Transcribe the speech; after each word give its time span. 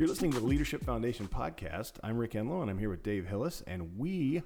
You're 0.00 0.08
listening 0.08 0.30
to 0.30 0.40
the 0.40 0.46
Leadership 0.46 0.82
Foundation 0.82 1.28
podcast. 1.28 1.98
I'm 2.02 2.16
Rick 2.16 2.30
Enlow, 2.30 2.62
and 2.62 2.70
I'm 2.70 2.78
here 2.78 2.88
with 2.88 3.02
Dave 3.02 3.26
Hillis, 3.26 3.62
and 3.66 3.98
we 3.98 4.42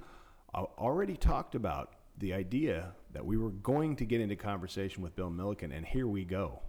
already 0.52 1.16
talked 1.16 1.54
about 1.54 1.92
the 2.18 2.34
idea 2.34 2.90
that 3.12 3.24
we 3.24 3.36
were 3.36 3.50
going 3.50 3.94
to 3.94 4.04
get 4.04 4.20
into 4.20 4.34
conversation 4.34 5.00
with 5.00 5.14
Bill 5.14 5.30
Milliken, 5.30 5.70
and 5.70 5.86
here 5.86 6.08
we 6.08 6.24
go. 6.24 6.60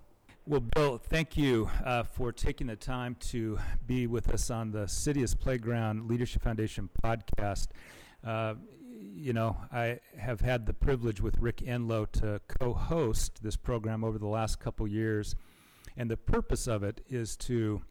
Well, 0.45 0.59
Bill, 0.59 0.99
thank 0.99 1.35
you 1.35 1.67
uh, 1.83 2.03
for 2.03 2.31
taking 2.31 2.67
the 2.67 2.75
time 2.75 3.15
to 3.31 3.57
be 3.87 4.05
with 4.05 4.29
us 4.31 4.51
on 4.51 4.69
the 4.69 4.87
City 4.87 5.23
as 5.23 5.33
Playground 5.33 6.07
Leadership 6.07 6.43
Foundation 6.43 6.87
podcast. 7.03 7.69
Uh, 8.23 8.53
you 9.15 9.33
know, 9.33 9.57
I 9.73 9.99
have 10.15 10.41
had 10.41 10.67
the 10.67 10.75
privilege 10.75 11.21
with 11.21 11.39
Rick 11.39 11.63
Enlow 11.65 12.05
to 12.11 12.39
co 12.47 12.73
host 12.73 13.41
this 13.41 13.55
program 13.55 14.03
over 14.03 14.19
the 14.19 14.27
last 14.27 14.59
couple 14.59 14.87
years. 14.87 15.35
And 15.97 16.11
the 16.11 16.17
purpose 16.17 16.67
of 16.67 16.83
it 16.83 17.01
is 17.09 17.35
to 17.37 17.81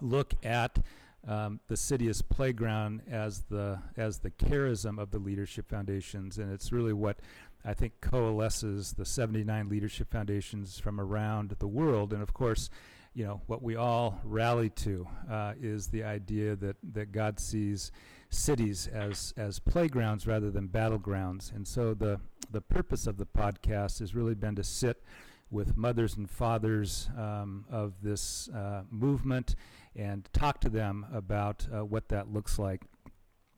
look 0.00 0.34
at 0.42 0.78
um, 1.26 1.60
the 1.68 1.76
city 1.76 2.08
as 2.08 2.22
playground 2.22 3.02
as 3.10 3.40
the 3.50 3.80
as 3.96 4.18
the 4.18 4.30
charism 4.30 4.98
of 4.98 5.10
the 5.10 5.18
leadership 5.18 5.68
foundations, 5.68 6.38
and 6.38 6.52
it's 6.52 6.72
really 6.72 6.92
what 6.92 7.18
I 7.64 7.74
think 7.74 8.00
coalesces 8.00 8.92
the 8.92 9.04
79 9.04 9.68
leadership 9.68 10.10
foundations 10.10 10.78
from 10.78 11.00
around 11.00 11.56
the 11.58 11.66
world. 11.66 12.12
And 12.12 12.22
of 12.22 12.32
course, 12.32 12.70
you 13.12 13.24
know 13.24 13.40
what 13.46 13.62
we 13.62 13.74
all 13.74 14.20
rally 14.24 14.70
to 14.70 15.08
uh, 15.28 15.54
is 15.60 15.88
the 15.88 16.04
idea 16.04 16.54
that 16.56 16.76
that 16.92 17.10
God 17.10 17.40
sees 17.40 17.90
cities 18.30 18.86
as 18.86 19.34
as 19.36 19.58
playgrounds 19.58 20.26
rather 20.26 20.50
than 20.50 20.68
battlegrounds. 20.68 21.52
And 21.54 21.66
so 21.66 21.92
the 21.92 22.20
the 22.50 22.60
purpose 22.60 23.08
of 23.08 23.16
the 23.16 23.26
podcast 23.26 23.98
has 23.98 24.14
really 24.14 24.34
been 24.34 24.54
to 24.56 24.64
sit 24.64 25.02
with 25.50 25.76
mothers 25.76 26.16
and 26.16 26.28
fathers 26.28 27.08
um, 27.16 27.64
of 27.70 27.94
this 28.02 28.48
uh, 28.48 28.82
movement 28.90 29.54
and 29.96 30.28
talk 30.32 30.60
to 30.60 30.68
them 30.68 31.06
about 31.12 31.66
uh, 31.72 31.84
what 31.84 32.08
that 32.08 32.32
looks 32.32 32.58
like. 32.58 32.82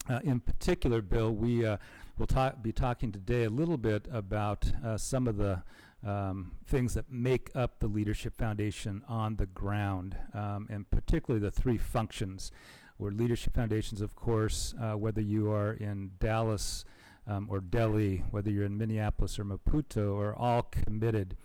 Uh, 0.09 0.21
in 0.25 0.41
particular, 0.41 1.03
Bill, 1.03 1.33
we 1.33 1.67
uh, 1.67 1.77
will 2.17 2.27
ta- 2.27 2.55
be 2.63 2.73
talking 2.73 3.13
today 3.13 3.45
a 3.45 3.51
little 3.51 3.77
bit 3.77 4.07
about 4.11 4.73
uh, 4.85 4.97
some 4.97 5.29
of 5.29 5.37
the 5.37 5.63
um, 6.07 6.53
things 6.67 6.95
that 6.95 7.11
make 7.11 7.51
up 7.55 7.81
the 7.81 7.89
Leadership 7.89 8.37
Foundation 8.37 9.03
on 9.09 9.37
the 9.37 9.47
ground, 9.47 10.17
um, 10.33 10.67
and 10.71 10.89
particularly 10.91 11.45
the 11.45 11.51
three 11.51 11.79
functions. 11.79 12.51
Where 12.97 13.13
Leadership 13.13 13.55
Foundations, 13.55 14.01
of 14.01 14.17
course, 14.17 14.75
uh, 14.81 14.95
whether 14.95 15.21
you 15.21 15.53
are 15.53 15.73
in 15.73 16.13
Dallas 16.19 16.85
um, 17.29 17.47
or 17.49 17.61
Delhi, 17.61 18.25
whether 18.33 18.51
you're 18.51 18.65
in 18.65 18.77
Minneapolis 18.77 19.39
or 19.39 19.45
Maputo, 19.45 20.19
are 20.19 20.35
all 20.35 20.63
committed 20.63 21.37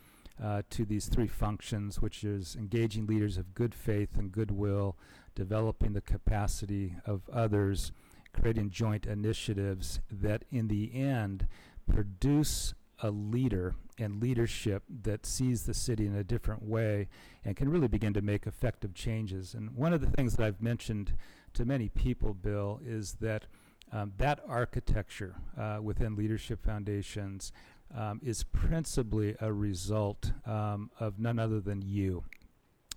uh, 0.42 0.62
to 0.70 0.86
these 0.86 1.08
three 1.08 1.28
functions, 1.28 2.02
which 2.02 2.24
is 2.24 2.56
engaging 2.56 3.06
leaders 3.06 3.38
of 3.38 3.54
good 3.54 3.74
faith 3.74 4.18
and 4.18 4.32
goodwill, 4.32 4.98
developing 5.36 5.94
the 5.94 6.02
capacity 6.02 6.96
of 7.06 7.22
others, 7.32 7.92
creating 8.34 8.70
joint 8.70 9.06
initiatives 9.06 10.00
that 10.12 10.44
in 10.52 10.68
the 10.68 10.94
end 10.96 11.48
produce 11.92 12.74
a 13.00 13.12
leader 13.12 13.76
and 14.00 14.22
leadership 14.22 14.84
that 15.04 15.26
sees 15.26 15.64
the 15.64 15.74
city 15.74 16.08
in 16.08 16.16
a 16.16 16.24
different 16.24 16.64
way 16.64 17.10
and 17.44 17.56
can 17.56 17.70
really 17.70 17.88
begin 17.88 18.14
to 18.14 18.22
make 18.22 18.48
effective 18.48 18.94
changes. 18.94 19.54
And 19.54 19.76
one 19.76 19.94
of 19.94 20.02
the 20.02 20.10
things 20.10 20.36
that 20.36 20.46
I've 20.46 20.62
mentioned 20.62 21.14
to 21.54 21.66
many 21.66 21.90
people, 21.90 22.34
Bill, 22.34 22.80
is 22.84 23.18
that 23.22 23.46
um, 23.92 24.14
that 24.18 24.40
architecture 24.48 25.36
uh, 25.56 25.78
within 25.80 26.16
leadership 26.16 26.66
foundations 26.66 27.52
um, 27.96 28.20
is 28.24 28.44
principally 28.44 29.36
a 29.40 29.52
result 29.52 30.32
um, 30.46 30.90
of 31.00 31.20
none 31.20 31.40
other 31.40 31.60
than 31.60 31.82
you. 31.82 32.24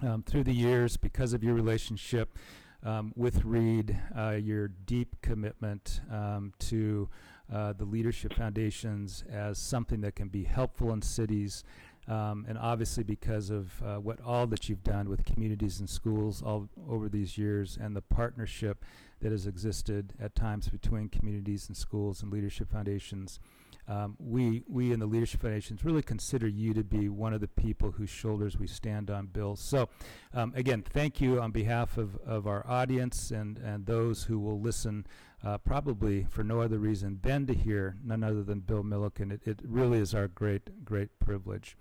Um, 0.03 0.23
through 0.23 0.45
the 0.45 0.53
years, 0.53 0.97
because 0.97 1.33
of 1.33 1.43
your 1.43 1.55
relationship 1.55 2.37
um, 2.85 3.13
with 3.17 3.45
Reid, 3.45 3.99
uh, 4.17 4.33
your 4.33 4.69
deep 4.69 5.17
commitment 5.23 6.01
um, 6.11 6.53
to 6.61 7.09
uh, 7.53 7.73
the 7.73 7.85
leadership 7.85 8.35
foundations 8.35 9.25
as 9.31 9.59
something 9.59 10.01
that 10.03 10.15
can 10.15 10.29
be 10.29 10.45
helpful 10.45 10.93
in 10.93 11.01
cities, 11.01 11.65
um, 12.09 12.45
and 12.49 12.59
obviously 12.59 13.03
because 13.03 13.51
of 13.51 13.83
uh, 13.83 13.97
what 13.97 14.21
all 14.21 14.47
that 14.47 14.69
you've 14.69 14.85
done 14.85 15.09
with 15.09 15.25
communities 15.25 15.81
and 15.81 15.89
schools 15.89 16.43
all 16.43 16.69
over 16.89 17.09
these 17.09 17.39
years, 17.39 17.79
and 17.81 17.97
the 17.97 18.03
partnership 18.03 18.85
that 19.21 19.33
has 19.33 19.47
existed 19.47 20.13
at 20.21 20.35
times 20.35 20.69
between 20.69 21.09
communities 21.09 21.69
and 21.69 21.77
schools 21.77 22.23
and 22.23 22.33
leadership 22.33 22.71
foundations 22.71 23.41
um, 23.89 24.17
we 24.19 24.63
we 24.67 24.93
in 24.93 24.99
the 24.99 25.07
leadership 25.07 25.41
foundations 25.43 25.85
really 25.85 26.03
consider 26.03 26.49
you 26.49 26.75
to 26.75 26.83
be 26.83 27.09
one 27.09 27.33
of 27.33 27.41
the 27.41 27.49
people 27.49 27.93
whose 27.93 28.11
shoulders 28.11 28.59
we 28.59 28.67
stand 28.67 29.11
on, 29.11 29.27
Bill. 29.27 29.55
So, 29.55 29.89
um, 30.35 30.53
again, 30.57 30.83
thank 30.83 31.21
you 31.21 31.41
on 31.41 31.53
behalf 31.53 31.97
of, 31.97 32.17
of 32.27 32.47
our 32.47 32.67
audience 32.67 33.31
and 33.31 33.59
and 33.59 33.87
those 33.87 34.25
who 34.25 34.41
will 34.41 34.61
listen, 34.61 35.07
uh, 35.45 35.59
probably 35.59 36.27
for 36.29 36.43
no 36.43 36.61
other 36.61 36.79
reason 36.79 37.21
than 37.23 37.47
to 37.47 37.55
hear 37.55 37.97
none 38.05 38.25
other 38.25 38.43
than 38.43 38.61
Bill 38.61 38.83
Milliken. 38.83 39.31
It, 39.31 39.43
it 39.47 39.61
really 39.65 39.99
is 39.99 40.15
our 40.15 40.27
great 40.27 40.85
great 40.85 41.19
privilege. 41.21 41.77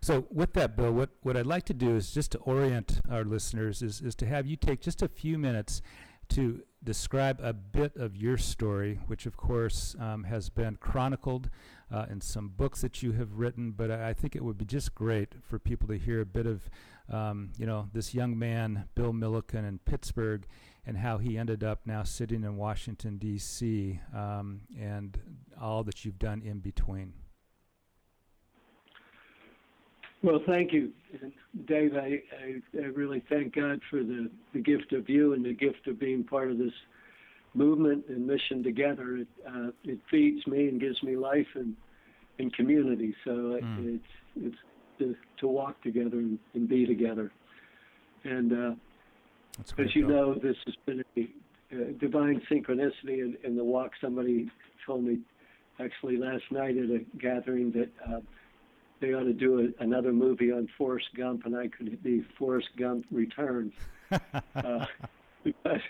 So, 0.00 0.26
with 0.30 0.54
that, 0.54 0.76
Bill, 0.76 0.92
what 0.92 1.10
what 1.22 1.36
I'd 1.36 1.46
like 1.46 1.66
to 1.66 1.74
do 1.74 1.94
is 1.94 2.10
just 2.10 2.32
to 2.32 2.38
orient 2.38 3.00
our 3.10 3.24
listeners 3.24 3.82
is 3.82 4.00
is 4.00 4.14
to 4.16 4.26
have 4.26 4.46
you 4.46 4.56
take 4.56 4.80
just 4.80 5.02
a 5.02 5.08
few 5.08 5.36
minutes 5.36 5.82
to 6.30 6.62
describe 6.82 7.40
a 7.42 7.52
bit 7.52 7.96
of 7.96 8.16
your 8.16 8.38
story, 8.38 9.00
which 9.06 9.26
of 9.26 9.36
course 9.36 9.94
um, 10.00 10.24
has 10.24 10.48
been 10.48 10.76
chronicled 10.76 11.50
uh, 11.92 12.06
in 12.10 12.20
some 12.20 12.48
books 12.48 12.80
that 12.80 13.02
you 13.02 13.12
have 13.12 13.34
written. 13.34 13.72
But 13.72 13.90
I, 13.90 14.14
think 14.14 14.34
it 14.34 14.44
would 14.44 14.56
be 14.56 14.64
just 14.64 14.94
great 14.94 15.34
for 15.42 15.58
people 15.58 15.88
to 15.88 15.98
hear 15.98 16.20
a 16.20 16.26
bit 16.26 16.46
of, 16.46 16.70
um, 17.10 17.50
you 17.58 17.66
know, 17.66 17.88
this 17.92 18.14
young 18.14 18.38
man, 18.38 18.88
Bill 18.94 19.12
Milliken 19.12 19.64
in 19.64 19.78
Pittsburgh, 19.78 20.46
and 20.86 20.96
how 20.96 21.18
he 21.18 21.36
ended 21.36 21.62
up 21.62 21.80
now 21.84 22.02
sitting 22.02 22.44
in 22.44 22.56
Washington 22.56 23.18
D.C. 23.18 24.00
Um, 24.14 24.62
and 24.78 25.18
all 25.60 25.84
that 25.84 26.04
you've 26.04 26.18
done 26.18 26.42
in 26.42 26.60
between. 26.60 27.12
Well, 30.22 30.40
thank 30.46 30.72
you, 30.72 30.92
Dave. 31.66 31.94
I, 31.94 32.20
I, 32.44 32.78
I, 32.78 32.86
really 32.94 33.22
thank 33.30 33.54
God 33.54 33.80
for 33.88 34.00
the, 34.00 34.30
the 34.52 34.60
gift 34.60 34.92
of 34.92 35.08
you 35.08 35.32
and 35.32 35.44
the 35.44 35.54
gift 35.54 35.86
of 35.86 35.98
being 35.98 36.24
part 36.24 36.50
of 36.50 36.58
this 36.58 36.72
movement 37.54 38.04
and 38.08 38.26
mission 38.26 38.62
together. 38.62 39.16
It, 39.16 39.28
uh, 39.48 39.70
it 39.84 39.98
feeds 40.10 40.46
me 40.46 40.68
and 40.68 40.78
gives 40.78 41.02
me 41.02 41.16
life 41.16 41.46
and, 41.54 41.74
and 42.38 42.52
community. 42.54 43.14
So 43.24 43.30
mm. 43.30 43.96
it's 43.96 44.04
it's 44.36 44.56
to, 44.98 45.16
to 45.38 45.48
walk 45.48 45.82
together 45.82 46.18
and, 46.18 46.38
and 46.52 46.68
be 46.68 46.84
together. 46.84 47.32
And 48.24 48.52
uh, 48.52 48.74
as 49.78 49.96
you 49.96 50.06
know, 50.06 50.34
this 50.34 50.56
has 50.66 50.74
been 50.84 51.02
a, 51.16 51.28
a 51.74 51.92
divine 51.92 52.42
synchronicity 52.50 53.20
in, 53.20 53.38
in 53.42 53.56
the 53.56 53.64
walk. 53.64 53.92
Somebody 54.02 54.50
told 54.84 55.02
me 55.02 55.20
actually 55.82 56.18
last 56.18 56.44
night 56.50 56.76
at 56.76 56.90
a 56.90 57.00
gathering 57.18 57.72
that. 57.72 57.88
Uh, 58.06 58.20
they 59.00 59.14
ought 59.14 59.24
to 59.24 59.32
do 59.32 59.60
a, 59.60 59.82
another 59.82 60.12
movie 60.12 60.52
on 60.52 60.68
Forrest 60.76 61.08
Gump, 61.16 61.46
and 61.46 61.56
I 61.56 61.68
could 61.68 62.02
be 62.02 62.24
Forrest 62.38 62.68
Gump 62.78 63.06
Returns. 63.10 63.72
uh, 64.10 64.86
because 65.44 65.80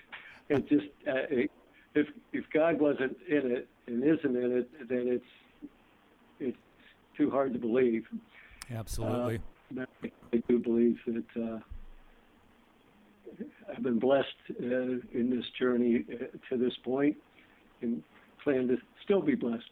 it 0.48 0.68
just 0.68 0.86
uh, 1.08 1.26
it, 1.30 1.50
if 1.94 2.06
if 2.32 2.44
God 2.52 2.80
wasn't 2.80 3.16
in 3.28 3.50
it 3.50 3.68
and 3.86 4.02
isn't 4.04 4.36
in 4.36 4.58
it, 4.58 4.88
then 4.88 5.08
it's 5.08 5.68
it's 6.38 6.58
too 7.16 7.30
hard 7.30 7.52
to 7.52 7.58
believe. 7.58 8.06
Absolutely. 8.72 9.40
Uh, 9.78 9.84
I 10.32 10.42
do 10.48 10.58
believe 10.58 10.98
that 11.06 11.42
uh, 11.42 11.58
I've 13.70 13.82
been 13.82 13.98
blessed 13.98 14.26
uh, 14.50 14.64
in 14.64 15.32
this 15.34 15.44
journey 15.58 16.04
uh, 16.12 16.24
to 16.48 16.56
this 16.56 16.74
point, 16.84 17.16
and 17.82 18.02
plan 18.44 18.68
to 18.68 18.76
still 19.02 19.22
be 19.22 19.34
blessed. 19.34 19.70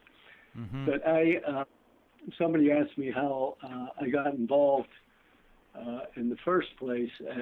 Mm-hmm. 0.57 0.85
But 0.85 1.07
I. 1.07 1.65
Somebody 2.37 2.71
asked 2.71 2.97
me 2.97 3.11
how 3.11 3.57
uh, 3.63 3.87
I 4.01 4.09
got 4.09 4.33
involved 4.33 4.89
uh, 5.75 6.01
in 6.15 6.29
the 6.29 6.37
first 6.43 6.67
place 6.77 7.09
uh, 7.21 7.33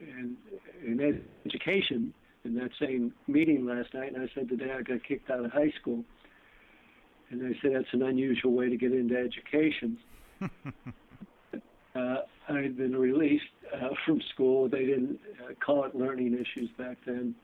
in, 0.00 0.36
in 0.84 1.24
education 1.44 2.12
in 2.44 2.54
that 2.54 2.70
same 2.80 3.12
meeting 3.26 3.66
last 3.66 3.92
night, 3.92 4.14
and 4.14 4.22
I 4.22 4.28
said 4.34 4.48
today 4.48 4.72
I 4.72 4.82
got 4.82 5.02
kicked 5.02 5.30
out 5.30 5.44
of 5.44 5.50
high 5.50 5.72
school, 5.80 6.04
and 7.30 7.40
they 7.40 7.58
said 7.60 7.72
that's 7.74 7.92
an 7.92 8.02
unusual 8.02 8.52
way 8.52 8.68
to 8.68 8.76
get 8.76 8.92
into 8.92 9.16
education. 9.16 9.98
uh, 10.42 12.16
I 12.48 12.58
had 12.60 12.76
been 12.76 12.94
released 12.94 13.44
uh, 13.74 13.88
from 14.04 14.20
school. 14.32 14.68
They 14.68 14.86
didn't 14.86 15.18
uh, 15.42 15.54
call 15.64 15.84
it 15.84 15.94
learning 15.94 16.34
issues 16.34 16.70
back 16.78 16.98
then, 17.04 17.34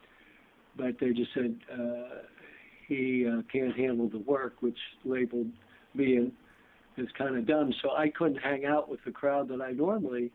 but 0.76 0.98
they 1.00 1.10
just 1.12 1.34
said 1.34 1.56
uh, 1.72 2.20
he 2.86 3.26
uh, 3.26 3.42
can't 3.50 3.76
handle 3.76 4.08
the 4.08 4.18
work, 4.20 4.54
which 4.60 4.78
labeled 5.04 5.48
me 5.94 6.30
is 6.96 7.08
kind 7.16 7.36
of 7.36 7.46
dumb. 7.46 7.72
So 7.82 7.90
I 7.92 8.08
couldn't 8.08 8.36
hang 8.36 8.64
out 8.64 8.88
with 8.88 9.00
the 9.04 9.10
crowd 9.10 9.48
that 9.48 9.60
I 9.60 9.72
normally, 9.72 10.30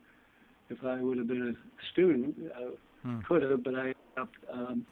if 0.70 0.84
I 0.84 1.02
would 1.02 1.18
have 1.18 1.28
been 1.28 1.56
a 1.56 1.86
student, 1.94 2.36
uh, 2.56 2.72
hmm. 3.04 3.20
could 3.28 3.44
have. 3.44 3.64
But 3.64 3.76
I 3.76 3.80
ended 3.80 3.96
up 4.18 4.30
um, 4.52 4.86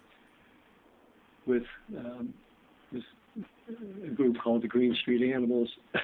with 1.46 1.64
um, 1.98 2.34
this 2.92 3.04
a 4.04 4.10
group 4.10 4.38
called 4.44 4.62
the 4.62 4.68
Green 4.68 4.96
Street 5.02 5.34
Animals 5.34 5.70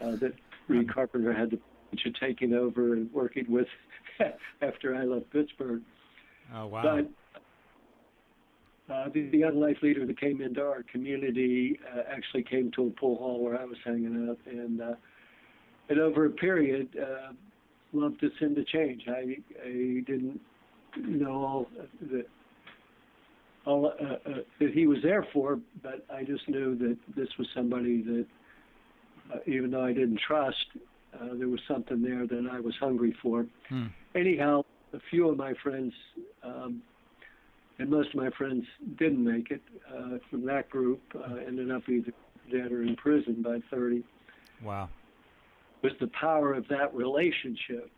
uh, 0.00 0.16
that 0.16 0.32
Reid 0.68 0.92
Carpenter 0.92 1.32
had 1.32 1.50
the 1.50 1.58
privilege 1.90 2.06
of 2.06 2.20
taking 2.20 2.54
over 2.54 2.94
and 2.94 3.12
working 3.12 3.44
with 3.48 3.66
after 4.62 4.94
I 4.94 5.04
left 5.04 5.30
Pittsburgh. 5.30 5.82
Oh 6.54 6.66
wow! 6.66 6.82
But 6.82 7.10
uh, 8.92 9.08
the, 9.12 9.28
the 9.30 9.38
young 9.38 9.60
life 9.60 9.78
leader 9.82 10.06
that 10.06 10.20
came 10.20 10.40
into 10.40 10.62
our 10.62 10.84
community 10.90 11.78
uh, 11.94 12.02
actually 12.10 12.44
came 12.44 12.70
to 12.72 12.86
a 12.86 12.90
pool 12.90 13.16
hall 13.16 13.42
where 13.42 13.58
I 13.60 13.64
was 13.64 13.76
hanging 13.84 14.28
out, 14.28 14.38
and 14.46 14.80
uh, 14.80 14.94
and 15.88 15.98
over 15.98 16.26
a 16.26 16.30
period, 16.30 16.88
uh, 17.00 17.32
loved 17.92 18.22
us 18.24 18.30
into 18.40 18.64
change. 18.64 19.02
I 19.08 19.36
I 19.64 20.02
didn't 20.06 20.40
know 20.96 21.32
all 21.32 21.66
that 22.10 22.26
all 23.66 23.86
uh, 23.86 24.30
uh, 24.30 24.34
that 24.60 24.70
he 24.72 24.86
was 24.86 24.98
there 25.02 25.26
for, 25.32 25.58
but 25.82 26.06
I 26.12 26.22
just 26.22 26.48
knew 26.48 26.76
that 26.78 26.96
this 27.16 27.28
was 27.38 27.48
somebody 27.54 28.02
that, 28.02 28.26
uh, 29.34 29.38
even 29.46 29.72
though 29.72 29.84
I 29.84 29.92
didn't 29.92 30.20
trust, 30.24 30.66
uh, 31.14 31.34
there 31.36 31.48
was 31.48 31.60
something 31.66 32.02
there 32.02 32.26
that 32.26 32.48
I 32.50 32.60
was 32.60 32.74
hungry 32.78 33.16
for. 33.20 33.46
Hmm. 33.68 33.86
Anyhow, 34.14 34.64
a 34.92 34.98
few 35.10 35.28
of 35.28 35.36
my 35.36 35.54
friends. 35.62 35.92
Um, 36.44 36.82
and 37.78 37.90
most 37.90 38.08
of 38.10 38.14
my 38.16 38.30
friends 38.30 38.64
didn't 38.98 39.22
make 39.22 39.50
it 39.50 39.62
uh, 39.94 40.18
from 40.30 40.46
that 40.46 40.70
group. 40.70 41.00
Uh, 41.14 41.36
ended 41.46 41.70
up 41.70 41.82
either 41.88 42.12
dead 42.50 42.72
or 42.72 42.82
in 42.82 42.96
prison 42.96 43.42
by 43.42 43.58
30. 43.70 44.02
Wow. 44.62 44.88
Was 45.82 45.92
the 46.00 46.08
power 46.18 46.54
of 46.54 46.66
that 46.68 46.94
relationship, 46.94 47.90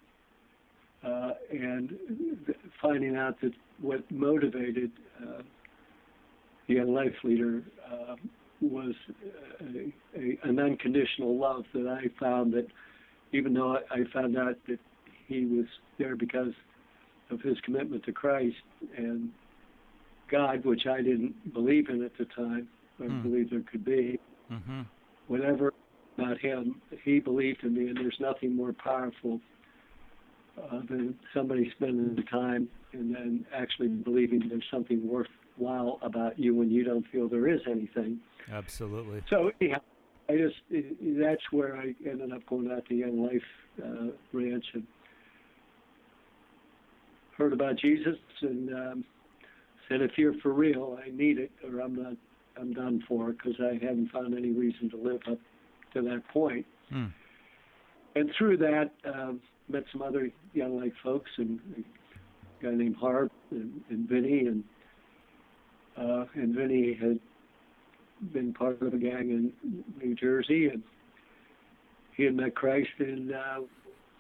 uh, 1.05 1.31
and 1.51 1.91
th- 2.47 2.59
finding 2.83 3.17
out 3.17 3.41
that 3.41 3.53
what 3.81 4.11
motivated 4.11 4.91
uh, 5.23 5.43
the 6.67 6.75
young 6.75 6.93
life 6.93 7.15
leader 7.23 7.63
uh, 7.91 8.17
was 8.61 8.95
a, 9.61 9.93
a, 10.19 10.39
an 10.43 10.59
unconditional 10.59 11.39
love 11.39 11.65
that 11.73 11.87
I 11.87 12.09
found 12.19 12.53
that 12.55 12.67
even 13.33 13.55
though 13.55 13.77
I, 13.77 14.01
I 14.01 14.05
found 14.13 14.37
out 14.37 14.57
that 14.69 14.81
he 15.27 15.45
was 15.45 15.67
there 15.99 16.17
because 16.17 16.53
of 17.31 17.41
his 17.43 17.59
commitment 17.61 18.05
to 18.05 18.13
Christ 18.13 18.57
and 18.97 19.31
God, 20.31 20.65
which 20.65 20.87
I 20.87 20.99
didn't 21.03 21.53
believe 21.53 21.89
in 21.89 22.03
at 22.05 22.17
the 22.19 22.25
time, 22.27 22.69
or 23.01 23.07
Hmm. 23.07 23.23
believe 23.23 23.51
there 23.51 23.61
could 23.71 23.85
be. 23.85 24.19
Mm-hmm. 24.51 24.83
Whatever 25.29 25.73
about 26.17 26.39
him, 26.39 26.81
he 27.05 27.21
believed 27.21 27.63
in 27.65 27.75
me, 27.75 27.89
and 27.89 27.97
there's 27.97 28.19
nothing 28.21 28.55
more 28.55 28.73
powerful 28.73 29.41
uh, 30.59 30.81
than 30.89 31.15
somebody 31.33 31.71
spending 31.77 32.17
the 32.17 32.23
time 32.23 32.69
and 32.93 33.15
then 33.15 33.47
actually 33.55 33.89
believing 33.89 34.49
there's 34.49 34.65
something 34.71 35.07
worthwhile 35.07 35.99
about 36.03 36.39
you 36.39 36.55
when 36.55 36.71
you 36.71 36.83
don't 36.85 37.07
feel 37.13 37.29
there 37.29 37.49
is 37.49 37.61
anything. 37.71 38.19
Absolutely. 38.51 39.23
So 39.29 39.53
anyhow, 39.61 39.81
I 40.29 40.37
just 40.37 40.57
that's 40.71 41.43
where 41.53 41.77
I 41.77 41.95
ended 42.09 42.33
up 42.33 42.45
going 42.47 42.71
out 42.71 42.87
to 42.87 42.95
Young 42.95 43.23
Life 43.25 43.43
uh, 43.85 44.07
Ranch 44.33 44.65
and 44.75 44.87
heard 47.37 47.53
about 47.53 47.77
Jesus 47.79 48.17
and 48.43 48.75
um, 48.75 49.05
said, 49.89 50.03
if 50.03 50.13
you're 50.17 50.35
for 50.43 50.53
real, 50.53 50.99
I 51.05 51.11
need 51.11 51.39
it, 51.39 51.51
or 51.65 51.81
I'm 51.81 51.95
not. 52.01 52.15
I'm 52.61 52.73
done 52.73 53.05
for 53.07 53.33
because 53.33 53.55
I 53.61 53.75
haven't 53.75 54.11
found 54.11 54.37
any 54.37 54.51
reason 54.51 54.91
to 54.91 54.97
live 54.97 55.21
up 55.31 55.39
to 55.95 56.03
that 56.03 56.23
point. 56.33 56.67
Hmm. 56.91 57.07
And 58.17 58.31
through 58.37 58.57
that, 58.57 58.91
um, 59.05 59.41
met 59.69 59.85
some 59.93 60.03
other 60.03 60.31
Young 60.55 60.81
Life 60.81 60.93
folks 61.03 61.31
and 61.37 61.61
a 61.77 62.65
guy 62.65 62.75
named 62.75 62.97
Harv 62.97 63.31
and, 63.53 63.81
and 63.91 64.09
Vinny 64.09 64.47
and 64.47 64.65
uh, 65.97 66.25
and 66.35 66.55
Vinny 66.55 66.97
had 67.01 67.19
been 68.33 68.53
part 68.53 68.81
of 68.83 68.95
a 68.95 68.99
gang 68.99 69.31
in 69.31 69.85
New 70.01 70.15
Jersey, 70.15 70.69
and 70.69 70.83
he 72.17 72.25
had 72.25 72.35
met 72.35 72.55
Christ, 72.55 72.89
and 72.99 73.33
uh, 73.33 73.61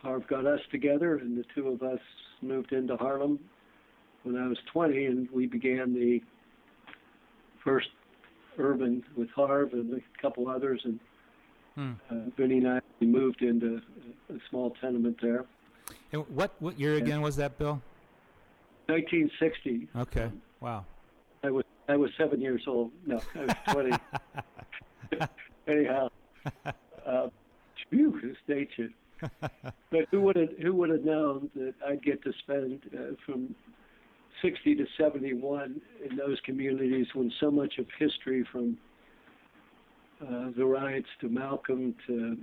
Harv 0.02 0.26
got 0.28 0.44
us 0.44 0.60
together, 0.70 1.16
and 1.16 1.36
the 1.36 1.44
two 1.54 1.68
of 1.68 1.82
us 1.82 2.00
moved 2.42 2.72
into 2.72 2.96
Harlem 2.96 3.38
when 4.28 4.40
I 4.42 4.46
was 4.46 4.58
20, 4.72 5.06
and 5.06 5.30
we 5.30 5.46
began 5.46 5.94
the 5.94 6.20
first 7.64 7.88
urban 8.58 9.02
with 9.16 9.30
Harv 9.30 9.72
and 9.72 9.92
a 9.94 10.20
couple 10.22 10.48
others, 10.48 10.82
and 10.84 11.00
Hmm. 11.74 11.92
uh, 12.10 12.14
Vinny 12.36 12.58
and 12.58 12.68
I 12.68 12.80
we 12.98 13.06
moved 13.06 13.40
into 13.42 13.80
a, 14.28 14.34
a 14.34 14.38
small 14.50 14.74
tenement 14.80 15.16
there. 15.22 15.44
And 16.12 16.28
what 16.28 16.52
what 16.58 16.78
year 16.78 16.96
again 16.96 17.20
was 17.22 17.36
that, 17.36 17.56
Bill? 17.56 17.80
1960. 18.86 19.86
Okay. 19.96 20.28
Wow. 20.60 20.84
I 21.44 21.50
was 21.50 21.64
I 21.88 21.96
was 21.96 22.10
seven 22.18 22.40
years 22.40 22.62
old. 22.66 22.90
No, 23.06 23.20
I 23.36 23.40
was 23.44 23.54
20. 23.70 23.92
Anyhow, 25.68 26.08
uh, 27.06 27.28
phew, 27.90 28.20
this 28.22 28.36
dates 28.48 28.72
you. 28.76 28.90
But 29.90 30.06
who 30.10 30.20
would 30.22 30.36
have 30.36 30.50
who 30.60 30.74
would 30.74 30.90
have 30.90 31.04
known 31.04 31.48
that 31.54 31.74
I'd 31.86 32.02
get 32.02 32.22
to 32.24 32.32
spend 32.40 32.82
uh, 32.92 33.14
from 33.24 33.54
60 34.42 34.74
to 34.76 34.86
71 34.98 35.80
in 36.08 36.16
those 36.16 36.38
communities 36.44 37.06
when 37.14 37.32
so 37.40 37.50
much 37.50 37.78
of 37.78 37.86
history 37.98 38.46
from 38.52 38.76
uh, 40.22 40.50
the 40.56 40.64
riots 40.64 41.08
to 41.20 41.28
Malcolm 41.28 41.94
to 42.06 42.36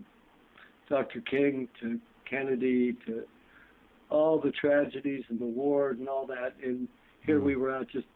Dr. 0.90 1.22
King 1.22 1.68
to 1.82 2.00
Kennedy 2.30 2.96
to 3.06 3.24
all 4.10 4.40
the 4.40 4.52
tragedies 4.52 5.24
and 5.30 5.40
the 5.40 5.46
war 5.46 5.92
and 5.92 6.08
all 6.08 6.26
that, 6.28 6.54
and 6.64 6.88
here 7.26 7.42
we 7.42 7.56
were 7.56 7.76
out 7.76 7.88
just 7.90 8.08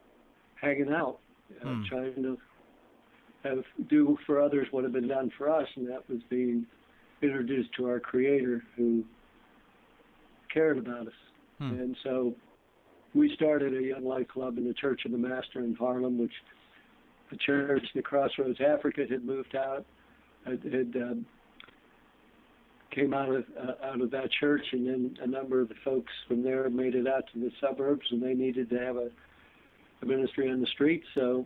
hanging 0.62 0.94
out, 0.94 1.20
uh, 1.62 1.66
Hmm. 1.66 1.84
trying 1.90 2.24
to 2.24 2.38
have 3.44 3.64
do 3.88 4.18
for 4.26 4.42
others 4.42 4.68
what 4.72 4.84
had 4.84 4.94
been 4.94 5.08
done 5.08 5.30
for 5.32 5.50
us, 5.50 5.68
and 5.76 5.88
that 5.88 6.08
was 6.10 6.22
being 6.30 6.66
introduced 7.22 7.72
to 7.74 7.88
our 7.88 8.00
Creator 8.00 8.64
who 8.76 9.04
cared 10.54 10.78
about 10.78 11.08
us. 11.08 11.14
Hmm. 11.58 11.80
And 11.80 11.98
so 12.04 12.36
we 13.14 13.34
started 13.36 13.76
a 13.76 13.82
Young 13.82 14.06
Life 14.06 14.28
Club 14.28 14.58
in 14.58 14.68
the 14.68 14.74
Church 14.74 15.02
of 15.06 15.12
the 15.12 15.18
Master 15.18 15.60
in 15.60 15.76
Harlem, 15.76 16.20
which 16.20 16.34
the 17.32 17.38
church, 17.38 17.84
the 17.96 18.02
Crossroads 18.02 18.60
Africa, 18.62 19.06
had 19.10 19.24
moved 19.24 19.56
out, 19.56 19.86
had, 20.46 20.64
had 20.64 20.96
um, 20.96 21.26
came 22.92 23.14
out 23.14 23.30
of 23.30 23.46
uh, 23.60 23.86
out 23.86 24.02
of 24.02 24.12
that 24.12 24.30
church, 24.40 24.66
and 24.72 24.88
then 24.88 25.18
a 25.22 25.28
number 25.28 25.62
of 25.62 25.70
the 25.70 25.76
folks 25.84 26.12
from 26.28 26.44
there 26.44 26.70
made 26.70 26.96
it 26.96 27.08
out 27.08 27.24
to 27.34 27.40
the 27.40 27.52
suburbs, 27.62 28.06
and 28.12 28.22
they 28.22 28.34
needed 28.34 28.70
to 28.70 28.80
have 28.80 28.96
a, 28.96 29.10
a 30.02 30.06
ministry 30.06 30.52
on 30.52 30.62
the 30.62 30.68
street, 30.68 31.04
so 31.14 31.46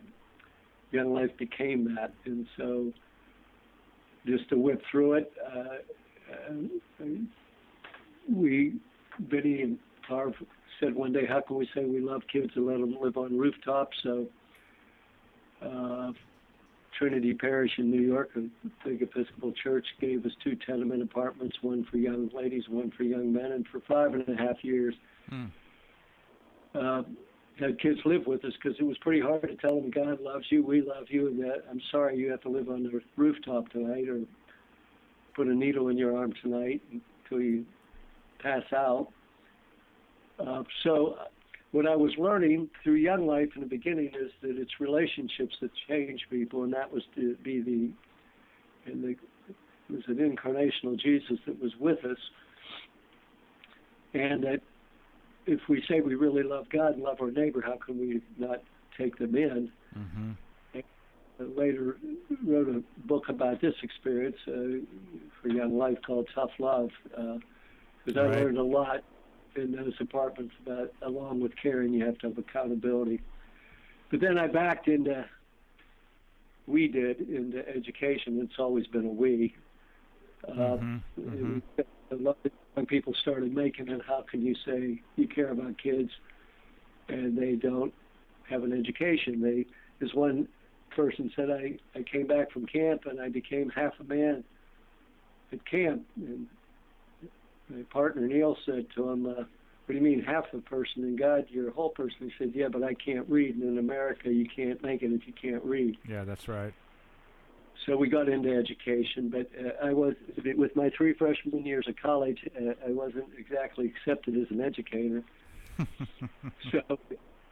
Young 0.91 1.13
Life 1.13 1.31
became 1.37 1.95
that, 1.95 2.13
and 2.25 2.45
so 2.57 2.91
just 4.25 4.47
to 4.49 4.57
whip 4.57 4.81
through 4.89 5.13
it, 5.13 5.33
uh, 5.53 6.53
uh, 7.01 7.05
we, 8.33 8.75
Vinny 9.19 9.63
and 9.63 9.77
Harv 10.07 10.33
said 10.79 10.95
one 10.95 11.13
day, 11.13 11.25
how 11.25 11.41
can 11.41 11.57
we 11.57 11.67
say 11.75 11.85
we 11.85 11.99
love 11.99 12.21
kids 12.31 12.51
and 12.55 12.65
let 12.65 12.79
them 12.79 12.97
live 13.01 13.17
on 13.17 13.37
rooftops? 13.37 13.95
So 14.03 14.27
uh, 15.61 16.11
Trinity 16.97 17.33
Parish 17.33 17.71
in 17.77 17.89
New 17.89 18.01
York, 18.01 18.29
a 18.35 18.41
big 18.87 19.01
Episcopal 19.01 19.53
church, 19.63 19.85
gave 19.99 20.25
us 20.25 20.31
two 20.43 20.55
tenement 20.65 21.01
apartments, 21.01 21.57
one 21.61 21.85
for 21.89 21.97
young 21.97 22.29
ladies, 22.33 22.63
one 22.69 22.91
for 22.95 23.03
young 23.03 23.33
men, 23.33 23.51
and 23.51 23.65
for 23.71 23.79
five 23.87 24.13
and 24.13 24.27
a 24.27 24.35
half 24.35 24.63
years, 24.63 24.93
Hmm. 25.29 25.45
uh, 26.75 27.03
had 27.59 27.79
kids 27.79 27.99
live 28.05 28.25
with 28.27 28.43
us 28.45 28.53
because 28.61 28.77
it 28.79 28.83
was 28.83 28.97
pretty 28.99 29.21
hard 29.21 29.43
to 29.43 29.55
tell 29.55 29.79
them 29.79 29.89
God 29.91 30.19
loves 30.19 30.45
you, 30.49 30.63
we 30.63 30.81
love 30.81 31.05
you, 31.09 31.27
and 31.27 31.39
that 31.39 31.63
I'm 31.69 31.81
sorry 31.91 32.17
you 32.17 32.29
have 32.31 32.41
to 32.41 32.49
live 32.49 32.69
on 32.69 32.83
the 32.83 33.01
rooftop 33.15 33.69
tonight 33.69 34.09
or 34.09 34.21
put 35.35 35.47
a 35.47 35.53
needle 35.53 35.87
in 35.89 35.97
your 35.97 36.17
arm 36.17 36.33
tonight 36.41 36.81
until 36.91 37.43
you 37.43 37.65
pass 38.39 38.63
out. 38.75 39.07
Uh, 40.39 40.63
so, 40.83 41.15
uh, 41.19 41.25
what 41.71 41.87
I 41.87 41.95
was 41.95 42.11
learning 42.17 42.69
through 42.83 42.95
Young 42.95 43.25
Life 43.25 43.49
in 43.55 43.61
the 43.61 43.67
beginning 43.67 44.07
is 44.07 44.31
that 44.41 44.57
it's 44.57 44.79
relationships 44.79 45.55
that 45.61 45.71
change 45.87 46.21
people, 46.29 46.63
and 46.63 46.73
that 46.73 46.91
was 46.91 47.03
to 47.15 47.35
be 47.43 47.61
the, 47.61 48.91
and 48.91 49.03
the, 49.03 49.09
it 49.09 49.55
was 49.89 50.03
an 50.07 50.17
incarnational 50.17 50.99
Jesus 50.99 51.39
that 51.47 51.59
was 51.59 51.71
with 51.79 52.03
us, 52.05 52.17
and 54.13 54.43
that 54.43 54.61
if 55.47 55.59
we 55.67 55.83
say 55.89 55.99
we 56.01 56.15
really 56.15 56.43
love 56.43 56.65
God 56.69 56.93
and 56.93 57.03
love 57.03 57.17
our 57.21 57.31
neighbor, 57.31 57.61
how 57.65 57.77
can 57.83 57.99
we 57.99 58.21
not 58.37 58.61
take 58.97 59.17
them 59.17 59.35
in? 59.35 59.71
Mm-hmm. 59.97 60.31
I 60.75 60.83
later 61.59 61.97
wrote 62.45 62.69
a 62.69 62.83
book 63.07 63.29
about 63.29 63.61
this 63.61 63.73
experience 63.81 64.37
uh, 64.47 64.85
for 65.41 65.49
Young 65.49 65.77
Life 65.77 65.97
called 66.05 66.27
Tough 66.35 66.51
Love, 66.59 66.89
because 68.05 68.17
I 68.17 68.25
Right. 68.25 68.43
learned 68.43 68.57
a 68.59 68.63
lot 68.63 69.03
in 69.55 69.71
those 69.71 69.93
apartments 69.99 70.53
but 70.65 70.93
along 71.01 71.39
with 71.41 71.51
caring, 71.61 71.93
you 71.93 72.05
have 72.05 72.17
to 72.19 72.29
have 72.29 72.37
accountability. 72.37 73.21
But 74.11 74.21
then 74.21 74.37
I 74.37 74.47
backed 74.47 74.87
into, 74.87 75.25
we 76.67 76.87
did, 76.87 77.21
into 77.21 77.67
education. 77.67 78.39
It's 78.41 78.59
always 78.59 78.87
been 78.87 79.05
a 79.05 79.09
we. 79.09 79.55
Uh, 80.47 80.77
Mhm, 80.77 81.01
mhm. 81.19 81.61
lot 82.11 82.37
of 82.45 82.51
young 82.75 82.85
people 82.85 83.13
started 83.13 83.53
making 83.53 83.87
it. 83.87 84.01
How 84.05 84.23
can 84.29 84.45
you 84.45 84.55
say 84.65 85.01
you 85.15 85.27
care 85.27 85.49
about 85.51 85.77
kids 85.77 86.11
and 87.09 87.37
they 87.37 87.55
don't 87.55 87.93
have 88.49 88.63
an 88.63 88.71
education? 88.71 89.41
They, 89.41 89.65
as 90.05 90.13
one 90.13 90.47
person 90.95 91.31
said, 91.35 91.49
I, 91.49 91.77
I 91.95 92.03
came 92.03 92.27
back 92.27 92.51
from 92.51 92.65
camp 92.65 93.05
and 93.05 93.19
I 93.19 93.29
became 93.29 93.69
half 93.69 93.93
a 93.99 94.03
man 94.03 94.43
at 95.51 95.65
camp. 95.65 96.05
And 96.17 96.47
my 97.69 97.83
partner 97.83 98.27
Neil 98.27 98.57
said 98.65 98.87
to 98.95 99.09
him, 99.09 99.25
uh, 99.25 99.43
what 99.85 99.89
do 99.89 99.93
you 99.95 100.01
mean 100.01 100.23
half 100.23 100.45
a 100.53 100.59
person? 100.59 101.03
And 101.03 101.19
God, 101.19 101.45
you're 101.49 101.69
a 101.69 101.73
whole 101.73 101.89
person. 101.89 102.17
He 102.21 102.31
said, 102.37 102.53
yeah, 102.55 102.69
but 102.69 102.83
I 102.83 102.93
can't 102.93 103.27
read. 103.29 103.55
And 103.55 103.63
in 103.63 103.77
America, 103.77 104.31
you 104.31 104.47
can't 104.47 104.81
make 104.81 105.03
it 105.03 105.11
if 105.11 105.27
you 105.27 105.33
can't 105.33 105.63
read. 105.63 105.97
Yeah, 106.07 106.23
that's 106.23 106.47
right. 106.47 106.73
So 107.85 107.97
we 107.97 108.07
got 108.07 108.29
into 108.29 108.55
education, 108.55 109.29
but 109.29 109.49
uh, 109.59 109.85
I 109.85 109.91
was 109.91 110.15
with 110.55 110.75
my 110.75 110.89
three 110.95 111.13
freshman 111.13 111.65
years 111.65 111.85
of 111.89 111.97
college. 111.97 112.39
Uh, 112.55 112.73
I 112.87 112.91
wasn't 112.91 113.27
exactly 113.37 113.87
accepted 113.87 114.37
as 114.37 114.49
an 114.51 114.61
educator. 114.61 115.21
so, 116.71 116.99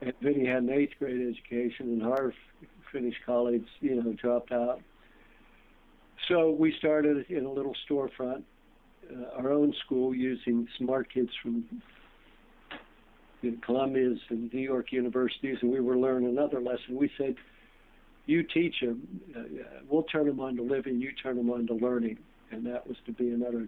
and 0.01 0.13
Vinny 0.21 0.45
had 0.45 0.63
an 0.63 0.69
eighth 0.69 0.93
grade 0.99 1.35
education, 1.35 1.87
and 1.87 2.01
Harv 2.01 2.33
finished 2.93 3.17
college. 3.25 3.65
You 3.81 4.01
know, 4.01 4.13
dropped 4.13 4.53
out. 4.53 4.81
So 6.29 6.51
we 6.51 6.73
started 6.77 7.25
in 7.29 7.45
a 7.45 7.51
little 7.51 7.75
storefront, 7.89 8.43
uh, 9.10 9.38
our 9.38 9.51
own 9.51 9.74
school, 9.86 10.13
using 10.13 10.67
smart 10.77 11.12
kids 11.13 11.29
from 11.41 11.65
in 13.43 13.58
Columbia's 13.58 14.20
and 14.29 14.53
New 14.53 14.62
York 14.62 14.91
universities, 14.91 15.58
and 15.62 15.72
we 15.72 15.79
were 15.79 15.98
learning 15.98 16.29
another 16.29 16.62
lesson. 16.62 16.96
We 16.96 17.10
said, 17.17 17.36
"You 18.25 18.43
teach 18.43 18.75
them, 18.81 19.22
uh, 19.36 19.74
we'll 19.89 20.03
turn 20.03 20.27
them 20.27 20.39
on 20.39 20.55
to 20.58 20.63
living. 20.63 21.01
You 21.01 21.12
turn 21.12 21.38
them 21.38 21.50
on 21.50 21.65
to 21.67 21.74
learning," 21.74 22.20
and 22.51 22.65
that 22.67 22.88
was 22.88 22.98
to 23.05 23.12
be 23.12 23.29
another 23.31 23.67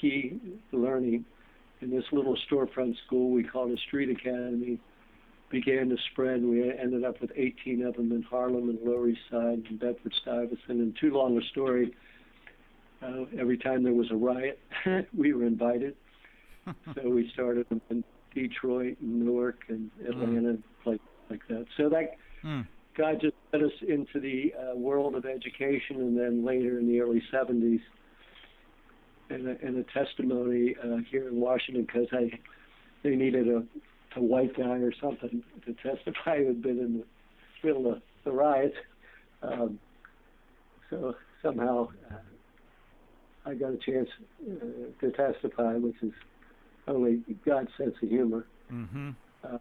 key 0.00 0.40
learning. 0.72 1.24
In 1.80 1.90
this 1.90 2.04
little 2.12 2.36
storefront 2.48 2.96
school 3.04 3.30
we 3.30 3.42
called 3.42 3.72
a 3.72 3.76
street 3.76 4.08
academy, 4.08 4.78
began 5.50 5.88
to 5.88 5.96
spread. 6.10 6.42
We 6.42 6.70
ended 6.70 7.04
up 7.04 7.20
with 7.20 7.30
18 7.36 7.84
of 7.84 7.94
them 7.94 8.12
in 8.12 8.22
Harlem 8.22 8.70
and 8.70 8.78
Lower 8.82 9.08
East 9.08 9.20
Side 9.30 9.62
and 9.68 9.78
Bedford 9.78 10.12
Stuyvesant. 10.22 10.58
And 10.68 10.96
too 11.00 11.12
long 11.12 11.38
a 11.38 11.44
story. 11.52 11.94
Uh, 13.04 13.24
every 13.38 13.58
time 13.58 13.82
there 13.82 13.92
was 13.92 14.10
a 14.10 14.16
riot, 14.16 14.58
we 15.16 15.32
were 15.32 15.44
invited. 15.44 15.94
so 16.94 17.08
we 17.10 17.30
started 17.34 17.66
in 17.90 18.02
Detroit 18.34 18.96
and 19.00 19.22
Newark 19.24 19.60
and 19.68 19.90
Atlanta, 20.08 20.52
mm. 20.52 20.62
places 20.82 21.00
like 21.28 21.46
that. 21.48 21.66
So 21.76 21.90
that 21.90 22.16
mm. 22.42 22.66
God 22.96 23.20
just 23.20 23.34
led 23.52 23.62
us 23.62 23.72
into 23.86 24.20
the 24.20 24.54
uh, 24.54 24.76
world 24.76 25.14
of 25.14 25.26
education, 25.26 25.96
and 25.96 26.18
then 26.18 26.44
later 26.44 26.78
in 26.78 26.88
the 26.88 27.00
early 27.00 27.22
70s, 27.32 27.80
and 29.30 29.48
a, 29.48 29.56
and 29.66 29.78
a 29.78 29.84
testimony 29.92 30.74
uh, 30.82 30.98
here 31.10 31.28
in 31.28 31.40
Washington 31.40 31.86
because 31.86 32.08
I 32.12 32.30
they 33.02 33.16
needed 33.16 33.48
a 33.48 33.64
a 34.16 34.22
white 34.22 34.56
guy 34.56 34.78
or 34.78 34.92
something 35.00 35.42
to 35.66 35.74
testify 35.74 36.38
who 36.38 36.46
had 36.46 36.62
been 36.62 36.78
in 36.78 36.98
the 36.98 37.04
middle 37.66 37.92
of 37.92 38.02
the 38.24 38.32
riot. 38.32 38.74
Um, 39.42 39.78
so 40.90 41.14
somehow 41.42 41.88
uh, 42.10 42.16
I 43.46 43.54
got 43.54 43.72
a 43.72 43.76
chance 43.76 44.08
uh, 44.42 44.64
to 45.00 45.10
testify, 45.10 45.74
which 45.74 45.96
is 46.02 46.12
only 46.88 47.22
God's 47.44 47.70
sense 47.76 47.94
of 48.02 48.08
humor. 48.08 48.46
Mm-hmm. 48.72 49.10
Uh, 49.44 49.58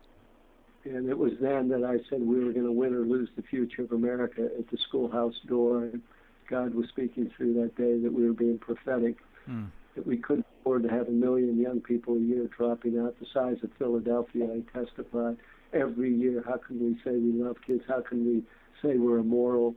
and 0.85 1.09
it 1.09 1.17
was 1.17 1.33
then 1.41 1.69
that 1.69 1.83
I 1.83 1.97
said 2.09 2.21
we 2.21 2.43
were 2.43 2.51
going 2.51 2.65
to 2.65 2.71
win 2.71 2.93
or 2.93 3.01
lose 3.01 3.29
the 3.35 3.43
future 3.43 3.83
of 3.83 3.91
America 3.91 4.49
at 4.57 4.69
the 4.69 4.77
schoolhouse 4.77 5.35
door. 5.47 5.83
And 5.83 6.01
God 6.49 6.73
was 6.73 6.87
speaking 6.89 7.31
through 7.35 7.53
that 7.55 7.75
day 7.77 7.99
that 7.99 8.11
we 8.11 8.25
were 8.25 8.33
being 8.33 8.57
prophetic, 8.57 9.17
mm. 9.49 9.67
that 9.95 10.05
we 10.05 10.17
couldn't 10.17 10.45
afford 10.61 10.83
to 10.83 10.89
have 10.89 11.07
a 11.07 11.11
million 11.11 11.59
young 11.59 11.79
people 11.79 12.15
a 12.15 12.19
year 12.19 12.49
dropping 12.57 12.99
out 12.99 13.17
the 13.19 13.25
size 13.33 13.57
of 13.63 13.71
Philadelphia. 13.77 14.45
I 14.45 14.77
testified 14.77 15.37
every 15.73 16.13
year. 16.13 16.43
How 16.45 16.57
can 16.57 16.79
we 16.79 16.95
say 17.03 17.11
we 17.11 17.41
love 17.41 17.57
kids? 17.65 17.83
How 17.87 18.01
can 18.01 18.25
we 18.25 18.43
say 18.81 18.97
we're 18.97 19.19
a 19.19 19.23
moral 19.23 19.75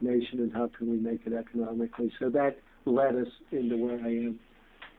nation? 0.00 0.38
And 0.40 0.52
how 0.52 0.68
can 0.68 0.88
we 0.88 0.98
make 0.98 1.26
it 1.26 1.32
economically? 1.32 2.12
So 2.20 2.30
that 2.30 2.58
led 2.84 3.16
us 3.16 3.28
into 3.52 3.76
where 3.76 3.98
I 3.98 4.08
am 4.08 4.38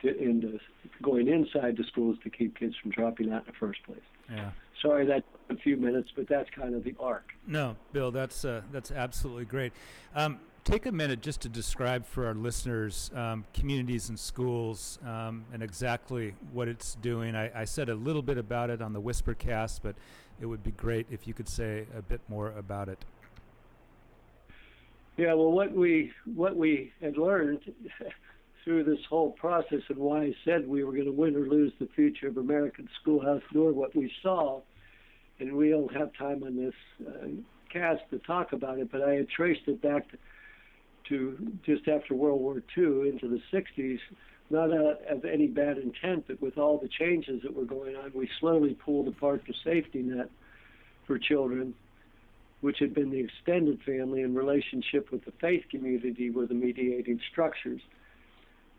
to, 0.01 0.17
into 0.17 0.59
going 1.01 1.27
inside 1.27 1.77
the 1.77 1.83
schools 1.83 2.17
to 2.23 2.29
keep 2.29 2.57
kids 2.57 2.75
from 2.81 2.91
dropping 2.91 3.31
out 3.31 3.41
in 3.41 3.47
the 3.47 3.57
first 3.59 3.83
place. 3.83 3.99
Yeah. 4.29 4.51
Sorry 4.81 5.05
that 5.05 5.23
a 5.49 5.55
few 5.55 5.77
minutes, 5.77 6.09
but 6.15 6.27
that's 6.27 6.49
kind 6.49 6.75
of 6.75 6.83
the 6.83 6.95
arc. 6.99 7.31
No, 7.47 7.75
Bill, 7.93 8.11
that's 8.11 8.45
uh, 8.45 8.61
that's 8.71 8.91
absolutely 8.91 9.45
great. 9.45 9.73
Um, 10.15 10.39
take 10.63 10.87
a 10.87 10.91
minute 10.91 11.21
just 11.21 11.41
to 11.41 11.49
describe 11.49 12.05
for 12.05 12.25
our 12.25 12.33
listeners 12.33 13.11
um, 13.15 13.45
communities 13.53 14.09
and 14.09 14.19
schools 14.19 14.99
um, 15.05 15.45
and 15.53 15.61
exactly 15.61 16.33
what 16.51 16.67
it's 16.67 16.95
doing. 16.95 17.35
I, 17.35 17.61
I, 17.61 17.65
said 17.65 17.87
a 17.87 17.95
little 17.95 18.23
bit 18.23 18.39
about 18.39 18.71
it 18.71 18.81
on 18.81 18.91
the 18.91 19.01
Whispercast, 19.01 19.81
but 19.83 19.95
it 20.41 20.47
would 20.47 20.63
be 20.63 20.71
great 20.71 21.05
if 21.11 21.27
you 21.27 21.35
could 21.35 21.47
say 21.47 21.85
a 21.95 22.01
bit 22.01 22.19
more 22.27 22.51
about 22.57 22.89
it. 22.89 23.05
Yeah, 25.17 25.33
well, 25.33 25.51
what 25.51 25.71
we 25.71 26.11
what 26.25 26.55
we 26.57 26.91
had 27.01 27.17
learned 27.17 27.61
through 28.63 28.83
this 28.83 28.99
whole 29.09 29.31
process 29.31 29.81
and 29.87 29.97
why 29.97 30.23
I 30.23 30.35
said 30.43 30.67
we 30.67 30.83
were 30.83 30.91
going 30.91 31.05
to 31.05 31.11
win 31.11 31.35
or 31.35 31.47
lose 31.47 31.71
the 31.79 31.87
future 31.95 32.27
of 32.27 32.37
American 32.37 32.89
schoolhouse 33.01 33.43
door, 33.53 33.71
what 33.71 33.95
we 33.95 34.11
saw, 34.21 34.61
and 35.39 35.55
we 35.55 35.69
don't 35.69 35.93
have 35.95 36.11
time 36.17 36.43
on 36.43 36.57
this 36.57 36.73
uh, 37.07 37.27
cast 37.71 38.01
to 38.09 38.19
talk 38.19 38.53
about 38.53 38.79
it, 38.79 38.91
but 38.91 39.01
I 39.01 39.13
had 39.13 39.29
traced 39.29 39.67
it 39.67 39.81
back 39.81 40.09
to, 40.11 40.17
to 41.09 41.51
just 41.65 41.87
after 41.87 42.15
World 42.15 42.41
War 42.41 42.61
II 42.77 43.09
into 43.09 43.27
the 43.29 43.41
60s, 43.53 43.99
not 44.49 44.71
out 44.73 45.01
of 45.09 45.25
any 45.25 45.47
bad 45.47 45.77
intent, 45.77 46.25
but 46.27 46.41
with 46.41 46.57
all 46.57 46.77
the 46.77 46.89
changes 46.89 47.41
that 47.43 47.53
were 47.53 47.65
going 47.65 47.95
on, 47.95 48.11
we 48.13 48.29
slowly 48.39 48.73
pulled 48.73 49.07
apart 49.07 49.43
the 49.47 49.53
safety 49.63 50.01
net 50.01 50.29
for 51.05 51.19
children, 51.19 51.73
which 52.65 52.79
had 52.79 52.95
been 52.95 53.11
the 53.11 53.19
extended 53.19 53.79
family 53.83 54.21
in 54.23 54.33
relationship 54.33 55.11
with 55.11 55.23
the 55.23 55.31
faith 55.39 55.63
community 55.69 56.31
were 56.31 56.47
the 56.47 56.53
mediating 56.55 57.19
structures. 57.31 57.79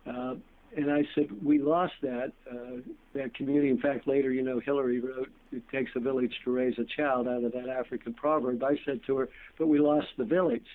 Uh, 0.04 0.34
and 0.76 0.90
I 0.90 1.04
said, 1.14 1.28
we 1.40 1.60
lost 1.60 1.92
that 2.02 2.32
uh, 2.50 2.80
that 3.14 3.32
community. 3.34 3.70
In 3.70 3.78
fact, 3.78 4.08
later, 4.08 4.32
you 4.32 4.42
know, 4.42 4.58
Hillary 4.58 4.98
wrote, 4.98 5.30
"It 5.52 5.62
takes 5.70 5.92
a 5.94 6.00
village 6.00 6.34
to 6.44 6.50
raise 6.50 6.76
a 6.80 6.84
child." 6.84 7.28
Out 7.28 7.44
of 7.44 7.52
that 7.52 7.68
African 7.68 8.12
proverb, 8.12 8.60
I 8.64 8.76
said 8.84 9.02
to 9.06 9.18
her, 9.18 9.28
"But 9.56 9.68
we 9.68 9.78
lost 9.78 10.08
the 10.18 10.24
village." 10.24 10.66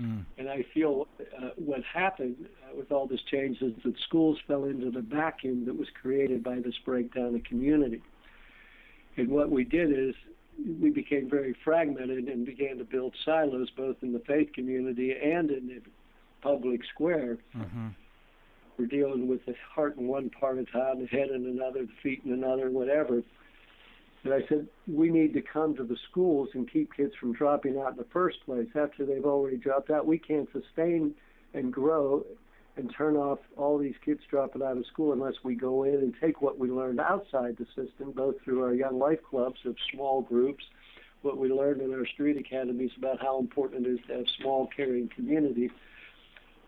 Mm. 0.00 0.24
And 0.38 0.48
I 0.48 0.64
feel 0.72 1.08
uh, 1.20 1.50
what 1.56 1.80
happened 1.82 2.36
uh, 2.64 2.76
with 2.78 2.92
all 2.92 3.08
this 3.08 3.22
change 3.28 3.60
is 3.60 3.72
that 3.84 3.94
schools 4.06 4.38
fell 4.46 4.64
into 4.66 4.92
the 4.92 5.02
vacuum 5.02 5.66
that 5.66 5.76
was 5.76 5.88
created 6.00 6.44
by 6.44 6.60
this 6.60 6.78
breakdown 6.84 7.34
of 7.34 7.42
community. 7.42 8.02
And 9.16 9.28
what 9.28 9.50
we 9.50 9.64
did 9.64 9.90
is 9.90 10.14
we 10.80 10.90
became 10.90 11.28
very 11.28 11.56
fragmented 11.64 12.28
and 12.28 12.46
began 12.46 12.78
to 12.78 12.84
build 12.84 13.14
silos 13.24 13.70
both 13.70 13.96
in 14.02 14.12
the 14.12 14.20
faith 14.20 14.52
community 14.52 15.12
and 15.12 15.50
in 15.50 15.68
the 15.68 15.80
public 16.42 16.80
square. 16.84 17.38
Mm-hmm 17.56 17.88
we're 18.78 18.86
dealing 18.86 19.28
with 19.28 19.44
the 19.46 19.54
heart 19.74 19.96
in 19.96 20.08
one 20.08 20.30
part 20.30 20.58
of 20.58 20.70
town, 20.72 21.00
the 21.00 21.06
head 21.06 21.30
in 21.30 21.46
another, 21.46 21.82
the 21.82 21.92
feet 22.02 22.22
in 22.24 22.32
another, 22.32 22.70
whatever. 22.70 23.22
And 24.24 24.34
I 24.34 24.40
said, 24.48 24.68
we 24.86 25.10
need 25.10 25.34
to 25.34 25.42
come 25.42 25.76
to 25.76 25.84
the 25.84 25.96
schools 26.10 26.48
and 26.54 26.70
keep 26.70 26.94
kids 26.94 27.12
from 27.18 27.32
dropping 27.32 27.78
out 27.78 27.92
in 27.92 27.96
the 27.96 28.06
first 28.12 28.38
place. 28.44 28.68
After 28.74 29.04
they've 29.04 29.24
already 29.24 29.56
dropped 29.56 29.90
out, 29.90 30.06
we 30.06 30.18
can't 30.18 30.48
sustain 30.52 31.14
and 31.54 31.72
grow 31.72 32.24
and 32.76 32.92
turn 32.96 33.16
off 33.16 33.38
all 33.56 33.78
these 33.78 33.94
kids 34.04 34.20
dropping 34.30 34.62
out 34.62 34.78
of 34.78 34.86
school 34.86 35.12
unless 35.12 35.34
we 35.42 35.54
go 35.54 35.84
in 35.84 35.94
and 35.94 36.14
take 36.20 36.40
what 36.40 36.58
we 36.58 36.70
learned 36.70 37.00
outside 37.00 37.56
the 37.58 37.66
system, 37.66 38.12
both 38.12 38.40
through 38.42 38.62
our 38.62 38.74
young 38.74 38.98
life 38.98 39.18
clubs 39.28 39.60
of 39.66 39.76
small 39.92 40.22
groups, 40.22 40.64
what 41.20 41.36
we 41.36 41.48
learned 41.48 41.82
in 41.82 41.92
our 41.92 42.06
street 42.06 42.36
academies 42.36 42.90
about 42.96 43.20
how 43.20 43.38
important 43.38 43.86
it 43.86 43.90
is 43.90 44.00
to 44.06 44.14
have 44.14 44.26
small, 44.40 44.68
caring 44.74 45.08
communities 45.08 45.70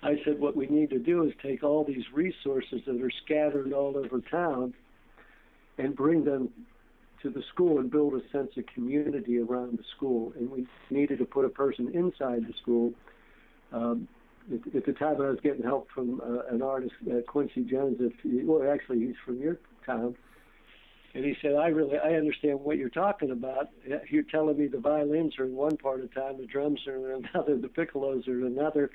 I 0.05 0.21
said, 0.23 0.39
what 0.39 0.55
we 0.55 0.67
need 0.67 0.91
to 0.91 0.99
do 0.99 1.25
is 1.25 1.33
take 1.43 1.65
all 1.65 1.83
these 1.83 2.05
resources 2.13 2.83
that 2.87 3.01
are 3.01 3.11
scattered 3.25 3.73
all 3.73 3.97
over 3.97 4.21
town 4.21 4.75
and 5.79 5.97
bring 5.97 6.25
them 6.25 6.51
to 7.23 7.31
the 7.31 7.43
school 7.55 7.79
and 7.79 7.91
build 7.91 8.13
a 8.13 8.21
sense 8.31 8.51
of 8.59 8.67
community 8.67 9.39
around 9.39 9.79
the 9.79 9.85
school. 9.97 10.35
And 10.37 10.51
we 10.51 10.67
needed 10.91 11.21
to 11.21 11.25
put 11.25 11.47
a 11.47 11.49
person 11.49 11.91
inside 11.95 12.47
the 12.47 12.53
school. 12.61 12.93
Um, 13.73 14.07
at, 14.53 14.75
at, 14.75 14.87
the 14.87 14.93
time, 14.93 15.21
I 15.21 15.29
was 15.31 15.39
getting 15.43 15.63
help 15.63 15.89
from 15.91 16.21
uh, 16.21 16.55
an 16.55 16.63
artist, 16.63 16.95
uh, 17.11 17.21
Quincy 17.27 17.63
Jones. 17.63 17.99
If 18.01 18.13
well, 18.47 18.71
actually, 18.71 19.01
he's 19.01 19.17
from 19.25 19.39
your 19.41 19.59
town. 19.87 20.17
And 21.15 21.25
he 21.25 21.37
said, 21.41 21.55
"I 21.55 21.69
really, 21.69 21.99
I 21.99 22.15
understand 22.15 22.61
what 22.61 22.77
you're 22.77 22.89
talking 22.89 23.31
about. 23.31 23.71
You're 24.09 24.25
telling 24.25 24.59
me 24.59 24.67
the 24.67 24.79
violins 24.79 25.39
are 25.39 25.45
in 25.45 25.55
one 25.55 25.77
part 25.77 26.01
of 26.01 26.13
town, 26.13 26.39
the 26.39 26.47
drums 26.47 26.81
are 26.87 27.13
in 27.13 27.29
another, 27.35 27.57
the 27.57 27.69
piccolos 27.69 28.27
are 28.29 28.41
in 28.41 28.47
another." 28.47 28.91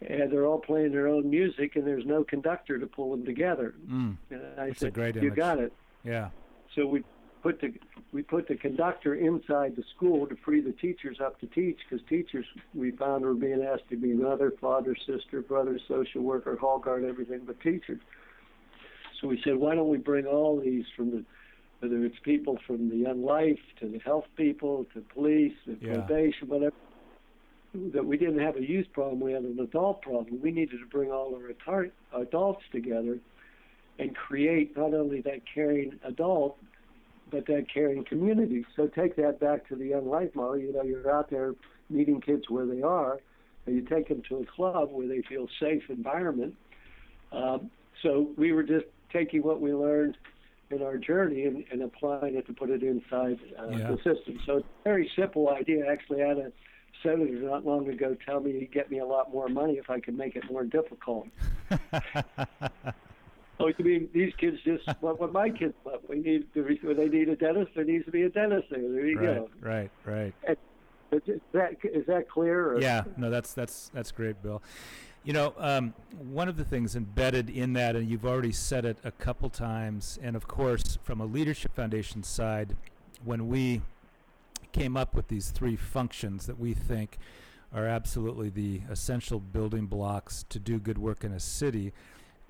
and 0.00 0.30
they're 0.30 0.46
all 0.46 0.60
playing 0.60 0.92
their 0.92 1.08
own 1.08 1.28
music, 1.28 1.74
and 1.74 1.86
there's 1.86 2.06
no 2.06 2.22
conductor 2.22 2.78
to 2.78 2.86
pull 2.86 3.10
them 3.10 3.24
together. 3.24 3.74
Mm, 3.90 4.16
and 4.30 4.40
I 4.56 4.66
that's 4.66 4.80
said, 4.80 4.88
a 4.88 4.92
great 4.92 5.16
image. 5.16 5.24
"You 5.24 5.30
got 5.34 5.58
it." 5.58 5.72
Yeah. 6.04 6.30
So 6.74 6.86
we 6.86 7.02
put 7.48 7.60
the 7.62 7.72
we 8.12 8.22
put 8.22 8.46
the 8.48 8.56
conductor 8.56 9.14
inside 9.14 9.74
the 9.76 9.84
school 9.96 10.26
to 10.26 10.36
free 10.44 10.60
the 10.60 10.72
teachers 10.72 11.18
up 11.24 11.40
to 11.40 11.46
teach, 11.46 11.78
because 11.88 12.04
teachers 12.08 12.44
we 12.74 12.90
found 12.90 13.24
were 13.24 13.34
being 13.34 13.62
asked 13.62 13.88
to 13.88 13.96
be 13.96 14.12
mother, 14.12 14.52
father, 14.60 14.94
sister, 15.06 15.40
brother, 15.40 15.78
social 15.88 16.22
worker, 16.22 16.56
hall 16.56 16.78
guard, 16.78 17.04
everything 17.04 17.40
but 17.46 17.58
teachers. 17.60 18.00
So 19.20 19.28
we 19.28 19.40
said, 19.44 19.56
why 19.56 19.74
don't 19.74 19.88
we 19.88 19.98
bring 19.98 20.26
all 20.26 20.60
these 20.60 20.84
from 20.94 21.10
the 21.10 21.24
whether 21.80 22.04
it's 22.04 22.18
people 22.22 22.58
from 22.66 22.90
the 22.90 22.96
young 22.96 23.22
life 23.22 23.60
to 23.80 23.88
the 23.88 23.98
health 24.00 24.26
people 24.36 24.84
to 24.92 25.00
police 25.14 25.52
to 25.64 25.78
yeah. 25.80 25.94
probation, 25.94 26.48
whatever 26.48 26.74
that 27.94 28.04
we 28.04 28.16
didn't 28.16 28.40
have 28.40 28.56
a 28.56 28.62
youth 28.62 28.86
problem, 28.92 29.20
we 29.20 29.32
had 29.32 29.44
an 29.44 29.58
adult 29.60 30.02
problem. 30.02 30.40
We 30.42 30.50
needed 30.50 30.80
to 30.80 30.86
bring 30.86 31.12
all 31.12 31.38
our 31.66 31.86
adults 32.20 32.62
together 32.72 33.18
and 33.98 34.14
create 34.14 34.76
not 34.76 34.92
only 34.92 35.20
that 35.22 35.40
caring 35.54 35.98
adult, 36.04 36.58
but 37.30 37.46
that 37.46 37.66
caring 37.72 38.04
community. 38.04 38.64
So 38.76 38.86
take 38.86 39.16
that 39.16 39.40
back 39.40 39.68
to 39.68 39.76
the 39.76 39.86
Young 39.86 40.08
Life 40.08 40.34
model. 40.34 40.58
You 40.58 40.72
know, 40.72 40.82
you're 40.82 41.10
out 41.10 41.30
there 41.30 41.54
meeting 41.90 42.20
kids 42.20 42.48
where 42.48 42.66
they 42.66 42.82
are, 42.82 43.18
and 43.66 43.76
you 43.76 43.82
take 43.82 44.08
them 44.08 44.22
to 44.28 44.38
a 44.38 44.46
club 44.46 44.90
where 44.92 45.08
they 45.08 45.22
feel 45.22 45.48
safe 45.60 45.82
environment. 45.88 46.54
Um, 47.32 47.70
so 48.02 48.30
we 48.36 48.52
were 48.52 48.62
just 48.62 48.86
taking 49.12 49.42
what 49.42 49.60
we 49.60 49.72
learned 49.72 50.16
in 50.70 50.82
our 50.82 50.98
journey 50.98 51.44
and, 51.44 51.64
and 51.70 51.82
applying 51.82 52.36
it 52.36 52.46
to 52.46 52.52
put 52.52 52.70
it 52.70 52.82
inside 52.82 53.38
uh, 53.58 53.68
yeah. 53.68 53.90
the 53.90 53.96
system. 53.96 54.38
So 54.44 54.58
it's 54.58 54.66
a 54.66 54.84
very 54.84 55.10
simple 55.16 55.48
idea. 55.48 55.86
Actually, 55.90 56.22
I 56.22 56.28
had 56.28 56.38
a 56.38 56.52
senator 57.02 57.40
not 57.40 57.64
long 57.64 57.88
ago 57.88 58.16
tell 58.26 58.40
me 58.40 58.52
he'd 58.58 58.72
get 58.72 58.90
me 58.90 58.98
a 58.98 59.06
lot 59.06 59.32
more 59.32 59.48
money 59.48 59.74
if 59.74 59.88
I 59.88 60.00
could 60.00 60.16
make 60.16 60.36
it 60.36 60.44
more 60.50 60.64
difficult. 60.64 61.28
Oh, 63.60 63.66
you 63.66 63.84
mean 63.84 64.08
these 64.12 64.32
kids 64.38 64.58
just 64.64 64.86
what, 65.00 65.20
what 65.20 65.32
my 65.32 65.50
kids 65.50 65.74
want? 65.84 66.08
We 66.08 66.20
need 66.20 66.46
when 66.54 66.96
they 66.96 67.08
need 67.08 67.28
a 67.28 67.36
dentist, 67.36 67.72
there 67.74 67.84
needs 67.84 68.04
to 68.06 68.10
be 68.10 68.22
a 68.22 68.28
dentist 68.28 68.68
there. 68.70 68.80
There 68.80 69.06
you 69.06 69.18
right, 69.18 69.36
go. 69.36 69.50
Right, 69.60 69.90
right. 70.04 70.34
And 70.46 70.56
is 71.26 71.40
that 71.52 71.76
is 71.84 72.06
that 72.06 72.28
clear? 72.28 72.72
Or? 72.72 72.80
Yeah, 72.80 73.04
no, 73.16 73.30
that's 73.30 73.54
that's 73.54 73.90
that's 73.94 74.12
great, 74.12 74.42
Bill. 74.42 74.62
You 75.24 75.32
know, 75.32 75.52
um, 75.58 75.94
one 76.32 76.48
of 76.48 76.56
the 76.56 76.64
things 76.64 76.96
embedded 76.96 77.50
in 77.50 77.72
that, 77.74 77.96
and 77.96 78.08
you've 78.08 78.24
already 78.24 78.52
said 78.52 78.84
it 78.84 78.98
a 79.04 79.10
couple 79.10 79.50
times, 79.50 80.18
and 80.22 80.36
of 80.36 80.46
course, 80.48 80.98
from 81.02 81.20
a 81.20 81.26
leadership 81.26 81.74
foundation 81.74 82.22
side, 82.22 82.76
when 83.24 83.48
we 83.48 83.82
came 84.72 84.96
up 84.96 85.14
with 85.14 85.28
these 85.28 85.50
three 85.50 85.76
functions 85.76 86.46
that 86.46 86.58
we 86.58 86.72
think 86.72 87.18
are 87.74 87.86
absolutely 87.86 88.48
the 88.48 88.80
essential 88.90 89.40
building 89.40 89.86
blocks 89.86 90.44
to 90.48 90.58
do 90.58 90.78
good 90.78 90.98
work 90.98 91.24
in 91.24 91.32
a 91.32 91.40
city, 91.40 91.92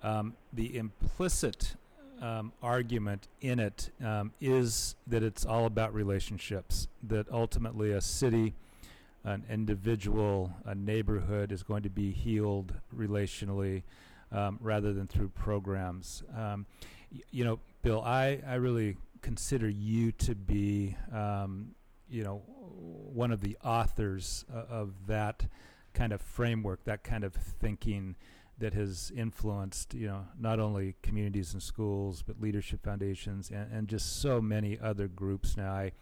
um, 0.03 0.35
the 0.53 0.77
implicit 0.77 1.75
um, 2.21 2.53
argument 2.63 3.29
in 3.41 3.59
it 3.59 3.91
um, 4.05 4.33
is 4.41 4.97
that 5.07 5.23
it's 5.23 5.45
all 5.45 5.67
about 5.67 5.95
relationships, 5.95 6.89
that 7.03 7.27
ultimately 7.31 7.93
a 7.93 8.01
city, 8.01 8.55
an 9.25 9.45
individual, 9.51 10.53
a 10.65 10.75
neighborhood 10.75 11.53
is 11.53 11.63
going 11.63 11.83
to 11.83 11.91
be 11.91 12.13
healed 12.13 12.75
relationally 12.97 13.83
um, 14.33 14.59
rather 14.61 14.93
than 14.93 15.07
through 15.07 15.29
programs. 15.29 16.23
Um, 16.37 16.67
y- 17.13 17.21
you 17.31 17.45
know, 17.45 17.59
Bill, 17.83 18.03
I, 18.03 18.41
I 18.47 18.55
really 18.55 18.97
consider 19.23 19.69
you 19.69 20.13
to 20.13 20.35
be, 20.35 20.97
um, 21.13 21.75
you 22.11 22.25
know, 22.25 22.43
one 23.13 23.33
of 23.33 23.41
the 23.41 23.57
authors 23.65 24.45
uh, 24.55 24.63
of 24.71 24.93
that 25.07 25.47
kind 25.95 26.13
of 26.13 26.21
framework, 26.21 26.85
that 26.85 27.03
kind 27.03 27.25
of 27.25 27.35
thinking 27.35 28.17
that 28.59 28.75
has 28.75 29.13
influenced, 29.15 29.95
you 29.95 30.07
know, 30.07 30.27
not 30.39 30.59
only 30.59 30.97
communities 31.03 31.53
and 31.53 31.63
schools, 31.63 32.23
but 32.27 32.41
leadership 32.41 32.83
foundations 32.83 33.51
and, 33.51 33.73
and 33.73 33.89
just 33.89 34.21
so 34.21 34.41
many 34.41 34.79
other 34.81 35.07
groups 35.07 35.57
now. 35.57 35.73
I, 35.73 35.93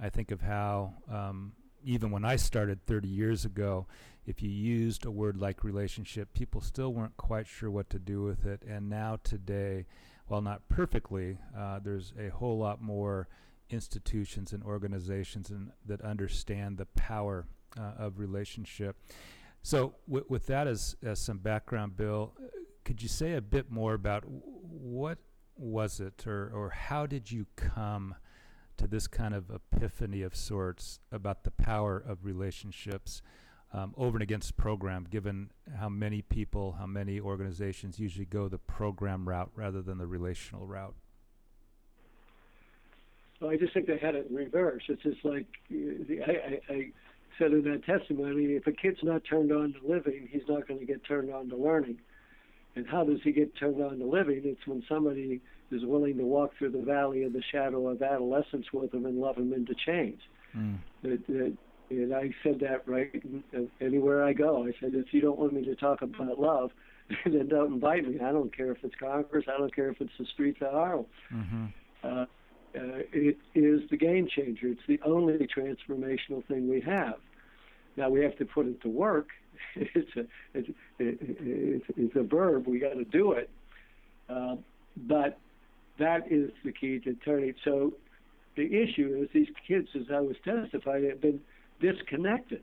I 0.00 0.08
think 0.08 0.30
of 0.30 0.40
how, 0.40 0.94
um, 1.10 1.52
even 1.84 2.10
when 2.10 2.24
I 2.24 2.36
started 2.36 2.84
30 2.86 3.08
years 3.08 3.44
ago, 3.44 3.86
if 4.26 4.42
you 4.42 4.50
used 4.50 5.06
a 5.06 5.10
word 5.10 5.36
like 5.36 5.64
relationship, 5.64 6.32
people 6.34 6.60
still 6.60 6.92
weren't 6.92 7.16
quite 7.16 7.46
sure 7.46 7.70
what 7.70 7.90
to 7.90 7.98
do 7.98 8.22
with 8.22 8.44
it. 8.44 8.62
And 8.68 8.88
now, 8.88 9.18
today, 9.22 9.86
while 10.26 10.42
not 10.42 10.68
perfectly, 10.68 11.38
uh, 11.56 11.78
there's 11.78 12.12
a 12.18 12.28
whole 12.28 12.58
lot 12.58 12.82
more 12.82 13.28
institutions 13.70 14.52
and 14.52 14.62
organizations 14.62 15.50
and, 15.50 15.70
that 15.86 16.00
understand 16.02 16.76
the 16.76 16.86
power 16.86 17.46
uh, 17.78 17.92
of 17.98 18.18
relationship. 18.18 18.96
So, 19.62 19.94
with 20.08 20.46
that 20.46 20.66
as, 20.66 20.96
as 21.02 21.20
some 21.20 21.38
background, 21.38 21.96
Bill, 21.96 22.34
could 22.84 23.02
you 23.02 23.08
say 23.08 23.34
a 23.34 23.42
bit 23.42 23.70
more 23.70 23.94
about 23.94 24.24
what 24.26 25.18
was 25.56 26.00
it, 26.00 26.26
or, 26.26 26.50
or 26.54 26.70
how 26.70 27.06
did 27.06 27.30
you 27.30 27.46
come 27.56 28.14
to 28.78 28.86
this 28.86 29.06
kind 29.06 29.34
of 29.34 29.50
epiphany 29.50 30.22
of 30.22 30.34
sorts 30.34 31.00
about 31.12 31.44
the 31.44 31.50
power 31.50 31.98
of 31.98 32.24
relationships 32.24 33.20
um, 33.72 33.94
over 33.96 34.16
and 34.16 34.22
against 34.22 34.56
program, 34.56 35.06
given 35.08 35.50
how 35.78 35.88
many 35.88 36.22
people, 36.22 36.76
how 36.78 36.86
many 36.86 37.20
organizations 37.20 38.00
usually 38.00 38.24
go 38.24 38.48
the 38.48 38.58
program 38.58 39.28
route 39.28 39.50
rather 39.54 39.82
than 39.82 39.98
the 39.98 40.06
relational 40.06 40.66
route? 40.66 40.94
Well, 43.40 43.50
I 43.50 43.56
just 43.56 43.72
think 43.72 43.86
they 43.86 43.98
had 43.98 44.14
it 44.14 44.26
in 44.28 44.34
reverse. 44.34 44.82
It's 44.88 45.02
just 45.02 45.24
like 45.24 45.46
I, 45.70 46.30
I, 46.30 46.60
I 46.72 46.92
said 47.38 47.52
in 47.52 47.62
that 47.64 47.84
testimony, 47.84 48.44
if 48.54 48.66
a 48.66 48.72
kid's 48.72 48.98
not 49.02 49.22
turned 49.28 49.52
on 49.52 49.74
to 49.74 49.88
living, 49.88 50.28
he's 50.30 50.42
not 50.48 50.66
going 50.68 50.80
to 50.80 50.86
get 50.86 51.04
turned 51.04 51.32
on 51.32 51.48
to 51.50 51.56
learning. 51.56 51.98
And 52.76 52.86
how 52.86 53.04
does 53.04 53.18
he 53.22 53.32
get 53.32 53.56
turned 53.56 53.82
on 53.82 53.98
to 53.98 54.04
living? 54.04 54.42
It's 54.44 54.66
when 54.66 54.82
somebody 54.88 55.40
is 55.70 55.84
willing 55.84 56.16
to 56.18 56.24
walk 56.24 56.52
through 56.58 56.70
the 56.70 56.82
valley 56.82 57.24
of 57.24 57.32
the 57.32 57.42
shadow 57.50 57.88
of 57.88 58.02
adolescence 58.02 58.66
with 58.72 58.92
him 58.92 59.06
and 59.06 59.20
love 59.20 59.36
him 59.36 59.52
into 59.52 59.74
change. 59.74 60.20
Mm. 60.56 60.78
It, 61.02 61.20
it, 61.28 61.56
and 61.90 62.14
I 62.14 62.30
said 62.42 62.60
that 62.60 62.86
right 62.86 63.22
anywhere 63.80 64.24
I 64.24 64.32
go. 64.32 64.64
I 64.64 64.72
said, 64.80 64.94
if 64.94 65.12
you 65.12 65.20
don't 65.20 65.38
want 65.38 65.52
me 65.52 65.64
to 65.64 65.74
talk 65.74 66.02
about 66.02 66.38
love, 66.38 66.70
then 67.24 67.48
don't 67.48 67.74
invite 67.74 68.06
me. 68.06 68.20
I 68.20 68.30
don't 68.30 68.56
care 68.56 68.70
if 68.70 68.78
it's 68.82 68.94
Congress. 68.94 69.46
I 69.48 69.58
don't 69.58 69.74
care 69.74 69.90
if 69.90 70.00
it's 70.00 70.12
the 70.18 70.26
streets 70.26 70.58
of 70.60 70.72
Harlem. 70.72 71.06
Mm-hmm. 71.32 71.64
Uh, 72.04 72.24
uh, 72.74 73.02
it 73.12 73.36
is 73.54 73.80
the 73.90 73.96
game 73.96 74.28
changer. 74.34 74.68
It's 74.68 74.80
the 74.86 75.00
only 75.04 75.46
transformational 75.46 76.44
thing 76.46 76.68
we 76.68 76.80
have. 76.82 77.14
Now 77.96 78.10
we 78.10 78.22
have 78.22 78.36
to 78.38 78.44
put 78.44 78.66
it 78.66 78.80
to 78.82 78.88
work. 78.88 79.28
it's 79.74 80.16
a 80.16 80.20
it's, 80.54 80.68
it's, 80.98 81.84
it's 81.96 82.16
a 82.16 82.22
verb. 82.22 82.66
We 82.66 82.78
got 82.78 82.94
to 82.94 83.04
do 83.04 83.32
it. 83.32 83.50
Uh, 84.28 84.56
but 84.96 85.38
that 85.98 86.30
is 86.30 86.50
the 86.64 86.72
key 86.72 86.98
to 87.00 87.14
turning. 87.24 87.54
So 87.64 87.92
the 88.56 88.64
issue 88.64 89.20
is 89.22 89.28
these 89.32 89.48
kids, 89.66 89.88
as 89.94 90.06
I 90.12 90.20
was 90.20 90.36
testifying, 90.44 91.08
have 91.08 91.20
been 91.20 91.40
disconnected 91.80 92.62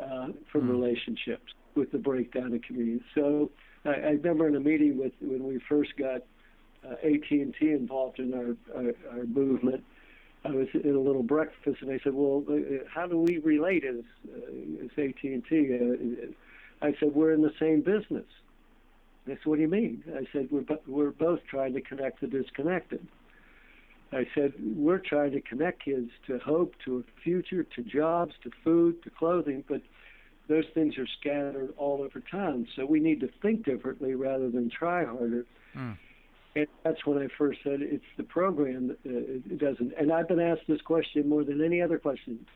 uh, 0.00 0.28
from 0.50 0.62
mm. 0.62 0.70
relationships 0.70 1.52
with 1.74 1.90
the 1.92 1.98
breakdown 1.98 2.52
of 2.52 2.62
community. 2.62 3.02
So 3.14 3.50
I, 3.84 3.90
I 3.90 4.10
remember 4.10 4.48
in 4.48 4.56
a 4.56 4.60
meeting 4.60 4.98
with 4.98 5.12
when 5.20 5.44
we 5.44 5.60
first 5.68 5.90
got 5.98 6.22
uh, 6.86 6.94
AT&T 7.04 7.54
involved 7.60 8.18
in 8.18 8.34
our, 8.34 8.56
our, 8.76 8.92
our 9.12 9.24
movement. 9.24 9.84
I 10.44 10.50
was 10.50 10.66
in 10.74 10.94
a 10.94 11.00
little 11.00 11.22
breakfast, 11.22 11.78
and 11.82 11.90
they 11.90 12.00
said, 12.02 12.14
"Well, 12.14 12.44
uh, 12.48 12.84
how 12.92 13.06
do 13.06 13.16
we 13.16 13.38
relate 13.38 13.84
as 13.84 14.02
uh, 14.28 14.84
as 14.84 14.90
AT&T?" 14.98 15.42
Uh, 15.52 16.84
I 16.84 16.94
said, 16.98 17.14
"We're 17.14 17.32
in 17.32 17.42
the 17.42 17.54
same 17.60 17.80
business." 17.80 18.26
They 19.24 19.34
said, 19.34 19.46
"What 19.46 19.56
do 19.56 19.62
you 19.62 19.68
mean?" 19.68 20.02
I 20.16 20.26
said, 20.32 20.48
"We're 20.50 20.64
we're 20.86 21.10
both 21.10 21.40
trying 21.48 21.74
to 21.74 21.80
connect 21.80 22.20
the 22.20 22.26
disconnected." 22.26 23.06
I 24.10 24.26
said, 24.34 24.54
"We're 24.58 24.98
trying 24.98 25.30
to 25.32 25.40
connect 25.40 25.84
kids 25.84 26.10
to 26.26 26.40
hope, 26.40 26.74
to 26.86 26.98
a 26.98 27.20
future, 27.22 27.62
to 27.62 27.82
jobs, 27.82 28.34
to 28.42 28.50
food, 28.64 29.02
to 29.04 29.10
clothing, 29.10 29.64
but." 29.68 29.82
Those 30.48 30.64
things 30.74 30.98
are 30.98 31.06
scattered 31.20 31.72
all 31.78 32.02
over 32.02 32.20
town, 32.20 32.66
so 32.74 32.84
we 32.84 32.98
need 32.98 33.20
to 33.20 33.28
think 33.40 33.64
differently 33.64 34.16
rather 34.16 34.50
than 34.50 34.68
try 34.68 35.04
harder. 35.04 35.46
Mm. 35.74 35.96
And 36.54 36.66
that's 36.82 37.04
when 37.06 37.18
I 37.18 37.28
first 37.38 37.60
said 37.64 37.80
it's 37.80 38.04
the 38.16 38.24
program 38.24 38.88
that 38.88 38.98
uh, 39.06 39.54
it 39.54 39.58
doesn't. 39.58 39.94
And 39.98 40.12
I've 40.12 40.28
been 40.28 40.40
asked 40.40 40.62
this 40.68 40.82
question 40.82 41.28
more 41.28 41.44
than 41.44 41.64
any 41.64 41.80
other 41.80 41.98
question. 41.98 42.46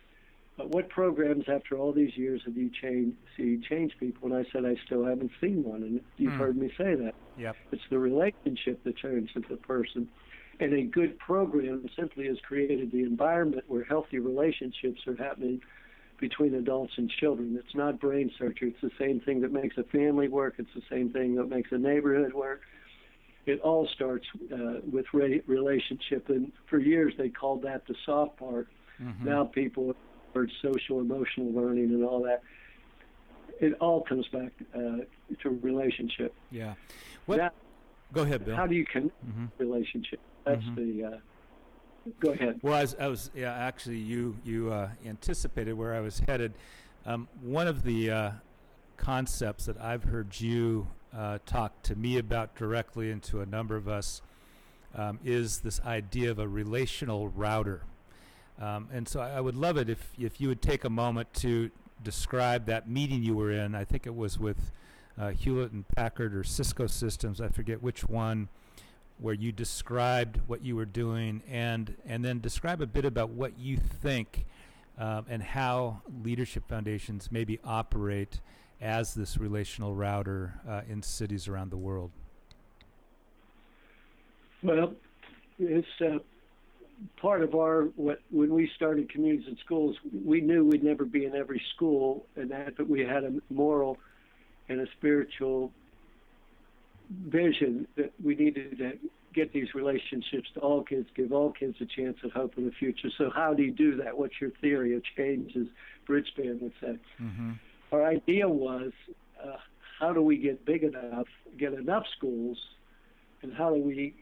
But 0.56 0.70
what 0.70 0.88
programs, 0.88 1.44
after 1.48 1.76
all 1.76 1.92
these 1.92 2.16
years, 2.16 2.42
have 2.46 2.56
you 2.56 2.70
changed, 2.70 3.16
see 3.36 3.60
change 3.68 3.92
people? 4.00 4.32
And 4.32 4.46
I 4.46 4.50
said 4.50 4.64
I 4.64 4.76
still 4.86 5.04
haven't 5.04 5.30
seen 5.40 5.62
one, 5.62 5.82
and 5.82 6.00
you've 6.16 6.32
mm. 6.32 6.38
heard 6.38 6.56
me 6.56 6.68
say 6.78 6.94
that. 6.94 7.14
Yep. 7.38 7.56
It's 7.72 7.82
the 7.90 7.98
relationship 7.98 8.82
that 8.84 8.96
changes 8.96 9.44
the 9.50 9.56
person. 9.56 10.08
And 10.58 10.72
a 10.72 10.82
good 10.82 11.18
program 11.18 11.86
simply 11.94 12.26
has 12.28 12.38
created 12.40 12.90
the 12.90 13.02
environment 13.02 13.64
where 13.68 13.84
healthy 13.84 14.18
relationships 14.18 15.06
are 15.06 15.16
happening 15.16 15.60
between 16.18 16.54
adults 16.54 16.94
and 16.96 17.10
children. 17.10 17.60
It's 17.62 17.74
not 17.74 18.00
brain 18.00 18.32
surgery. 18.38 18.68
It's 18.70 18.80
the 18.80 18.90
same 18.98 19.20
thing 19.20 19.42
that 19.42 19.52
makes 19.52 19.76
a 19.76 19.84
family 19.84 20.28
work. 20.28 20.54
It's 20.56 20.72
the 20.74 20.82
same 20.88 21.10
thing 21.10 21.34
that 21.34 21.50
makes 21.50 21.72
a 21.72 21.78
neighborhood 21.78 22.32
work 22.32 22.62
it 23.46 23.60
all 23.60 23.88
starts 23.94 24.26
uh, 24.52 24.80
with 24.90 25.06
re- 25.12 25.42
relationship. 25.46 26.28
And 26.28 26.52
for 26.68 26.78
years 26.78 27.14
they 27.16 27.28
called 27.28 27.62
that 27.62 27.86
the 27.86 27.94
soft 28.04 28.36
part. 28.36 28.68
Mm-hmm. 29.00 29.28
Now 29.28 29.44
people 29.44 29.86
have 29.88 29.96
heard 30.34 30.50
social 30.60 31.00
emotional 31.00 31.52
learning 31.52 31.90
and 31.90 32.04
all 32.04 32.22
that. 32.24 32.42
It 33.60 33.74
all 33.80 34.02
comes 34.02 34.26
back 34.28 34.52
uh, 34.74 34.98
to 35.42 35.48
relationship. 35.62 36.34
Yeah. 36.50 36.74
What? 37.24 37.38
Now, 37.38 37.50
go 38.12 38.22
ahead, 38.22 38.44
Bill. 38.44 38.54
How 38.54 38.66
do 38.66 38.74
you 38.74 38.84
connect 38.84 39.26
mm-hmm. 39.26 39.46
relationship? 39.58 40.20
That's 40.44 40.62
mm-hmm. 40.62 41.00
the. 41.00 41.04
Uh, 41.06 41.18
go 42.20 42.32
ahead. 42.32 42.60
Well, 42.62 42.74
I 42.74 42.82
was, 42.82 42.96
I 43.00 43.08
was, 43.08 43.30
yeah. 43.34 43.54
Actually, 43.54 43.98
you 43.98 44.36
you 44.44 44.70
uh, 44.72 44.90
anticipated 45.06 45.72
where 45.72 45.94
I 45.94 46.00
was 46.00 46.20
headed. 46.28 46.52
Um, 47.06 47.28
one 47.40 47.66
of 47.66 47.82
the 47.82 48.10
uh, 48.10 48.30
concepts 48.96 49.66
that 49.66 49.80
I've 49.80 50.04
heard 50.04 50.38
you 50.38 50.88
uh, 51.14 51.38
talked 51.46 51.84
to 51.86 51.96
me 51.96 52.18
about 52.18 52.54
directly 52.54 53.10
and 53.10 53.22
to 53.24 53.40
a 53.40 53.46
number 53.46 53.76
of 53.76 53.88
us 53.88 54.22
um, 54.94 55.18
is 55.24 55.58
this 55.58 55.80
idea 55.82 56.30
of 56.30 56.38
a 56.38 56.48
relational 56.48 57.28
router. 57.28 57.82
Um, 58.60 58.88
and 58.92 59.06
so 59.06 59.20
I, 59.20 59.40
would 59.40 59.56
love 59.56 59.76
it 59.76 59.90
if, 59.90 60.12
if 60.18 60.40
you 60.40 60.48
would 60.48 60.62
take 60.62 60.84
a 60.84 60.90
moment 60.90 61.32
to 61.34 61.70
describe 62.02 62.66
that 62.66 62.88
meeting 62.88 63.22
you 63.22 63.34
were 63.34 63.50
in. 63.50 63.74
I 63.74 63.84
think 63.84 64.06
it 64.06 64.14
was 64.14 64.38
with 64.38 64.70
uh, 65.18 65.30
Hewlett 65.30 65.72
and 65.72 65.86
Packard 65.88 66.34
or 66.34 66.44
Cisco 66.44 66.86
Systems, 66.86 67.40
I 67.40 67.48
forget 67.48 67.82
which 67.82 68.08
one, 68.08 68.48
where 69.18 69.34
you 69.34 69.52
described 69.52 70.40
what 70.46 70.62
you 70.62 70.76
were 70.76 70.84
doing 70.84 71.42
and 71.50 71.96
and 72.06 72.22
then 72.22 72.40
describe 72.40 72.82
a 72.82 72.86
bit 72.86 73.06
about 73.06 73.30
what 73.30 73.58
you 73.58 73.78
think 73.78 74.44
uh, 74.98 75.22
and 75.28 75.42
how 75.42 76.02
leadership 76.22 76.68
foundations 76.68 77.30
maybe 77.32 77.58
operate 77.64 78.40
as 78.80 79.14
this 79.14 79.38
relational 79.38 79.94
router 79.94 80.60
uh, 80.68 80.82
in 80.88 81.02
cities 81.02 81.48
around 81.48 81.70
the 81.70 81.76
world. 81.76 82.10
Well, 84.62 84.94
it's 85.58 85.86
uh, 86.00 86.18
part 87.16 87.42
of 87.42 87.54
our 87.54 87.84
what 87.96 88.20
when 88.30 88.52
we 88.52 88.70
started 88.74 89.10
communities 89.10 89.46
and 89.46 89.58
schools, 89.64 89.96
we 90.24 90.40
knew 90.40 90.64
we'd 90.64 90.84
never 90.84 91.04
be 91.04 91.24
in 91.24 91.34
every 91.34 91.62
school, 91.74 92.26
and 92.36 92.50
that 92.50 92.76
but 92.76 92.88
we 92.88 93.00
had 93.00 93.24
a 93.24 93.32
moral 93.50 93.98
and 94.68 94.80
a 94.80 94.86
spiritual 94.98 95.70
vision 97.28 97.86
that 97.96 98.12
we 98.22 98.34
needed 98.34 98.78
to 98.78 98.92
get 99.32 99.52
these 99.52 99.74
relationships 99.74 100.48
to 100.54 100.60
all 100.60 100.82
kids, 100.82 101.08
give 101.14 101.30
all 101.30 101.52
kids 101.52 101.76
a 101.80 101.86
chance 101.86 102.16
at 102.24 102.30
hope 102.30 102.54
in 102.56 102.64
the 102.64 102.72
future. 102.72 103.08
So 103.16 103.30
how 103.30 103.54
do 103.54 103.62
you 103.62 103.70
do 103.70 103.96
that? 103.96 104.16
What's 104.16 104.40
your 104.40 104.50
theory 104.62 104.96
of 104.96 105.02
change, 105.16 105.54
as 105.56 105.66
Bridgespan 106.08 106.60
would 106.62 106.72
say? 106.80 106.98
Mm-hmm. 107.22 107.52
Our 107.92 108.04
idea 108.04 108.48
was, 108.48 108.92
uh, 109.42 109.56
how 109.98 110.12
do 110.12 110.20
we 110.20 110.36
get 110.36 110.64
big 110.64 110.82
enough, 110.82 111.26
get 111.58 111.72
enough 111.72 112.04
schools, 112.16 112.58
and 113.42 113.52
how 113.54 113.74
do 113.74 113.80
we 113.80 114.14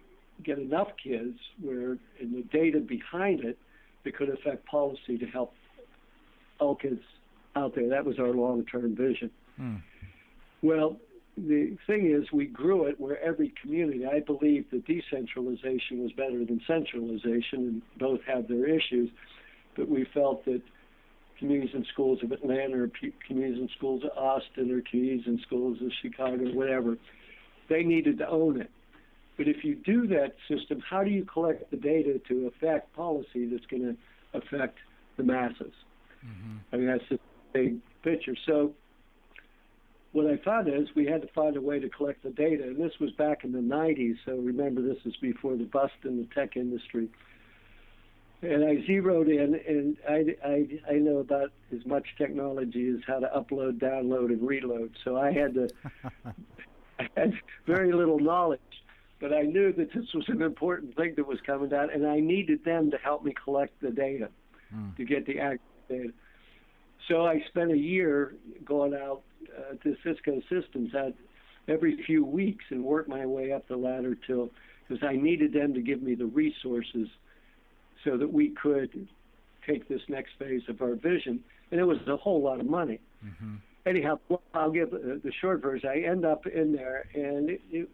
get 0.42 0.58
enough 0.58 0.88
kids 1.02 1.38
where, 1.62 1.96
in 2.20 2.32
the 2.32 2.44
data 2.52 2.80
behind 2.80 3.44
it, 3.44 3.58
that 4.04 4.16
could 4.16 4.28
affect 4.28 4.66
policy 4.66 5.16
to 5.18 5.26
help 5.26 5.54
all 6.58 6.74
kids 6.74 7.00
out 7.56 7.74
there. 7.74 7.88
That 7.88 8.04
was 8.04 8.18
our 8.18 8.32
long-term 8.32 8.94
vision. 8.96 9.30
Mm. 9.60 9.82
Well, 10.62 10.98
the 11.36 11.76
thing 11.86 12.10
is, 12.10 12.30
we 12.32 12.46
grew 12.46 12.86
it 12.86 13.00
where 13.00 13.20
every 13.22 13.52
community, 13.60 14.06
I 14.06 14.20
believe 14.20 14.70
that 14.70 14.86
decentralization 14.86 16.02
was 16.02 16.12
better 16.12 16.44
than 16.44 16.60
centralization, 16.66 17.58
and 17.58 17.82
both 17.98 18.20
have 18.26 18.46
their 18.46 18.66
issues. 18.66 19.10
But 19.76 19.88
we 19.88 20.06
felt 20.14 20.44
that 20.44 20.62
communities 21.38 21.74
and 21.74 21.86
schools 21.92 22.22
of 22.22 22.32
Atlanta, 22.32 22.76
or 22.82 22.90
communities 23.26 23.60
and 23.60 23.70
schools 23.76 24.02
of 24.04 24.10
Austin, 24.16 24.70
or 24.70 24.82
communities 24.88 25.26
and 25.26 25.40
schools 25.40 25.78
of 25.80 25.90
Chicago, 26.02 26.44
whatever, 26.52 26.96
they 27.68 27.82
needed 27.82 28.18
to 28.18 28.28
own 28.28 28.60
it. 28.60 28.70
But 29.36 29.48
if 29.48 29.64
you 29.64 29.74
do 29.74 30.06
that 30.08 30.34
system, 30.48 30.80
how 30.88 31.02
do 31.02 31.10
you 31.10 31.24
collect 31.24 31.70
the 31.70 31.76
data 31.76 32.20
to 32.28 32.46
affect 32.46 32.94
policy 32.94 33.46
that's 33.46 33.66
going 33.66 33.82
to 33.82 34.38
affect 34.38 34.78
the 35.16 35.24
masses? 35.24 35.72
Mm-hmm. 36.24 36.56
I 36.72 36.76
mean, 36.76 36.86
that's 36.86 37.08
the 37.10 37.18
big 37.52 37.78
picture. 38.02 38.36
So 38.46 38.74
what 40.12 40.26
I 40.26 40.36
found 40.44 40.68
is 40.68 40.88
we 40.94 41.06
had 41.06 41.22
to 41.22 41.28
find 41.28 41.56
a 41.56 41.60
way 41.60 41.80
to 41.80 41.88
collect 41.88 42.22
the 42.22 42.30
data, 42.30 42.62
and 42.62 42.76
this 42.76 42.92
was 43.00 43.10
back 43.12 43.42
in 43.42 43.50
the 43.50 43.58
90s. 43.58 44.16
So 44.24 44.36
remember, 44.36 44.80
this 44.80 44.98
is 45.04 45.14
before 45.20 45.56
the 45.56 45.64
bust 45.64 45.94
in 46.04 46.18
the 46.18 46.28
tech 46.32 46.56
industry. 46.56 47.08
And 48.44 48.64
I 48.64 48.84
zeroed 48.86 49.28
in, 49.28 49.54
and 49.66 49.96
I, 50.08 50.36
I, 50.46 50.92
I 50.92 50.94
know 50.98 51.18
about 51.18 51.50
as 51.72 51.84
much 51.86 52.06
technology 52.18 52.88
as 52.90 53.00
how 53.06 53.20
to 53.20 53.26
upload, 53.28 53.78
download, 53.78 54.26
and 54.26 54.46
reload. 54.46 54.92
So 55.02 55.16
I 55.16 55.32
had 55.32 55.54
to, 55.54 55.68
I 56.98 57.08
had 57.16 57.32
very 57.66 57.92
little 57.92 58.18
knowledge, 58.18 58.60
but 59.18 59.32
I 59.32 59.42
knew 59.42 59.72
that 59.72 59.92
this 59.94 60.12
was 60.12 60.24
an 60.28 60.42
important 60.42 60.94
thing 60.94 61.14
that 61.16 61.26
was 61.26 61.38
coming 61.46 61.70
down, 61.70 61.88
and 61.90 62.06
I 62.06 62.20
needed 62.20 62.64
them 62.64 62.90
to 62.90 62.98
help 62.98 63.24
me 63.24 63.32
collect 63.32 63.80
the 63.80 63.90
data 63.90 64.28
mm. 64.74 64.94
to 64.96 65.04
get 65.04 65.26
the 65.26 65.38
accurate 65.38 65.60
data. 65.88 66.12
So 67.08 67.26
I 67.26 67.42
spent 67.48 67.70
a 67.70 67.78
year 67.78 68.34
going 68.64 68.94
out 68.94 69.22
uh, 69.56 69.74
to 69.82 69.96
Cisco 70.04 70.40
Systems 70.50 70.94
at 70.94 71.14
every 71.66 72.02
few 72.04 72.24
weeks 72.24 72.64
and 72.70 72.84
worked 72.84 73.08
my 73.08 73.24
way 73.24 73.52
up 73.52 73.66
the 73.68 73.76
ladder 73.76 74.16
till 74.26 74.50
because 74.86 75.02
I 75.02 75.16
needed 75.16 75.52
them 75.52 75.72
to 75.74 75.80
give 75.80 76.02
me 76.02 76.14
the 76.14 76.26
resources 76.26 77.08
so 78.04 78.16
that 78.16 78.32
we 78.32 78.50
could 78.50 79.08
take 79.66 79.88
this 79.88 80.02
next 80.08 80.32
phase 80.38 80.62
of 80.68 80.82
our 80.82 80.94
vision. 80.94 81.40
And 81.70 81.80
it 81.80 81.84
was 81.84 81.98
a 82.06 82.16
whole 82.16 82.42
lot 82.42 82.60
of 82.60 82.66
money. 82.66 83.00
Mm-hmm. 83.24 83.54
Anyhow, 83.86 84.18
I'll 84.54 84.70
give 84.70 84.90
the 84.90 85.32
short 85.40 85.60
version. 85.60 85.88
I 85.88 86.00
end 86.00 86.24
up 86.24 86.46
in 86.46 86.72
there, 86.72 87.06
and 87.14 87.50
it, 87.50 87.60
it, 87.70 87.88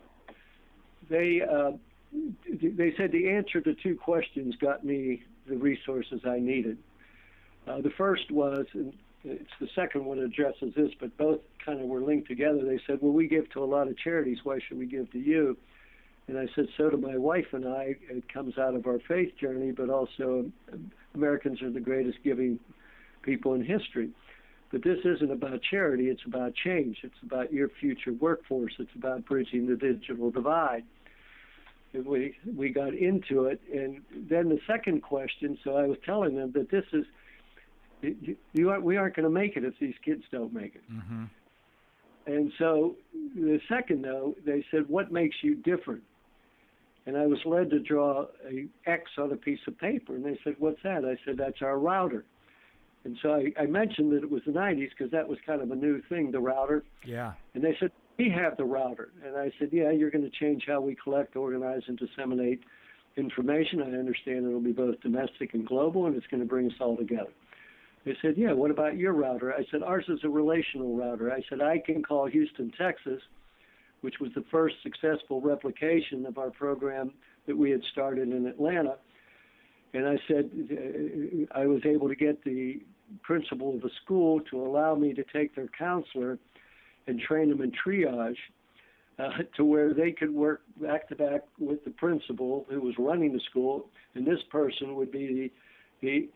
they 1.08 1.40
uh, 1.42 1.72
they 2.12 2.94
said 2.96 3.10
the 3.10 3.28
answer 3.28 3.60
to 3.60 3.74
two 3.74 3.96
questions 3.96 4.54
got 4.60 4.84
me 4.84 5.24
the 5.48 5.56
resources 5.56 6.20
I 6.24 6.38
needed. 6.38 6.78
Uh, 7.66 7.80
the 7.80 7.90
first 7.90 8.30
was, 8.30 8.66
and 8.72 8.92
it's 9.24 9.50
the 9.60 9.68
second 9.74 10.04
one 10.04 10.20
addresses 10.20 10.72
this, 10.76 10.90
but 11.00 11.16
both 11.16 11.40
kind 11.64 11.80
of 11.80 11.86
were 11.86 12.02
linked 12.02 12.28
together. 12.28 12.64
They 12.64 12.80
said, 12.86 12.98
"Well, 13.00 13.12
we 13.12 13.26
give 13.26 13.50
to 13.50 13.64
a 13.64 13.66
lot 13.66 13.88
of 13.88 13.98
charities. 13.98 14.38
Why 14.44 14.60
should 14.66 14.78
we 14.78 14.86
give 14.86 15.10
to 15.12 15.18
you?" 15.18 15.56
And 16.30 16.38
I 16.38 16.46
said, 16.54 16.68
"So 16.76 16.88
do 16.90 16.96
my 16.96 17.16
wife 17.16 17.52
and 17.52 17.66
I. 17.66 17.96
It 18.08 18.32
comes 18.32 18.56
out 18.56 18.76
of 18.76 18.86
our 18.86 19.00
faith 19.00 19.36
journey, 19.36 19.72
but 19.72 19.90
also 19.90 20.50
Americans 21.12 21.60
are 21.60 21.70
the 21.70 21.80
greatest 21.80 22.18
giving 22.22 22.60
people 23.22 23.54
in 23.54 23.64
history." 23.64 24.10
But 24.70 24.84
this 24.84 25.00
isn't 25.04 25.32
about 25.32 25.60
charity. 25.62 26.08
It's 26.08 26.24
about 26.24 26.54
change. 26.54 26.98
It's 27.02 27.20
about 27.24 27.52
your 27.52 27.68
future 27.68 28.12
workforce. 28.12 28.74
It's 28.78 28.94
about 28.94 29.24
bridging 29.24 29.66
the 29.66 29.74
digital 29.74 30.30
divide. 30.30 30.84
And 31.94 32.06
we 32.06 32.36
we 32.46 32.68
got 32.68 32.94
into 32.94 33.46
it, 33.46 33.60
and 33.74 34.00
then 34.12 34.50
the 34.50 34.60
second 34.68 35.02
question. 35.02 35.58
So 35.64 35.76
I 35.76 35.88
was 35.88 35.98
telling 36.06 36.36
them 36.36 36.52
that 36.52 36.70
this 36.70 36.84
is 36.92 37.06
you, 38.02 38.36
you 38.52 38.70
are, 38.70 38.80
we 38.80 38.96
aren't 38.96 39.16
going 39.16 39.24
to 39.24 39.30
make 39.30 39.56
it 39.56 39.64
if 39.64 39.74
these 39.80 39.96
kids 40.04 40.22
don't 40.30 40.52
make 40.52 40.76
it. 40.76 40.84
Mm-hmm. 40.92 41.24
And 42.26 42.52
so 42.58 42.96
the 43.34 43.60
second, 43.68 44.02
though, 44.02 44.36
they 44.46 44.64
said, 44.70 44.88
what 44.88 45.10
makes 45.10 45.36
you 45.42 45.56
different? 45.56 46.02
And 47.10 47.18
I 47.18 47.26
was 47.26 47.40
led 47.44 47.70
to 47.70 47.80
draw 47.80 48.26
a 48.48 48.68
X 48.86 49.10
on 49.18 49.32
a 49.32 49.36
piece 49.36 49.58
of 49.66 49.76
paper. 49.76 50.14
And 50.14 50.24
they 50.24 50.38
said, 50.44 50.54
what's 50.60 50.80
that? 50.84 51.04
I 51.04 51.16
said, 51.24 51.38
that's 51.38 51.60
our 51.60 51.76
router. 51.76 52.24
And 53.04 53.18
so 53.20 53.34
I, 53.34 53.52
I 53.60 53.66
mentioned 53.66 54.12
that 54.12 54.22
it 54.22 54.30
was 54.30 54.42
the 54.46 54.52
90s 54.52 54.90
because 54.96 55.10
that 55.10 55.28
was 55.28 55.36
kind 55.44 55.60
of 55.60 55.72
a 55.72 55.74
new 55.74 56.00
thing, 56.08 56.30
the 56.30 56.38
router. 56.38 56.84
Yeah. 57.04 57.32
And 57.54 57.64
they 57.64 57.76
said, 57.80 57.90
we 58.16 58.30
have 58.30 58.56
the 58.56 58.64
router. 58.64 59.10
And 59.26 59.36
I 59.36 59.50
said, 59.58 59.70
yeah, 59.72 59.90
you're 59.90 60.12
going 60.12 60.22
to 60.22 60.30
change 60.30 60.66
how 60.68 60.80
we 60.80 60.94
collect, 60.94 61.34
organize, 61.34 61.82
and 61.88 61.98
disseminate 61.98 62.60
information. 63.16 63.82
I 63.82 63.86
understand 63.86 64.46
it'll 64.46 64.60
be 64.60 64.70
both 64.70 65.00
domestic 65.00 65.54
and 65.54 65.66
global, 65.66 66.06
and 66.06 66.14
it's 66.14 66.28
going 66.28 66.44
to 66.44 66.48
bring 66.48 66.66
us 66.66 66.76
all 66.80 66.96
together. 66.96 67.32
They 68.04 68.16
said, 68.22 68.34
Yeah, 68.36 68.52
what 68.52 68.70
about 68.70 68.96
your 68.96 69.14
router? 69.14 69.52
I 69.52 69.66
said, 69.72 69.82
Ours 69.82 70.04
is 70.06 70.20
a 70.22 70.28
relational 70.28 70.96
router. 70.96 71.32
I 71.32 71.42
said, 71.48 71.60
I 71.60 71.78
can 71.84 72.04
call 72.04 72.26
Houston, 72.26 72.72
Texas, 72.78 73.20
which 74.00 74.20
was 74.20 74.30
the 74.34 74.44
first 74.50 74.76
successful 74.82 75.40
replication 75.40 76.26
of 76.26 76.38
our 76.38 76.50
program 76.50 77.12
that 77.46 77.56
we 77.56 77.70
had 77.70 77.82
started 77.92 78.28
in 78.28 78.46
Atlanta. 78.46 78.96
And 79.92 80.06
I 80.06 80.18
said, 80.28 80.50
I 81.52 81.66
was 81.66 81.82
able 81.84 82.08
to 82.08 82.14
get 82.14 82.42
the 82.44 82.80
principal 83.22 83.74
of 83.74 83.82
the 83.82 83.90
school 84.04 84.40
to 84.50 84.64
allow 84.64 84.94
me 84.94 85.12
to 85.14 85.24
take 85.32 85.54
their 85.54 85.68
counselor 85.76 86.38
and 87.06 87.20
train 87.20 87.48
them 87.48 87.60
in 87.60 87.72
triage 87.72 88.36
uh, 89.18 89.30
to 89.56 89.64
where 89.64 89.92
they 89.92 90.12
could 90.12 90.32
work 90.32 90.62
back 90.80 91.08
to 91.08 91.16
back 91.16 91.42
with 91.58 91.84
the 91.84 91.90
principal 91.90 92.66
who 92.70 92.80
was 92.80 92.94
running 92.98 93.32
the 93.32 93.40
school. 93.50 93.86
And 94.14 94.26
this 94.26 94.38
person 94.50 94.94
would 94.94 95.10
be 95.10 95.50
the, 96.00 96.06
the 96.06 96.28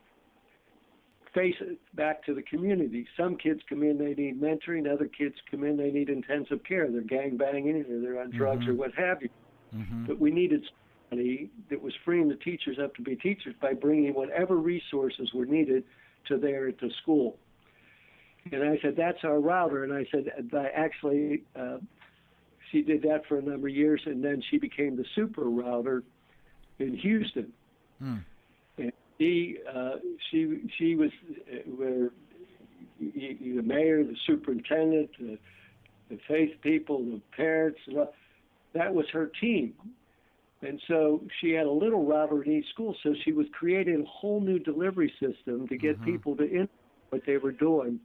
face 1.34 1.56
it 1.60 1.78
back 1.94 2.24
to 2.24 2.34
the 2.34 2.42
community. 2.42 3.06
Some 3.16 3.36
kids 3.36 3.60
come 3.68 3.82
in, 3.82 3.98
they 3.98 4.14
need 4.14 4.40
mentoring. 4.40 4.90
Other 4.90 5.06
kids 5.06 5.34
come 5.50 5.64
in, 5.64 5.76
they 5.76 5.90
need 5.90 6.08
intensive 6.08 6.62
care. 6.64 6.88
They're 6.90 7.02
gang 7.02 7.36
banging 7.36 7.84
or 7.90 8.00
they're 8.00 8.20
on 8.20 8.30
drugs 8.30 8.62
mm-hmm. 8.62 8.70
or 8.70 8.74
what 8.74 8.94
have 8.94 9.20
you. 9.20 9.28
Mm-hmm. 9.74 10.06
But 10.06 10.20
we 10.20 10.30
needed 10.30 10.64
somebody 11.10 11.50
that 11.70 11.82
was 11.82 11.92
freeing 12.04 12.28
the 12.28 12.36
teachers 12.36 12.78
up 12.82 12.94
to 12.94 13.02
be 13.02 13.16
teachers 13.16 13.54
by 13.60 13.74
bringing 13.74 14.14
whatever 14.14 14.56
resources 14.56 15.30
were 15.34 15.46
needed 15.46 15.84
to 16.28 16.38
there 16.38 16.68
at 16.68 16.78
the 16.78 16.90
school. 17.02 17.36
And 18.52 18.62
I 18.62 18.78
said, 18.82 18.94
that's 18.96 19.24
our 19.24 19.40
router. 19.40 19.84
And 19.84 19.92
I 19.92 20.06
said, 20.12 20.30
I 20.52 20.68
actually, 20.74 21.42
uh, 21.56 21.78
she 22.70 22.82
did 22.82 23.02
that 23.02 23.22
for 23.26 23.38
a 23.38 23.42
number 23.42 23.68
of 23.68 23.74
years, 23.74 24.02
and 24.04 24.22
then 24.22 24.42
she 24.50 24.58
became 24.58 24.96
the 24.96 25.04
super 25.14 25.44
router 25.44 26.02
in 26.78 26.96
Houston. 26.96 27.52
Mm 28.02 28.22
she 29.18 29.58
uh, 29.72 29.96
she 30.30 30.62
she 30.78 30.94
was 30.94 31.10
uh, 31.52 31.56
where 31.76 32.10
the 32.98 33.62
mayor, 33.62 34.04
the 34.04 34.16
superintendent, 34.26 35.10
the, 35.18 35.38
the 36.10 36.18
faith 36.28 36.50
people, 36.62 37.04
the 37.04 37.20
parents. 37.36 37.78
That 38.74 38.92
was 38.92 39.06
her 39.12 39.30
team, 39.40 39.74
and 40.62 40.80
so 40.88 41.22
she 41.40 41.50
had 41.50 41.66
a 41.66 41.70
little 41.70 42.04
in 42.42 42.52
each 42.52 42.68
school. 42.72 42.94
So 43.02 43.14
she 43.24 43.32
was 43.32 43.46
creating 43.52 44.02
a 44.02 44.08
whole 44.08 44.40
new 44.40 44.58
delivery 44.58 45.12
system 45.20 45.68
to 45.68 45.76
get 45.76 45.96
mm-hmm. 45.96 46.12
people 46.12 46.36
to 46.36 46.44
in 46.44 46.68
what 47.10 47.22
they 47.26 47.36
were 47.36 47.52
doing 47.52 48.00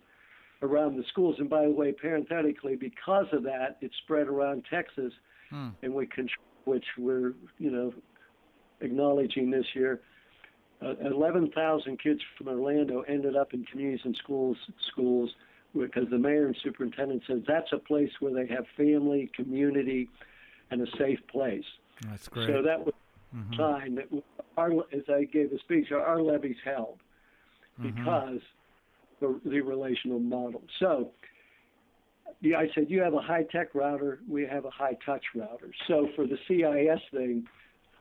around 0.62 0.98
the 0.98 1.04
schools. 1.12 1.36
And 1.40 1.50
by 1.50 1.66
the 1.66 1.72
way, 1.72 1.92
parenthetically, 1.92 2.76
because 2.76 3.26
of 3.32 3.44
that, 3.44 3.78
it 3.82 3.92
spread 4.04 4.28
around 4.28 4.64
Texas, 4.70 5.14
mm. 5.52 5.74
and 5.82 5.94
we 5.94 6.08
which 6.66 6.86
we're 6.98 7.34
you 7.58 7.72
know 7.72 7.94
acknowledging 8.82 9.50
this 9.50 9.66
year 9.74 10.02
uh, 10.82 10.94
11,000 11.02 12.00
kids 12.00 12.22
from 12.38 12.48
Orlando 12.48 13.02
ended 13.02 13.36
up 13.36 13.54
in 13.54 13.66
communities 13.66 14.06
and 14.06 14.16
schools 14.16 14.58
schools 14.92 15.32
because 15.78 16.10
the 16.10 16.18
mayor 16.18 16.48
and 16.48 16.58
superintendent 16.64 17.24
says 17.28 17.40
that's 17.48 17.72
a 17.74 17.78
place 17.78 18.12
where 18.20 18.34
they 18.34 18.52
have 18.54 18.66
family, 18.76 19.30
community, 19.36 20.10
and 20.72 20.82
a 20.82 20.98
safe 20.98 21.20
place. 21.28 21.66
That's 22.08 22.28
great. 22.28 22.48
So 22.48 22.62
that 22.64 22.86
was 22.86 22.94
mm-hmm. 23.36 23.54
a 23.54 23.58
sign 23.58 23.96
that 23.96 24.24
our, 24.58 24.72
as 24.94 25.04
I 25.10 25.26
gave 25.26 25.52
the 25.52 25.60
speech, 25.60 25.92
our, 25.92 26.22
levees 26.22 26.58
held 26.64 27.00
mm-hmm. 27.80 27.90
because 27.90 28.42
the, 29.20 29.40
the 29.46 29.62
relational 29.62 30.20
model. 30.20 30.64
So 30.80 31.12
yeah, 32.42 32.58
I 32.58 32.70
said 32.74 32.90
you 32.90 33.02
have 33.02 33.14
a 33.14 33.22
high 33.22 33.44
tech 33.44 33.76
router, 33.76 34.20
we 34.28 34.46
have 34.46 34.66
a 34.66 34.70
high 34.70 34.98
touch 35.06 35.24
router. 35.36 35.72
So 35.88 36.08
for 36.16 36.26
the 36.26 36.38
CIS 36.48 37.02
thing, 37.12 37.48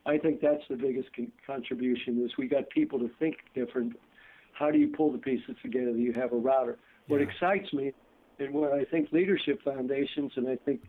I 0.07 0.19
think 0.19 0.41
that's 0.41 0.63
the 0.69 0.77
biggest 0.77 1.09
con- 1.15 1.33
contribution 1.47 2.25
is 2.25 2.37
we 2.37 2.49
got 2.49 2.69
people 2.71 2.99
to 2.99 3.11
think 3.19 3.37
different. 3.55 3.99
How 4.53 4.71
do 4.71 4.79
you 4.79 4.89
pull 4.89 5.13
the 5.13 5.19
pieces 5.19 5.57
together? 5.63 5.91
You 5.91 6.13
have 6.15 6.33
a 6.33 6.37
router. 6.37 6.79
Yeah. 7.07 7.13
What 7.13 7.23
excites 7.23 7.73
me, 7.73 7.93
and 8.39 8.55
what 8.55 8.73
I 8.73 8.85
think 8.85 9.13
leadership 9.13 9.63
foundations, 9.63 10.33
and 10.37 10.49
I 10.49 10.57
think 10.57 10.83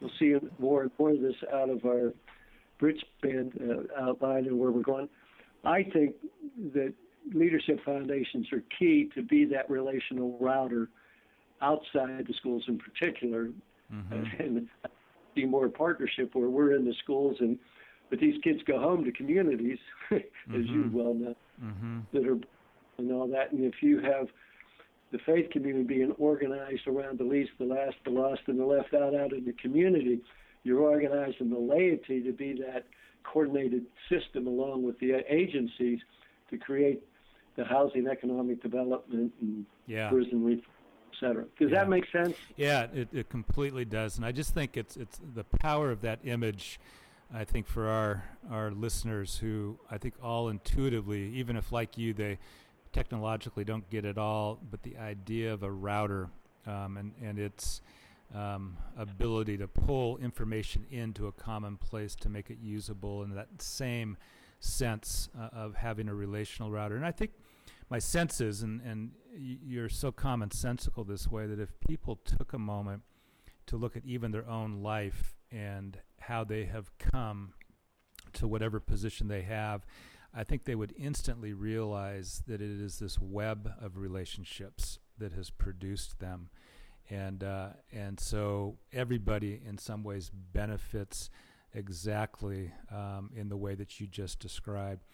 we'll 0.00 0.10
see 0.18 0.34
more 0.58 0.82
and 0.82 0.90
more 0.98 1.10
of 1.10 1.20
this 1.20 1.36
out 1.52 1.70
of 1.70 1.84
our 1.84 2.12
bridge 2.78 3.04
band 3.22 3.52
uh, 3.60 4.02
outline 4.02 4.46
and 4.46 4.58
where 4.58 4.70
we're 4.70 4.82
going. 4.82 5.08
I 5.64 5.82
think 5.82 6.14
that 6.74 6.92
leadership 7.32 7.80
foundations 7.84 8.52
are 8.52 8.62
key 8.78 9.10
to 9.14 9.22
be 9.22 9.44
that 9.46 9.68
relational 9.70 10.36
router 10.40 10.88
outside 11.62 12.26
the 12.26 12.34
schools 12.34 12.64
in 12.68 12.78
particular, 12.78 13.50
mm-hmm. 13.92 14.42
and 14.42 14.68
be 15.34 15.46
more 15.46 15.68
partnership 15.68 16.34
where 16.34 16.48
we're 16.48 16.74
in 16.74 16.84
the 16.84 16.94
schools 17.02 17.36
and 17.40 17.58
but 18.10 18.20
these 18.20 18.40
kids 18.42 18.60
go 18.66 18.78
home 18.78 19.04
to 19.04 19.12
communities, 19.12 19.78
as 20.10 20.20
mm-hmm. 20.48 20.60
you 20.74 20.90
well 20.92 21.14
know, 21.14 21.34
mm-hmm. 21.62 22.00
that 22.12 22.26
are 22.26 22.38
and 22.98 23.12
all 23.12 23.26
that. 23.28 23.52
And 23.52 23.64
if 23.64 23.82
you 23.82 24.00
have 24.00 24.28
the 25.12 25.18
faith 25.18 25.50
community 25.50 25.84
being 25.84 26.12
organized 26.12 26.86
around 26.86 27.18
the 27.18 27.24
least, 27.24 27.50
the 27.58 27.64
last, 27.64 27.96
the 28.04 28.10
lost, 28.10 28.42
and 28.46 28.58
the 28.58 28.64
left 28.64 28.94
out 28.94 29.14
out 29.14 29.32
in 29.32 29.44
the 29.44 29.52
community, 29.52 30.20
you're 30.64 30.80
organizing 30.80 31.50
the 31.50 31.58
laity 31.58 32.22
to 32.22 32.32
be 32.32 32.54
that 32.54 32.86
coordinated 33.22 33.84
system 34.08 34.46
along 34.46 34.82
with 34.82 34.98
the 34.98 35.22
agencies 35.28 36.00
to 36.50 36.56
create 36.56 37.02
the 37.56 37.64
housing, 37.64 38.06
economic 38.06 38.62
development, 38.62 39.32
and 39.40 39.66
yeah. 39.86 40.08
prison 40.08 40.44
reform 40.44 40.72
cetera. 41.20 41.44
Does 41.58 41.70
yeah. 41.70 41.78
that 41.78 41.88
make 41.88 42.04
sense? 42.10 42.36
Yeah, 42.56 42.86
it, 42.94 43.08
it 43.12 43.28
completely 43.28 43.84
does. 43.84 44.16
And 44.16 44.26
I 44.26 44.32
just 44.32 44.54
think 44.54 44.76
it's 44.76 44.96
it's 44.96 45.20
the 45.34 45.44
power 45.44 45.90
of 45.90 46.02
that 46.02 46.20
image. 46.24 46.78
I 47.34 47.44
think 47.44 47.66
for 47.66 47.88
our 47.88 48.24
our 48.50 48.70
listeners 48.70 49.38
who 49.38 49.78
I 49.90 49.98
think 49.98 50.14
all 50.22 50.48
intuitively, 50.48 51.30
even 51.34 51.56
if 51.56 51.72
like 51.72 51.98
you, 51.98 52.14
they 52.14 52.38
technologically 52.92 53.64
don't 53.64 53.88
get 53.90 54.04
it 54.04 54.16
all, 54.16 54.58
but 54.70 54.82
the 54.82 54.96
idea 54.96 55.52
of 55.52 55.62
a 55.62 55.70
router 55.70 56.30
um, 56.66 56.96
and 56.96 57.12
and 57.22 57.38
its 57.38 57.80
um, 58.34 58.76
ability 58.96 59.56
to 59.58 59.68
pull 59.68 60.18
information 60.18 60.86
into 60.90 61.26
a 61.26 61.32
common 61.32 61.76
place 61.76 62.14
to 62.16 62.28
make 62.28 62.50
it 62.50 62.58
usable, 62.62 63.22
and 63.22 63.36
that 63.36 63.48
same 63.60 64.16
sense 64.60 65.28
uh, 65.38 65.48
of 65.52 65.74
having 65.74 66.08
a 66.08 66.14
relational 66.14 66.70
router. 66.70 66.96
And 66.96 67.04
I 67.04 67.12
think 67.12 67.32
my 67.90 67.98
sense 67.98 68.40
is, 68.40 68.62
and, 68.62 68.80
and 68.82 69.10
you're 69.36 69.88
so 69.88 70.10
commonsensical 70.10 71.06
this 71.06 71.30
way, 71.30 71.46
that 71.46 71.60
if 71.60 71.78
people 71.80 72.18
took 72.24 72.52
a 72.52 72.58
moment 72.58 73.02
to 73.66 73.76
look 73.76 73.96
at 73.96 74.04
even 74.04 74.32
their 74.32 74.48
own 74.48 74.82
life 74.82 75.36
and 75.52 75.98
how 76.26 76.44
they 76.44 76.64
have 76.64 76.90
come 76.98 77.52
to 78.32 78.46
whatever 78.46 78.80
position 78.80 79.28
they 79.28 79.42
have, 79.42 79.86
I 80.34 80.44
think 80.44 80.64
they 80.64 80.74
would 80.74 80.94
instantly 80.98 81.52
realize 81.52 82.42
that 82.46 82.60
it 82.60 82.80
is 82.80 82.98
this 82.98 83.18
web 83.18 83.70
of 83.80 83.96
relationships 83.96 84.98
that 85.18 85.32
has 85.32 85.50
produced 85.50 86.18
them. 86.18 86.50
And, 87.08 87.42
uh, 87.42 87.68
and 87.92 88.18
so 88.18 88.76
everybody 88.92 89.60
in 89.64 89.78
some 89.78 90.02
ways 90.02 90.30
benefits 90.52 91.30
exactly 91.72 92.72
um, 92.90 93.30
in 93.34 93.48
the 93.48 93.56
way 93.56 93.74
that 93.74 94.00
you 94.00 94.06
just 94.06 94.40
described. 94.40 95.04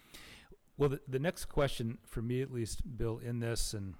Well, 0.77 0.89
the, 0.89 1.01
the 1.07 1.19
next 1.19 1.45
question 1.45 1.99
for 2.05 2.21
me, 2.21 2.41
at 2.41 2.51
least, 2.51 2.97
Bill, 2.97 3.19
in 3.19 3.39
this, 3.39 3.73
and 3.73 3.93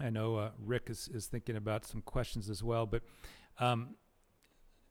I 0.00 0.10
know 0.10 0.36
uh, 0.36 0.50
Rick 0.58 0.88
is, 0.88 1.08
is 1.14 1.26
thinking 1.26 1.56
about 1.56 1.84
some 1.86 2.02
questions 2.02 2.50
as 2.50 2.64
well, 2.64 2.84
but 2.84 3.02
um, 3.60 3.94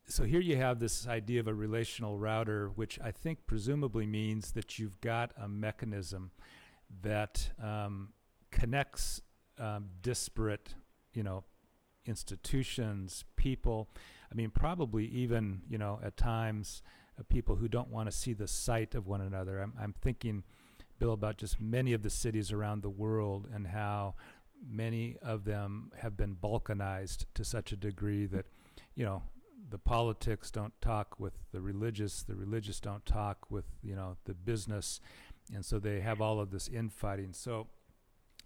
so 0.06 0.24
here 0.24 0.42
you 0.42 0.58
have 0.58 0.80
this 0.80 1.08
idea 1.08 1.40
of 1.40 1.48
a 1.48 1.54
relational 1.54 2.18
router, 2.18 2.70
which 2.76 3.00
I 3.04 3.12
think 3.12 3.40
presumably 3.48 4.06
means 4.06 4.52
that 4.52 4.78
you've 4.78 5.00
got 5.02 5.32
a 5.42 5.48
mechanism 5.48 6.32
that 7.02 7.50
um, 7.62 8.10
connects 8.52 9.22
um, 9.58 9.90
disparate, 10.02 10.76
you 11.14 11.24
know, 11.24 11.44
institutions, 12.06 13.24
people. 13.36 13.90
I 14.32 14.36
mean, 14.36 14.50
probably 14.50 15.06
even, 15.06 15.62
you 15.70 15.78
know, 15.78 16.00
at 16.04 16.18
times, 16.18 16.82
uh, 17.20 17.24
people 17.30 17.56
who 17.56 17.68
don't 17.68 17.90
want 17.90 18.10
to 18.10 18.16
see 18.16 18.34
the 18.34 18.48
sight 18.48 18.96
of 18.96 19.08
one 19.08 19.22
another. 19.22 19.62
I'm, 19.62 19.74
I'm 19.80 19.94
thinking 20.02 20.44
Bill, 21.00 21.14
about 21.14 21.38
just 21.38 21.60
many 21.60 21.94
of 21.94 22.02
the 22.02 22.10
cities 22.10 22.52
around 22.52 22.82
the 22.82 22.90
world 22.90 23.48
and 23.54 23.68
how 23.68 24.16
many 24.66 25.18
of 25.22 25.44
them 25.44 25.92
have 25.98 26.16
been 26.16 26.36
balkanized 26.36 27.26
to 27.34 27.44
such 27.44 27.72
a 27.72 27.76
degree 27.76 28.26
that, 28.28 28.46
you 28.96 29.04
know, 29.04 29.24
the 29.70 29.78
politics 29.78 30.52
don't 30.52 30.74
talk 30.82 31.20
with 31.20 31.34
the 31.52 31.62
religious, 31.62 32.24
the 32.24 32.36
religious 32.36 32.80
don't 32.80 33.06
talk 33.06 33.50
with, 33.50 33.66
you 33.82 33.96
know, 33.96 34.18
the 34.26 34.34
business. 34.34 35.00
And 35.54 35.64
so 35.66 35.80
they 35.80 36.02
have 36.02 36.22
all 36.22 36.40
of 36.40 36.52
this 36.52 36.68
infighting. 36.68 37.34
So, 37.34 37.68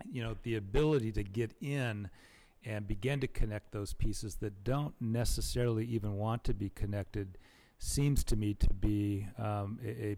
you 0.10 0.24
know, 0.24 0.36
the 0.44 0.56
ability 0.56 1.12
to 1.14 1.24
get 1.24 1.52
in 1.62 2.10
and 2.66 2.88
begin 2.88 3.20
to 3.22 3.28
connect 3.28 3.72
those 3.72 3.94
pieces 3.94 4.36
that 4.36 4.64
don't 4.64 4.94
necessarily 5.00 5.86
even 5.86 6.18
want 6.18 6.44
to 6.46 6.54
be 6.54 6.70
connected 6.70 7.38
seems 7.80 8.24
to 8.26 8.36
me 8.36 8.54
to 8.56 8.74
be 8.74 9.28
um, 9.38 9.80
a, 9.86 9.90
a 9.90 10.18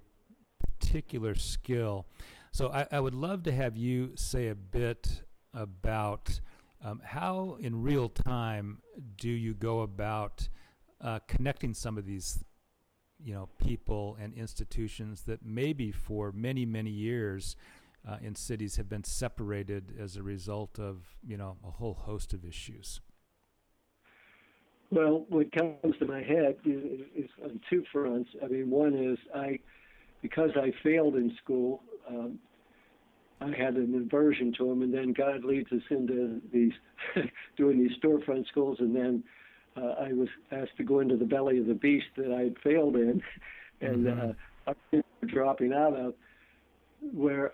particular 0.80 1.36
skill. 1.36 2.06
So 2.52 2.70
I, 2.70 2.88
I, 2.92 3.00
would 3.00 3.14
love 3.14 3.44
to 3.44 3.52
have 3.52 3.78
you 3.78 4.12
say 4.16 4.48
a 4.48 4.56
bit 4.56 5.22
about 5.54 6.40
um, 6.84 7.02
how, 7.04 7.58
in 7.60 7.84
real 7.84 8.10
time, 8.10 8.80
do 9.18 9.30
you 9.30 9.54
go 9.54 9.82
about 9.82 10.48
uh, 11.02 11.20
connecting 11.28 11.74
some 11.74 11.98
of 11.98 12.06
these, 12.06 12.44
you 13.24 13.34
know, 13.34 13.50
people 13.58 14.18
and 14.20 14.34
institutions 14.34 15.22
that 15.24 15.46
maybe 15.46 15.92
for 15.92 16.32
many, 16.32 16.66
many 16.66 16.92
years 16.92 17.56
uh, 18.08 18.18
in 18.22 18.36
cities 18.36 18.78
have 18.78 18.90
been 18.90 19.04
separated 19.04 19.94
as 20.00 20.16
a 20.16 20.24
result 20.24 20.80
of, 20.80 21.16
you 21.26 21.38
know, 21.38 21.58
a 21.68 21.72
whole 21.72 21.94
host 21.94 22.34
of 22.34 22.46
issues. 22.46 23.02
Well, 24.92 25.26
what 25.30 25.52
comes 25.52 25.98
to 26.00 26.06
my 26.06 26.24
head 26.24 26.56
is, 26.66 27.02
is 27.16 27.30
on 27.44 27.60
two 27.70 27.84
fronts. 27.92 28.30
I 28.44 28.48
mean, 28.48 28.70
one 28.70 28.96
is 28.96 29.20
I 29.36 29.60
because 30.22 30.50
I 30.56 30.74
failed 30.84 31.16
in 31.16 31.36
school, 31.42 31.82
um, 32.10 32.40
I 33.42 33.48
had 33.48 33.76
an 33.76 33.96
aversion 33.96 34.54
to 34.58 34.68
them, 34.68 34.82
and 34.82 34.94
then 34.94 35.14
God 35.14 35.46
leads 35.46 35.72
us 35.72 35.82
into 35.90 36.42
these 36.52 36.74
doing 37.58 37.80
these 37.80 37.98
storefront 38.04 38.48
schools, 38.48 38.78
and 38.80 38.96
then 38.96 39.24
uh, 39.80 39.96
I 40.00 40.14
was 40.14 40.28
asked 40.52 40.78
to 40.78 40.84
go 40.84 41.00
into 41.00 41.16
the 41.16 41.26
belly 41.26 41.60
of 41.60 41.68
the 41.68 41.74
beast 41.74 42.08
that 42.18 42.32
I 42.32 42.44
had 42.44 42.56
failed 42.64 42.96
in, 42.96 43.22
and 43.82 44.06
mm-hmm. 44.06 44.32
uh, 44.68 45.02
dropping 45.28 45.74
out 45.74 45.96
of. 45.96 46.14
Where 47.14 47.54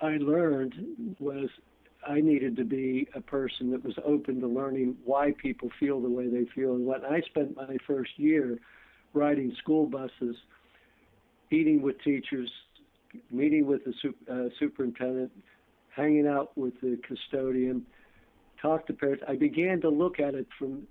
I 0.00 0.16
learned 0.16 1.16
was 1.18 1.48
I 2.06 2.20
needed 2.20 2.56
to 2.56 2.64
be 2.64 3.06
a 3.14 3.20
person 3.20 3.70
that 3.72 3.84
was 3.84 3.94
open 4.04 4.40
to 4.40 4.46
learning 4.46 4.96
why 5.04 5.32
people 5.42 5.70
feel 5.78 6.00
the 6.00 6.08
way 6.08 6.28
they 6.28 6.46
feel, 6.54 6.74
and 6.74 6.86
when 6.86 7.04
I 7.04 7.20
spent 7.22 7.56
my 7.56 7.76
first 7.86 8.12
year 8.16 8.58
riding 9.12 9.54
school 9.58 9.86
buses 9.86 10.36
eating 11.50 11.82
with 11.82 12.00
teachers, 12.02 12.50
meeting 13.30 13.66
with 13.66 13.82
the 13.84 13.92
uh, 14.32 14.48
superintendent, 14.58 15.30
hanging 15.94 16.26
out 16.26 16.56
with 16.56 16.74
the 16.80 16.98
custodian, 17.06 17.84
talk 18.60 18.86
to 18.86 18.92
parents. 18.92 19.22
I 19.28 19.36
began 19.36 19.80
to 19.82 19.88
look 19.88 20.20
at 20.20 20.34
it 20.34 20.46
from 20.58 20.86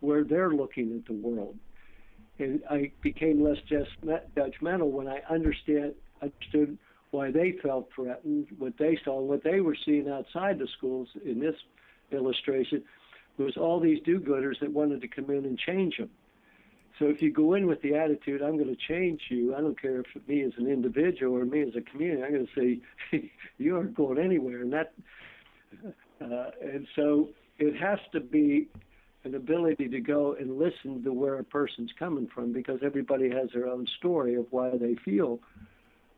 where 0.00 0.24
they're 0.24 0.50
looking 0.50 0.96
at 0.96 1.06
the 1.06 1.14
world. 1.14 1.56
And 2.38 2.62
I 2.70 2.92
became 3.02 3.42
less 3.42 3.58
judgmental 3.68 4.90
when 4.90 5.08
I 5.08 5.20
understand 5.28 5.94
understood 6.22 6.78
why 7.10 7.30
they 7.30 7.52
felt 7.62 7.88
threatened, 7.94 8.46
what 8.58 8.74
they 8.78 8.98
saw, 9.04 9.18
and 9.18 9.28
what 9.28 9.42
they 9.42 9.60
were 9.60 9.76
seeing 9.84 10.08
outside 10.08 10.58
the 10.58 10.68
schools 10.78 11.08
in 11.24 11.40
this 11.40 11.56
illustration 12.12 12.82
was 13.36 13.56
all 13.56 13.80
these 13.80 13.98
do-gooders 14.04 14.60
that 14.60 14.72
wanted 14.72 15.00
to 15.00 15.08
come 15.08 15.30
in 15.30 15.44
and 15.44 15.58
change 15.58 15.96
them. 15.96 16.10
So 16.98 17.06
if 17.06 17.22
you 17.22 17.32
go 17.32 17.54
in 17.54 17.66
with 17.66 17.80
the 17.80 17.94
attitude, 17.94 18.42
I'm 18.42 18.58
going 18.58 18.68
to 18.68 18.76
change 18.76 19.22
you, 19.30 19.54
I 19.54 19.60
don't 19.60 19.80
care 19.80 20.00
if 20.00 20.28
me 20.28 20.42
as 20.42 20.52
an 20.58 20.66
individual 20.66 21.36
or 21.36 21.46
me 21.46 21.62
as 21.62 21.74
a 21.74 21.80
community, 21.80 22.22
I'm 22.22 22.32
going 22.32 22.46
to 22.54 22.80
say, 23.10 23.20
you 23.58 23.76
aren't 23.76 23.94
going 23.94 24.18
anywhere. 24.18 24.60
And 24.60 24.72
that, 24.72 24.92
uh, 26.20 26.50
and 26.62 26.86
so 26.94 27.30
it 27.58 27.74
has 27.80 27.98
to 28.12 28.20
be 28.20 28.68
an 29.24 29.34
ability 29.34 29.88
to 29.88 30.00
go 30.00 30.34
and 30.38 30.58
listen 30.58 31.02
to 31.04 31.12
where 31.12 31.38
a 31.38 31.44
person's 31.44 31.90
coming 31.98 32.28
from 32.34 32.52
because 32.52 32.80
everybody 32.82 33.28
has 33.30 33.50
their 33.52 33.66
own 33.66 33.86
story 33.98 34.34
of 34.34 34.46
why 34.50 34.70
they 34.78 34.94
feel 35.04 35.38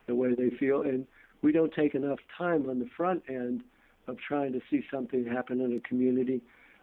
the 0.06 0.14
way 0.14 0.34
they 0.34 0.50
feel. 0.50 0.82
And 0.82 1.06
we 1.42 1.52
don't 1.52 1.72
take 1.74 1.94
enough 1.94 2.20
time 2.38 2.68
on 2.70 2.78
the 2.78 2.88
front 2.96 3.24
end 3.28 3.62
of 4.06 4.16
trying 4.18 4.52
to 4.52 4.60
see 4.70 4.84
something 4.90 5.26
happen 5.26 5.60
in 5.60 5.76
a 5.76 5.80
community. 5.80 6.40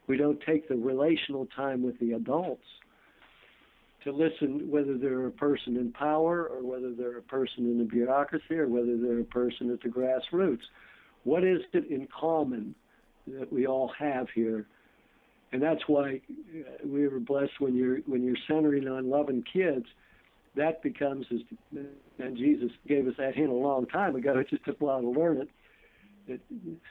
We 0.08 0.18
don't 0.18 0.42
take 0.42 0.68
the 0.68 0.76
relational 0.76 1.48
time 1.56 1.84
with 1.84 2.00
the 2.00 2.14
adults 2.14 2.66
to 4.04 4.12
listen 4.12 4.70
whether 4.70 4.98
they're 4.98 5.28
a 5.28 5.32
person 5.32 5.76
in 5.78 5.92
power 5.92 6.46
or 6.46 6.64
whether 6.64 6.94
they're 6.94 7.18
a 7.18 7.24
person 7.24 7.66
in 7.66 7.78
the 7.78 7.84
bureaucracy 7.84 8.56
or 8.56 8.68
whether 8.68 8.98
they're 8.98 9.20
a 9.20 9.26
person 9.26 9.72
at 9.72 9.82
the 9.82 9.90
grassroots. 9.90 10.64
What 11.24 11.44
is 11.44 11.60
it 11.74 11.90
in 11.90 12.08
common 12.08 12.76
that 13.28 13.52
we 13.52 13.68
all 13.68 13.92
have 14.00 14.28
here? 14.34 14.66
And 15.52 15.62
that's 15.62 15.82
why 15.88 16.22
uh, 16.56 16.62
we 16.86 17.08
were 17.08 17.20
blessed 17.20 17.60
when 17.60 17.76
you're 17.76 17.98
when 18.02 18.24
you're 18.24 18.38
centering 18.48 18.88
on 18.88 19.10
loving 19.10 19.44
kids. 19.52 19.86
That 20.56 20.82
becomes, 20.84 21.26
as 21.32 21.40
and 22.20 22.38
Jesus 22.38 22.72
gave 22.88 23.08
us 23.08 23.14
that 23.18 23.36
hint 23.36 23.50
a 23.50 23.54
long 23.54 23.86
time 23.88 24.16
ago. 24.16 24.36
It 24.40 24.50
just 24.50 24.66
took 24.66 24.80
a 24.82 24.86
while 24.86 25.02
to 25.02 25.10
learn 25.10 25.38
it. 25.38 25.50
That 26.28 26.40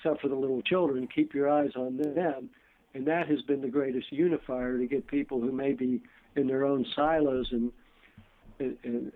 suffer 0.02 0.28
the 0.28 0.34
little 0.34 0.62
children, 0.62 1.08
keep 1.14 1.34
your 1.34 1.48
eyes 1.48 1.70
on 1.76 1.96
them, 1.96 2.50
and 2.94 3.06
that 3.06 3.28
has 3.28 3.40
been 3.42 3.60
the 3.60 3.68
greatest 3.68 4.10
unifier 4.10 4.78
to 4.78 4.86
get 4.86 5.06
people 5.06 5.40
who 5.40 5.52
may 5.52 5.72
be 5.72 6.02
in 6.34 6.46
their 6.46 6.64
own 6.64 6.84
silos 6.96 7.48
and 7.52 7.72
and 8.58 9.12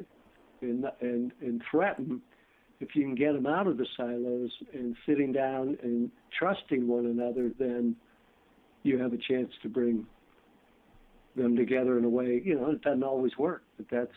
and 0.60 0.86
and, 1.00 1.32
and 1.40 1.62
threaten 1.70 2.20
if 2.80 2.96
you 2.96 3.02
can 3.02 3.14
get 3.14 3.32
them 3.32 3.46
out 3.46 3.66
of 3.66 3.76
the 3.76 3.86
silos 3.96 4.50
and 4.72 4.96
sitting 5.06 5.32
down 5.32 5.78
and 5.82 6.10
trusting 6.38 6.86
one 6.86 7.06
another 7.06 7.50
then 7.58 7.96
you 8.82 8.98
have 8.98 9.12
a 9.12 9.18
chance 9.18 9.50
to 9.62 9.68
bring 9.68 10.06
them 11.36 11.56
together 11.56 11.98
in 11.98 12.04
a 12.04 12.08
way 12.08 12.42
you 12.44 12.54
know 12.54 12.70
it 12.70 12.82
doesn't 12.82 13.02
always 13.02 13.36
work 13.38 13.62
but 13.76 13.86
that's 13.90 14.12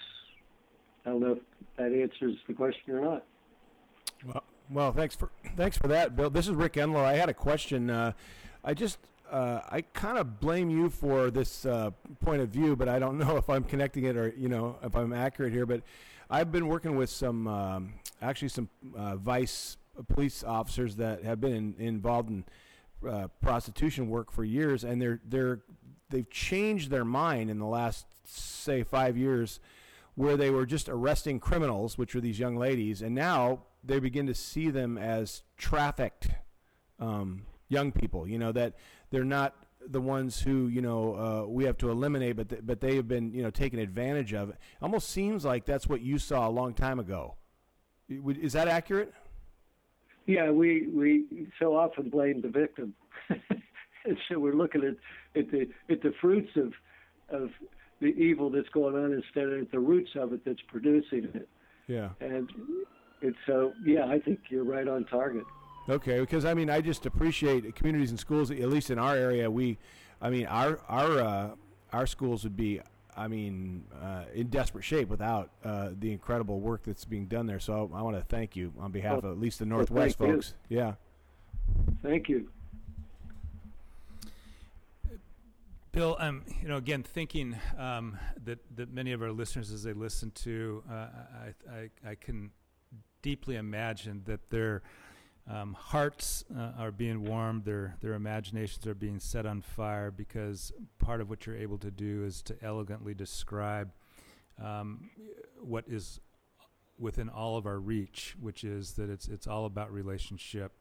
i 1.05 1.09
don't 1.09 1.21
know 1.21 1.33
if 1.33 1.39
that 1.77 1.93
answers 1.93 2.35
the 2.47 2.53
question 2.53 2.95
or 2.95 3.01
not 3.01 3.23
well 4.25 4.43
well 4.69 4.91
thanks 4.91 5.15
for 5.15 5.29
thanks 5.55 5.77
for 5.77 5.87
that 5.87 6.15
bill 6.15 6.29
this 6.29 6.47
is 6.47 6.53
rick 6.53 6.73
enlow 6.73 7.03
i 7.03 7.13
had 7.13 7.29
a 7.29 7.33
question 7.33 7.89
uh, 7.89 8.11
i 8.63 8.73
just 8.73 8.97
uh, 9.31 9.59
I 9.69 9.81
kind 9.81 10.17
of 10.17 10.39
blame 10.39 10.69
you 10.69 10.89
for 10.89 11.31
this 11.31 11.65
uh, 11.65 11.91
point 12.23 12.41
of 12.41 12.49
view, 12.49 12.75
but 12.75 12.87
I 12.87 12.99
don't 12.99 13.17
know 13.19 13.37
if 13.37 13.49
I'm 13.49 13.63
connecting 13.63 14.03
it 14.05 14.15
or 14.15 14.33
you 14.37 14.49
know 14.49 14.77
if 14.83 14.95
I'm 14.95 15.13
accurate 15.13 15.51
here. 15.51 15.65
But 15.65 15.81
I've 16.29 16.51
been 16.51 16.67
working 16.67 16.95
with 16.95 17.09
some, 17.09 17.47
um, 17.47 17.93
actually 18.21 18.49
some 18.49 18.69
uh, 18.95 19.15
vice 19.15 19.77
police 20.09 20.43
officers 20.43 20.95
that 20.97 21.23
have 21.23 21.39
been 21.39 21.53
in, 21.53 21.75
involved 21.79 22.29
in 22.29 22.43
uh, 23.07 23.27
prostitution 23.41 24.09
work 24.09 24.31
for 24.31 24.43
years, 24.43 24.83
and 24.83 25.01
they're 25.01 25.21
they're 25.27 25.61
they've 26.09 26.29
changed 26.29 26.89
their 26.89 27.05
mind 27.05 27.49
in 27.49 27.59
the 27.59 27.65
last 27.65 28.05
say 28.25 28.83
five 28.83 29.17
years, 29.17 29.59
where 30.15 30.37
they 30.37 30.49
were 30.49 30.65
just 30.65 30.89
arresting 30.89 31.39
criminals, 31.39 31.97
which 31.97 32.15
are 32.15 32.21
these 32.21 32.39
young 32.39 32.55
ladies, 32.55 33.01
and 33.01 33.15
now 33.15 33.63
they 33.83 33.99
begin 33.99 34.27
to 34.27 34.33
see 34.33 34.69
them 34.69 34.97
as 34.97 35.43
trafficked. 35.57 36.29
Um, 36.99 37.43
young 37.67 37.91
people, 37.91 38.27
you 38.27 38.37
know, 38.37 38.51
that 38.51 38.75
they're 39.09 39.23
not 39.23 39.55
the 39.87 40.01
ones 40.01 40.41
who 40.41 40.67
you 40.67 40.81
know 40.81 41.15
uh, 41.15 41.47
we 41.47 41.65
have 41.65 41.77
to 41.77 41.89
eliminate, 41.89 42.35
but 42.35 42.49
th- 42.49 42.61
but 42.63 42.81
they 42.81 42.95
have 42.95 43.07
been 43.07 43.33
you 43.33 43.43
know 43.43 43.49
taken 43.49 43.79
advantage 43.79 44.33
of. 44.33 44.49
It 44.49 44.57
almost 44.81 45.09
seems 45.09 45.45
like 45.45 45.65
that's 45.65 45.87
what 45.87 46.01
you 46.01 46.17
saw 46.17 46.47
a 46.47 46.51
long 46.51 46.73
time 46.73 46.99
ago. 46.99 47.35
Is 48.07 48.53
that 48.53 48.67
accurate? 48.67 49.13
Yeah, 50.25 50.51
we 50.51 50.87
we 50.87 51.47
so 51.59 51.75
often 51.75 52.09
blame 52.09 52.41
the 52.41 52.49
victim, 52.49 52.93
so 54.29 54.39
we're 54.39 54.55
looking 54.55 54.83
at 54.83 55.39
at 55.39 55.51
the 55.51 55.67
at 55.89 56.01
the 56.01 56.13
fruits 56.19 56.49
of 56.55 56.73
of 57.29 57.49
the 58.01 58.07
evil 58.07 58.49
that's 58.49 58.69
going 58.69 58.95
on 58.95 59.13
instead 59.13 59.45
of 59.49 59.61
at 59.61 59.71
the 59.71 59.79
roots 59.79 60.11
of 60.15 60.33
it 60.33 60.43
that's 60.45 60.61
producing 60.67 61.29
it. 61.33 61.47
Yeah. 61.87 62.09
And 62.19 62.49
and 63.21 63.35
so 63.45 63.73
yeah, 63.85 64.05
I 64.07 64.19
think 64.19 64.39
you're 64.49 64.63
right 64.63 64.87
on 64.87 65.05
target. 65.05 65.43
Okay, 65.87 66.19
because 66.19 66.45
I 66.45 66.53
mean, 66.53 66.69
I 66.69 66.81
just 66.81 67.05
appreciate 67.05 67.75
communities 67.75 68.09
and 68.09 68.19
schools. 68.19 68.49
At 68.49 68.69
least 68.69 68.89
in 68.89 68.97
our 68.97 69.15
area, 69.15 69.49
we, 69.49 69.77
I 70.19 70.29
mean, 70.29 70.47
our 70.47 70.79
our 70.87 71.19
uh, 71.19 71.49
our 71.93 72.07
schools 72.07 72.43
would 72.43 72.57
be, 72.57 72.81
I 73.17 73.27
mean, 73.27 73.85
uh, 74.01 74.23
in 74.33 74.47
desperate 74.47 74.83
shape 74.83 75.09
without 75.09 75.49
uh, 75.63 75.89
the 75.97 76.11
incredible 76.11 76.59
work 76.59 76.83
that's 76.83 77.05
being 77.05 77.25
done 77.27 77.45
there. 77.45 77.59
So 77.59 77.89
I, 77.93 77.99
I 77.99 78.01
want 78.01 78.17
to 78.17 78.23
thank 78.23 78.55
you 78.55 78.73
on 78.79 78.91
behalf 78.91 79.23
well, 79.23 79.31
of 79.31 79.37
at 79.37 79.39
least 79.39 79.59
the 79.59 79.65
Northwest 79.65 80.19
well, 80.19 80.31
folks. 80.31 80.53
You. 80.69 80.77
Yeah. 80.77 80.93
Thank 82.01 82.29
you. 82.29 82.49
Bill, 85.91 86.17
um, 86.19 86.43
you 86.61 86.67
know, 86.67 86.75
again, 86.75 87.03
thinking 87.03 87.57
um, 87.77 88.19
that 88.43 88.59
that 88.75 88.93
many 88.93 89.13
of 89.13 89.21
our 89.21 89.31
listeners, 89.31 89.71
as 89.71 89.83
they 89.83 89.93
listen 89.93 90.29
to, 90.31 90.83
uh, 90.91 90.93
I, 90.93 91.73
I 91.73 91.89
I 92.11 92.15
can 92.15 92.51
deeply 93.21 93.55
imagine 93.55 94.21
that 94.25 94.49
they're 94.49 94.83
um, 95.47 95.75
hearts 95.79 96.43
uh, 96.57 96.71
are 96.77 96.91
being 96.91 97.23
warmed, 97.23 97.65
their 97.65 97.95
their 98.01 98.13
imaginations 98.13 98.87
are 98.87 98.95
being 98.95 99.19
set 99.19 99.45
on 99.45 99.61
fire 99.61 100.09
because 100.09 100.71
part 100.97 101.21
of 101.21 101.29
what 101.29 101.45
you're 101.45 101.57
able 101.57 101.77
to 101.79 101.91
do 101.91 102.23
is 102.23 102.41
to 102.43 102.55
elegantly 102.63 103.13
describe 103.13 103.91
um, 104.63 105.09
what 105.61 105.85
is 105.87 106.19
within 106.97 107.29
all 107.29 107.57
of 107.57 107.65
our 107.67 107.79
reach, 107.79 108.35
which 108.39 108.63
is 108.63 108.93
that 108.93 109.09
it's 109.09 109.27
it's 109.27 109.45
all 109.45 109.65
about 109.65 109.91
relationship, 109.91 110.71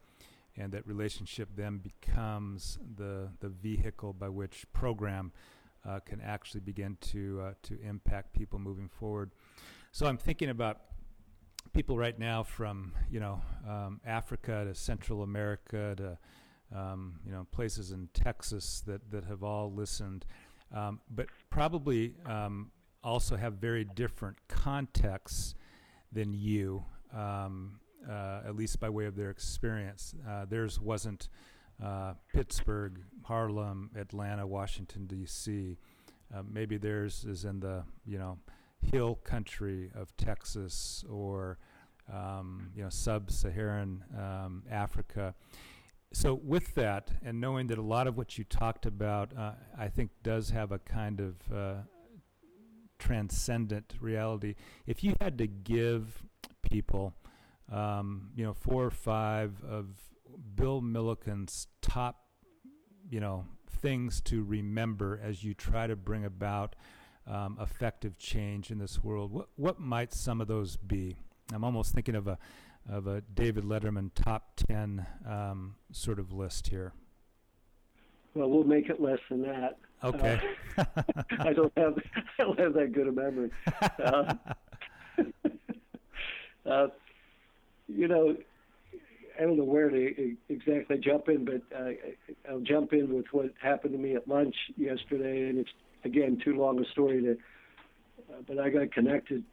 and 0.57 0.73
that 0.73 0.87
relationship 0.87 1.51
then 1.57 1.79
becomes 1.79 2.79
the 2.97 3.29
the 3.41 3.51
vehicle 3.51 4.15
by 4.15 4.31
which 4.31 4.65
program 4.73 5.31
uh, 5.87 6.01
can 6.01 6.23
actually 6.23 6.61
begin 6.61 6.97
to 7.01 7.41
uh, 7.43 7.53
to 7.65 7.79
impact 7.83 8.33
people 8.33 8.59
moving 8.59 8.89
forward. 8.89 9.31
So 9.93 10.07
I'm 10.07 10.19
thinking 10.19 10.49
about 10.49 10.81
people 11.75 11.99
right 11.99 12.19
now 12.19 12.43
from 12.43 12.93
you 13.11 13.21
know 13.21 13.43
um, 13.69 14.01
Africa 14.07 14.65
to 14.67 14.75
Central 14.75 15.23
America 15.23 15.95
to 15.97 16.19
um, 16.79 17.19
you 17.27 17.33
know 17.33 17.47
places 17.53 17.91
in 17.91 18.09
Texas 18.15 18.83
that 18.87 19.11
that 19.11 19.25
have 19.25 19.43
all 19.43 19.73
listened, 19.73 20.25
um, 20.73 21.01
but 21.11 21.27
probably 21.51 22.15
um, 22.25 22.71
also 23.03 23.37
have 23.37 23.55
very 23.55 23.85
different 23.85 24.37
contexts 24.49 25.55
than 26.13 26.33
you, 26.33 26.85
um, 27.13 27.81
uh, 28.09 28.43
at 28.47 28.55
least 28.55 28.79
by 28.79 28.89
way 28.89 29.07
of 29.07 29.17
their 29.17 29.31
experience. 29.31 30.15
Uh, 30.29 30.45
theirs 30.45 30.81
wasn't 30.81 31.29
uh, 31.83 32.15
Pittsburgh, 32.33 33.01
Harlem, 33.25 33.91
Atlanta, 33.97 34.47
Washington 34.47 35.07
D.C. 35.07 35.77
Uh, 36.35 36.43
maybe 36.49 36.77
theirs 36.77 37.25
is 37.29 37.45
in 37.45 37.59
the 37.59 37.85
you 38.07 38.19
know 38.19 38.39
hill 38.93 39.17
country 39.25 39.91
of 39.95 40.17
Texas 40.17 41.05
or 41.11 41.59
um, 42.13 42.71
you 42.77 42.83
know 42.83 42.91
sub-Saharan 42.91 44.05
um, 44.17 44.63
Africa. 44.71 45.35
So 46.13 46.35
with 46.35 46.75
that, 46.77 47.11
and 47.25 47.41
knowing 47.41 47.67
that 47.69 47.79
a 47.79 47.83
lot 47.83 48.07
of 48.07 48.17
what 48.17 48.39
you 48.39 48.45
talked 48.45 48.87
about, 48.87 49.37
uh, 49.37 49.53
I 49.77 49.89
think 49.89 50.11
does 50.23 50.51
have 50.51 50.71
a 50.71 50.79
kind 50.79 51.21
of 51.21 51.35
uh, 51.53 51.75
transcendent 53.01 53.95
reality. 54.01 54.55
If 54.87 55.03
you 55.03 55.17
had 55.21 55.39
to 55.39 55.49
give 55.49 56.23
people, 56.63 57.15
um, 57.71 58.31
you 58.37 58.45
know, 58.45 58.55
four 58.55 58.85
or 58.85 58.91
five 58.91 59.63
of 59.69 59.87
Bill 60.55 60.81
Milliken's 60.81 61.67
top, 61.83 62.21
you 63.11 63.19
know, 63.19 63.47
things 63.69 64.21
to 64.23 64.43
remember 64.43 65.21
as 65.23 65.43
you 65.43 65.53
try 65.53 65.87
to 65.87 65.97
bring 65.97 66.25
about 66.25 66.77
um, 67.27 67.59
effective 67.61 68.19
change 68.19 68.71
in 68.71 68.79
this 68.79 69.03
world. 69.03 69.33
What 69.33 69.49
what 69.57 69.81
might 69.81 70.13
some 70.13 70.41
of 70.41 70.49
those 70.49 70.77
be? 70.77 71.17
I'm 71.53 71.65
almost 71.65 71.95
thinking 71.95 72.15
of 72.15 72.27
a 72.29 72.39
of 72.89 73.07
a 73.07 73.23
David 73.23 73.65
Letterman 73.65 74.11
top 74.15 74.57
ten 74.57 75.07
um, 75.29 75.77
sort 75.93 76.19
of 76.19 76.33
list 76.33 76.69
here. 76.69 76.93
Well, 78.35 78.51
we'll 78.51 78.65
make 78.65 78.89
it 78.89 79.01
less 79.01 79.21
than 79.31 79.43
that. 79.43 79.79
Okay. 80.03 80.41
Uh, 80.77 80.85
I 81.39 81.53
don't 81.53 81.73
have 81.77 81.99
I 82.39 82.43
don't 82.43 82.59
have 82.59 82.75
that 82.75 82.93
good 82.93 83.09
a 83.09 83.13
memory. 83.13 83.51
Uh, 84.03 84.35
uh, 86.67 86.89
you 87.89 88.09
know, 88.09 88.37
I 89.39 89.43
don't 89.43 89.57
know 89.57 89.65
where 89.65 89.89
to 89.89 90.37
exactly 90.49 90.99
jump 90.99 91.29
in, 91.29 91.45
but 91.45 91.63
uh, 91.77 91.91
I'll 92.51 92.61
jump 92.61 92.93
in 92.93 93.15
with 93.15 93.27
what 93.33 93.53
happened 93.61 93.93
to 93.93 93.99
me 93.99 94.15
at 94.15 94.29
lunch 94.29 94.55
yesterday, 94.77 95.49
and 95.49 95.59
it's 95.59 95.71
again, 96.05 96.39
too 96.45 96.57
long 96.57 96.81
a 96.81 96.89
story 96.91 97.23
to. 97.23 97.33
Uh, 98.31 98.43
but 98.47 98.59
I 98.59 98.71
got 98.71 98.93
connected 98.93 99.45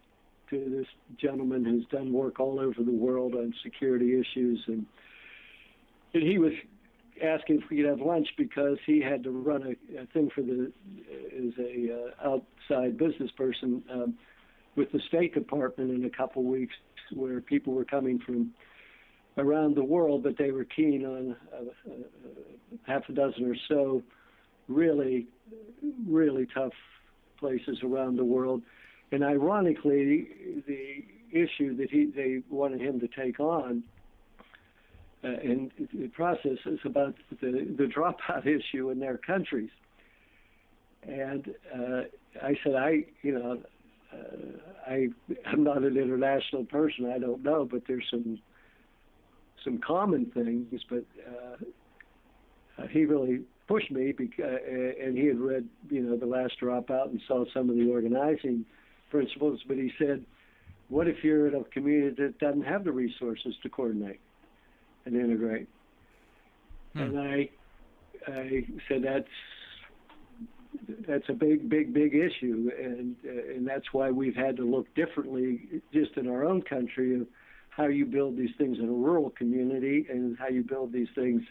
to 0.50 0.70
this 0.70 0.88
gentleman 1.20 1.66
who's 1.66 1.86
done 1.88 2.12
work 2.12 2.40
all 2.40 2.60
over 2.60 2.84
the 2.84 2.92
world 2.92 3.34
on 3.36 3.54
security 3.64 4.20
issues, 4.20 4.62
and 4.68 4.86
and 6.14 6.24
he 6.24 6.38
was 6.38 6.54
asking 7.24 7.62
if 7.62 7.70
we 7.70 7.78
could 7.78 7.86
have 7.86 8.00
lunch 8.00 8.28
because 8.38 8.78
he 8.86 9.02
had 9.02 9.24
to 9.24 9.32
run 9.32 9.64
a, 9.64 10.02
a 10.02 10.06
thing 10.08 10.30
for 10.34 10.42
the 10.42 10.72
as 11.38 11.54
a 11.60 11.90
uh, 11.94 12.34
outside 12.34 12.98
business 12.98 13.32
person 13.38 13.84
um, 13.92 14.16
with 14.76 14.92
the 14.92 15.00
State 15.08 15.34
Department 15.34 15.92
in 15.92 16.06
a 16.06 16.10
couple 16.10 16.44
weeks, 16.44 16.74
where 17.14 17.42
people 17.42 17.74
were 17.74 17.86
coming 17.86 18.20
from 18.20 18.52
around 19.38 19.76
the 19.76 19.84
world, 19.84 20.24
but 20.24 20.38
they 20.38 20.52
were 20.52 20.66
keen 20.66 21.06
on 21.06 21.36
uh, 21.54 21.92
uh, 21.92 21.94
half 22.84 23.04
a 23.10 23.14
dozen 23.14 23.46
or 23.46 23.56
so 23.68 24.02
really, 24.74 25.28
really 26.08 26.48
tough 26.54 26.74
places 27.38 27.80
around 27.84 28.18
the 28.18 28.26
world. 28.26 28.62
And 29.12 29.24
ironically, 29.24 30.28
the 30.68 31.04
issue 31.32 31.76
that 31.78 31.90
he 31.90 32.06
they 32.06 32.42
wanted 32.50 32.82
him 32.82 33.00
to 33.00 33.08
take 33.08 33.40
on 33.40 33.84
uh, 35.24 35.28
and 35.28 35.72
the 35.94 36.08
process 36.08 36.58
is 36.66 36.80
about 36.84 37.14
the, 37.42 37.76
the 37.78 37.84
dropout 37.84 38.46
issue 38.48 38.90
in 38.90 39.00
their 39.00 39.18
countries. 39.18 39.70
And 41.04 41.54
uh, 41.74 42.02
I 42.42 42.56
said, 42.64 42.76
I, 42.76 43.06
you 43.22 43.38
know, 43.38 43.62
uh, 44.14 44.92
I, 44.92 45.08
I'm 45.46 45.64
not 45.64 45.84
an 45.84 45.98
international 45.98 46.66
person. 46.66 47.12
I 47.12 47.20
don't 47.20 47.44
know, 47.44 47.68
but 47.70 47.84
there's 47.88 48.06
some 48.10 48.40
some 49.64 49.78
common 49.78 50.26
things. 50.34 50.82
But 50.90 51.06
uh, 51.28 52.88
he 52.90 53.06
really 53.06 53.42
pushed 53.72 53.92
me 53.92 54.12
because, 54.12 54.60
and 54.68 55.18
he 55.18 55.28
had 55.28 55.40
read, 55.40 55.68
you 55.90 56.02
know, 56.02 56.18
the 56.18 56.26
last 56.26 56.54
dropout 56.62 57.10
and 57.10 57.22
saw 57.28 57.46
some 57.54 57.70
of 57.70 57.76
the 57.76 57.90
organizing 57.90 58.66
principles. 59.10 59.60
But 59.68 59.78
he 59.78 59.92
said, 59.98 60.26
what 60.90 61.08
if 61.08 61.24
you're 61.24 61.48
in 61.48 61.56
a 61.56 61.64
community 61.66 62.16
that 62.22 62.40
doesn't 62.40 62.64
have 62.64 62.84
the 62.84 62.92
resources 62.92 63.56
to 63.64 63.70
coordinate 63.70 64.20
and 65.06 65.16
integrate? 65.16 65.68
Hmm. 66.94 67.00
And 67.00 67.20
I, 67.20 67.50
I 68.28 68.66
said 68.88 69.04
that's 69.04 69.28
that's 71.08 71.28
a 71.30 71.34
big, 71.34 71.70
big, 71.70 71.94
big 71.94 72.14
issue, 72.16 72.72
and 72.82 73.16
uh, 73.26 73.56
and 73.56 73.68
that's 73.68 73.92
why 73.92 74.10
we've 74.10 74.36
had 74.36 74.56
to 74.58 74.64
look 74.64 74.94
differently 74.96 75.82
just 75.94 76.16
in 76.16 76.28
our 76.30 76.46
own 76.46 76.62
country 76.62 77.20
of 77.20 77.28
how 77.70 77.88
you 77.88 78.06
build 78.06 78.38
these 78.38 78.52
things 78.58 78.78
in 78.80 78.86
a 78.86 78.92
rural 78.92 79.30
community 79.32 80.06
and 80.10 80.38
how 80.38 80.48
you 80.48 80.64
build 80.64 80.92
these 80.92 81.08
things 81.16 81.42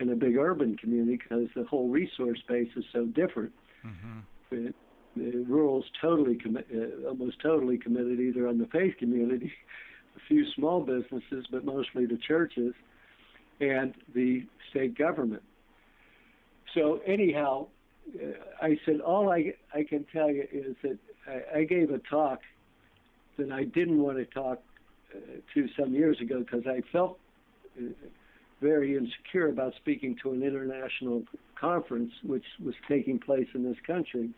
in 0.00 0.10
a 0.10 0.16
big 0.16 0.36
urban 0.36 0.76
community 0.76 1.16
because 1.16 1.48
the 1.54 1.64
whole 1.64 1.88
resource 1.88 2.38
base 2.48 2.70
is 2.76 2.84
so 2.92 3.06
different. 3.06 3.52
Mm-hmm. 3.84 4.66
It, 4.66 4.74
the 5.16 5.44
rural's 5.48 5.84
totally 6.00 6.36
commi- 6.36 6.64
uh, 6.72 7.08
almost 7.08 7.40
totally 7.42 7.78
committed 7.78 8.20
either 8.20 8.46
on 8.46 8.58
the 8.58 8.66
faith 8.66 8.94
community, 8.98 9.52
a 10.16 10.20
few 10.28 10.44
small 10.54 10.80
businesses, 10.80 11.46
but 11.50 11.64
mostly 11.64 12.06
the 12.06 12.18
churches, 12.18 12.74
and 13.60 13.94
the 14.14 14.46
state 14.70 14.96
government. 14.96 15.42
So 16.74 17.00
anyhow, 17.06 17.66
uh, 18.14 18.26
I 18.62 18.78
said 18.86 19.00
all 19.00 19.30
I 19.30 19.54
I 19.74 19.84
can 19.84 20.06
tell 20.12 20.30
you 20.30 20.46
is 20.52 20.76
that 20.82 20.98
I, 21.26 21.58
I 21.58 21.64
gave 21.64 21.90
a 21.90 21.98
talk 21.98 22.40
that 23.36 23.50
I 23.50 23.64
didn't 23.64 23.98
want 23.98 24.18
to 24.18 24.24
talk 24.26 24.62
uh, 25.14 25.18
to 25.54 25.68
some 25.78 25.92
years 25.92 26.20
ago 26.20 26.40
because 26.40 26.66
I 26.66 26.82
felt 26.92 27.18
uh, 27.78 27.90
very 28.60 28.96
insecure 28.96 29.48
about 29.48 29.74
speaking 29.76 30.16
to 30.22 30.32
an 30.32 30.42
international 30.42 31.24
conference 31.58 32.12
which 32.22 32.44
was 32.62 32.74
taking 32.88 33.18
place 33.18 33.48
in 33.54 33.62
this 33.64 33.78
country. 33.86 34.30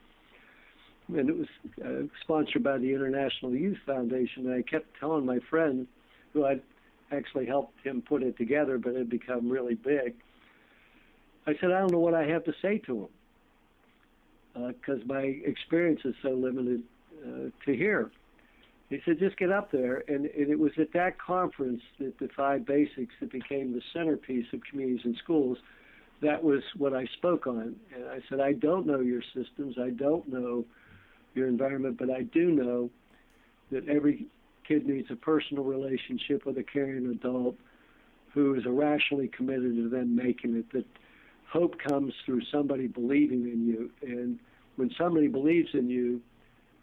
And 1.08 1.28
it 1.28 1.36
was 1.36 1.48
uh, 1.84 2.06
sponsored 2.22 2.62
by 2.62 2.78
the 2.78 2.92
International 2.94 3.54
Youth 3.54 3.78
Foundation. 3.84 4.46
And 4.46 4.54
I 4.54 4.62
kept 4.62 4.86
telling 4.98 5.26
my 5.26 5.38
friend, 5.50 5.86
who 6.32 6.46
I'd 6.46 6.62
actually 7.10 7.46
helped 7.46 7.78
him 7.84 8.02
put 8.02 8.22
it 8.22 8.36
together, 8.36 8.78
but 8.78 8.90
it 8.90 8.98
had 8.98 9.10
become 9.10 9.50
really 9.50 9.74
big. 9.74 10.14
I 11.46 11.54
said, 11.60 11.72
I 11.72 11.80
don't 11.80 11.92
know 11.92 11.98
what 11.98 12.14
I 12.14 12.24
have 12.26 12.44
to 12.44 12.54
say 12.62 12.78
to 12.86 13.00
him 13.00 13.08
because 14.54 15.00
uh, 15.00 15.06
my 15.06 15.22
experience 15.22 16.00
is 16.04 16.14
so 16.22 16.30
limited 16.30 16.82
uh, 17.24 17.50
to 17.64 17.76
here. 17.76 18.10
He 18.92 19.00
said, 19.06 19.18
just 19.18 19.38
get 19.38 19.50
up 19.50 19.72
there. 19.72 20.04
And, 20.06 20.26
and 20.26 20.50
it 20.50 20.58
was 20.58 20.72
at 20.78 20.92
that 20.92 21.18
conference 21.18 21.80
that 21.98 22.18
the 22.18 22.28
five 22.36 22.66
basics 22.66 23.14
that 23.20 23.32
became 23.32 23.72
the 23.72 23.80
centerpiece 23.94 24.44
of 24.52 24.60
communities 24.68 25.00
and 25.04 25.16
schools, 25.16 25.56
that 26.20 26.44
was 26.44 26.62
what 26.76 26.92
I 26.92 27.06
spoke 27.16 27.46
on. 27.46 27.74
And 27.94 28.04
I 28.10 28.20
said, 28.28 28.40
I 28.40 28.52
don't 28.52 28.86
know 28.86 29.00
your 29.00 29.22
systems. 29.34 29.76
I 29.80 29.90
don't 29.90 30.28
know 30.28 30.66
your 31.34 31.48
environment, 31.48 31.96
but 31.98 32.10
I 32.10 32.24
do 32.24 32.50
know 32.50 32.90
that 33.70 33.88
every 33.88 34.26
kid 34.68 34.86
needs 34.86 35.10
a 35.10 35.16
personal 35.16 35.64
relationship 35.64 36.44
with 36.44 36.58
a 36.58 36.62
caring 36.62 37.06
adult 37.06 37.56
who 38.34 38.54
is 38.54 38.66
irrationally 38.66 39.28
committed 39.28 39.74
to 39.74 39.88
them 39.88 40.14
making 40.14 40.54
it. 40.54 40.70
That 40.72 40.84
hope 41.50 41.78
comes 41.78 42.12
through 42.26 42.42
somebody 42.52 42.88
believing 42.88 43.44
in 43.50 43.66
you. 43.66 43.90
And 44.02 44.38
when 44.76 44.90
somebody 44.98 45.28
believes 45.28 45.70
in 45.72 45.88
you, 45.88 46.20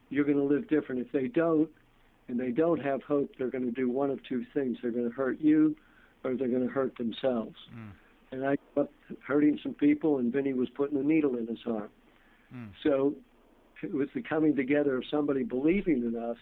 you're 0.09 0.25
going 0.25 0.37
to 0.37 0.43
live 0.43 0.67
different. 0.67 1.01
If 1.01 1.11
they 1.11 1.27
don't, 1.27 1.69
and 2.29 2.39
they 2.39 2.51
don't 2.51 2.79
have 2.79 3.03
hope, 3.03 3.31
they're 3.37 3.49
going 3.49 3.65
to 3.65 3.71
do 3.71 3.89
one 3.89 4.09
of 4.09 4.23
two 4.23 4.45
things. 4.53 4.77
They're 4.81 4.91
going 4.91 5.09
to 5.09 5.15
hurt 5.15 5.41
you 5.41 5.75
or 6.23 6.35
they're 6.35 6.47
going 6.47 6.65
to 6.65 6.73
hurt 6.73 6.97
themselves. 6.97 7.55
Mm. 7.73 7.91
And 8.31 8.45
I 8.45 8.57
up 8.79 8.91
hurting 9.25 9.59
some 9.63 9.73
people, 9.73 10.19
and 10.19 10.31
Vinny 10.31 10.53
was 10.53 10.69
putting 10.69 10.97
a 10.99 11.03
needle 11.03 11.35
in 11.35 11.47
his 11.47 11.59
arm. 11.65 11.89
Mm. 12.55 12.69
So 12.83 13.15
it 13.81 13.93
was 13.93 14.07
the 14.13 14.21
coming 14.21 14.55
together 14.55 14.97
of 14.97 15.03
somebody 15.09 15.43
believing 15.43 16.03
in 16.03 16.15
us 16.15 16.37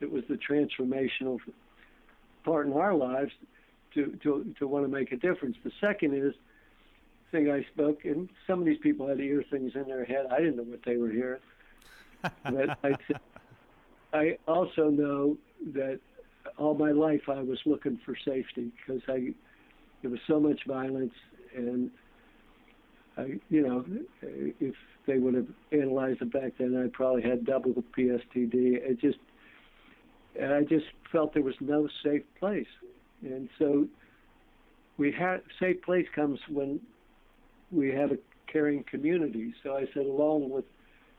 that 0.00 0.10
was 0.10 0.24
the 0.28 0.36
transformational 0.36 1.38
part 2.44 2.66
in 2.66 2.72
our 2.74 2.94
lives 2.94 3.32
to, 3.94 4.18
to, 4.22 4.54
to 4.58 4.68
want 4.68 4.84
to 4.84 4.88
make 4.88 5.12
a 5.12 5.16
difference. 5.16 5.56
The 5.64 5.72
second 5.80 6.14
is 6.14 6.34
thing 7.30 7.50
I 7.50 7.64
spoke, 7.72 8.04
and 8.04 8.28
some 8.46 8.60
of 8.60 8.66
these 8.66 8.78
people 8.78 9.08
had 9.08 9.18
ear 9.20 9.44
things 9.50 9.72
in 9.74 9.84
their 9.84 10.04
head. 10.04 10.26
I 10.30 10.38
didn't 10.38 10.56
know 10.56 10.64
what 10.64 10.80
they 10.84 10.96
were 10.96 11.10
hearing. 11.10 11.40
but 12.22 12.78
I 12.82 12.96
said, 13.06 13.20
I 14.14 14.38
also 14.48 14.88
know 14.88 15.36
that 15.74 16.00
all 16.56 16.74
my 16.74 16.92
life 16.92 17.22
I 17.28 17.42
was 17.42 17.58
looking 17.66 17.98
for 18.04 18.14
safety 18.24 18.70
because 18.78 19.02
I 19.08 19.34
there 20.02 20.10
was 20.10 20.20
so 20.26 20.38
much 20.38 20.60
violence 20.66 21.14
and 21.56 21.90
I 23.18 23.40
you 23.50 23.62
know 23.62 23.84
if 24.22 24.74
they 25.06 25.18
would 25.18 25.34
have 25.34 25.48
analyzed 25.72 26.22
it 26.22 26.32
back 26.32 26.52
then 26.58 26.76
I 26.76 26.88
probably 26.96 27.22
had 27.22 27.44
double 27.44 27.74
PSTD 27.96 28.54
it 28.54 29.00
just 29.00 29.18
and 30.38 30.52
I 30.52 30.62
just 30.62 30.86
felt 31.12 31.34
there 31.34 31.42
was 31.42 31.54
no 31.60 31.88
safe 32.02 32.22
place. 32.38 32.66
And 33.22 33.48
so 33.58 33.86
we 34.96 35.12
had 35.12 35.42
safe 35.60 35.80
place 35.82 36.06
comes 36.14 36.38
when 36.48 36.80
we 37.70 37.90
have 37.90 38.12
a 38.12 38.18
caring 38.52 38.84
community. 38.84 39.54
So 39.62 39.76
I 39.76 39.86
said 39.94 40.06
along 40.06 40.50
with 40.50 40.64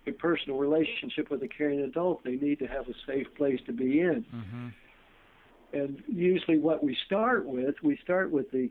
a 0.08 0.12
personal 0.12 0.58
relationship 0.58 1.30
with 1.30 1.41
a 1.43 1.47
caring 1.47 1.82
adult, 1.82 2.24
they 2.24 2.36
need 2.36 2.60
to 2.60 2.68
have 2.68 2.88
a 2.88 2.93
safe 3.08 3.28
place 3.36 3.60
to 3.66 3.74
be 3.74 4.01
in. 4.01 4.26
Mm-hmm. 4.34 4.68
And 5.74 6.03
usually, 6.08 6.58
what 6.58 6.84
we 6.84 6.97
start 7.06 7.45
with, 7.45 7.76
we 7.84 7.97
start 8.03 8.32
with 8.32 8.51
the 8.51 8.70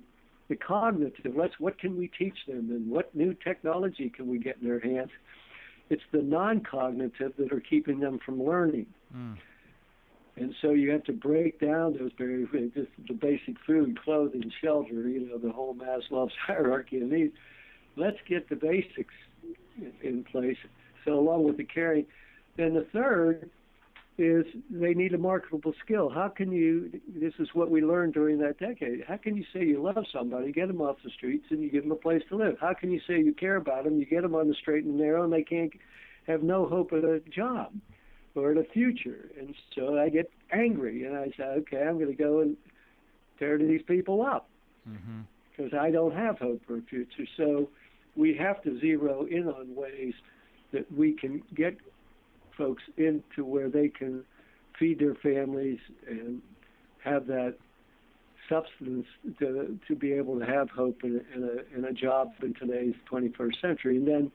the 0.49 0.57
cognitive. 0.57 1.35
Let's 1.37 1.59
what 1.59 1.78
can 1.78 1.97
we 1.97 2.09
teach 2.09 2.37
them, 2.47 2.70
and 2.70 2.91
what 2.91 3.14
new 3.14 3.35
technology 3.35 4.11
can 4.11 4.28
we 4.28 4.39
get 4.39 4.57
in 4.61 4.68
their 4.68 4.80
hands? 4.80 5.11
It's 5.91 6.03
the 6.12 6.22
non-cognitive 6.22 7.35
that 7.37 7.53
are 7.53 7.61
keeping 7.61 8.01
them 8.01 8.18
from 8.24 8.43
learning. 8.43 8.87
Mm. 9.14 9.37
And 10.37 10.55
so 10.61 10.70
you 10.70 10.91
have 10.91 11.05
to 11.05 11.12
break 11.12 11.61
down 11.61 11.97
those 11.97 12.12
barriers, 12.14 12.49
just 12.74 12.89
the 13.07 13.14
basic 13.14 13.57
food, 13.66 14.01
clothing, 14.03 14.51
shelter, 14.62 15.09
you 15.09 15.28
know, 15.28 15.39
the 15.39 15.53
whole 15.53 15.74
Maslow's 15.74 16.32
hierarchy 16.47 17.01
of 17.01 17.09
needs. 17.09 17.35
Let's 17.97 18.16
get 18.28 18.49
the 18.49 18.57
basics 18.57 19.14
in 20.03 20.24
place 20.24 20.57
so 21.05 21.19
along 21.19 21.45
with 21.45 21.57
the 21.57 21.65
caring. 21.65 22.07
Then 22.57 22.75
the 22.75 22.87
third 22.93 23.51
is 24.17 24.45
they 24.71 24.95
need 24.95 25.13
a 25.13 25.19
marketable 25.19 25.75
skill. 25.85 26.09
How 26.09 26.29
can 26.29 26.53
you, 26.53 27.01
this 27.09 27.33
is 27.41 27.49
what 27.53 27.71
we 27.71 27.83
learned 27.83 28.15
during 28.15 28.39
that 28.39 28.59
decade, 28.59 29.05
how 29.09 29.17
can 29.17 29.37
you 29.37 29.45
say 29.53 29.65
you 29.65 29.83
love 29.83 30.05
somebody, 30.13 30.53
get 30.53 30.69
them 30.69 30.81
off 30.81 30.97
the 31.03 31.11
streets, 31.11 31.47
and 31.51 31.63
you 31.63 31.71
give 31.71 31.83
them 31.83 31.93
a 31.93 31.97
place 31.97 32.23
to 32.29 32.37
live? 32.37 32.57
How 32.61 32.75
can 32.75 32.93
you 32.93 33.01
say 33.09 33.19
you 33.19 33.35
care 33.35 33.57
about 33.57 33.85
them, 33.85 33.99
you 33.99 34.07
get 34.07 34.23
them 34.23 34.35
on 34.35 34.49
the 34.49 34.55
straight 34.55 34.85
and 34.85 34.97
narrow, 34.97 35.25
and 35.25 35.33
they 35.33 35.43
can't 35.43 35.73
have 36.29 36.43
no 36.43 36.67
hope 36.67 36.93
of 36.93 37.03
a 37.03 37.21
job 37.21 37.73
or 38.37 38.53
in 38.53 38.59
a 38.59 38.65
future? 38.65 39.31
And 39.39 39.53
so 39.75 39.99
I 39.99 40.11
get 40.11 40.31
angry, 40.53 41.05
and 41.05 41.17
I 41.17 41.33
say, 41.37 41.43
okay, 41.43 41.83
I'm 41.83 41.95
going 41.95 42.17
to 42.17 42.23
go 42.23 42.41
and 42.41 42.57
tear 43.41 43.59
these 43.59 43.83
people 43.83 44.23
up 44.23 44.49
because 44.85 45.73
mm-hmm. 45.73 45.77
I 45.77 45.91
don't 45.91 46.15
have 46.15 46.39
hope 46.39 46.63
for 46.69 46.77
a 46.77 46.83
future. 46.83 47.27
So 47.37 47.69
we 48.15 48.37
have 48.37 48.63
to 48.63 48.79
zero 48.79 49.27
in 49.29 49.49
on 49.49 49.75
ways– 49.75 50.15
that 50.75 50.93
we 50.93 51.12
can 51.12 51.43
get 51.55 51.79
folks 52.59 52.83
into 52.99 53.45
where 53.45 53.70
they 53.70 53.89
can 53.89 54.25
feed 54.79 54.99
their 54.99 55.14
families 55.14 55.79
and 56.07 56.43
have 57.03 57.27
that 57.27 57.55
substance 58.49 59.07
to 59.39 59.79
to 59.89 59.95
be 59.95 60.12
able 60.12 60.39
to 60.39 60.45
have 60.45 60.68
hope 60.68 61.03
in 61.03 61.22
a, 61.37 61.79
in 61.79 61.85
a, 61.87 61.93
job 61.93 62.33
in 62.43 62.53
today's 62.55 62.95
21st 63.11 63.61
century. 63.62 63.97
And 63.97 64.07
then 64.07 64.33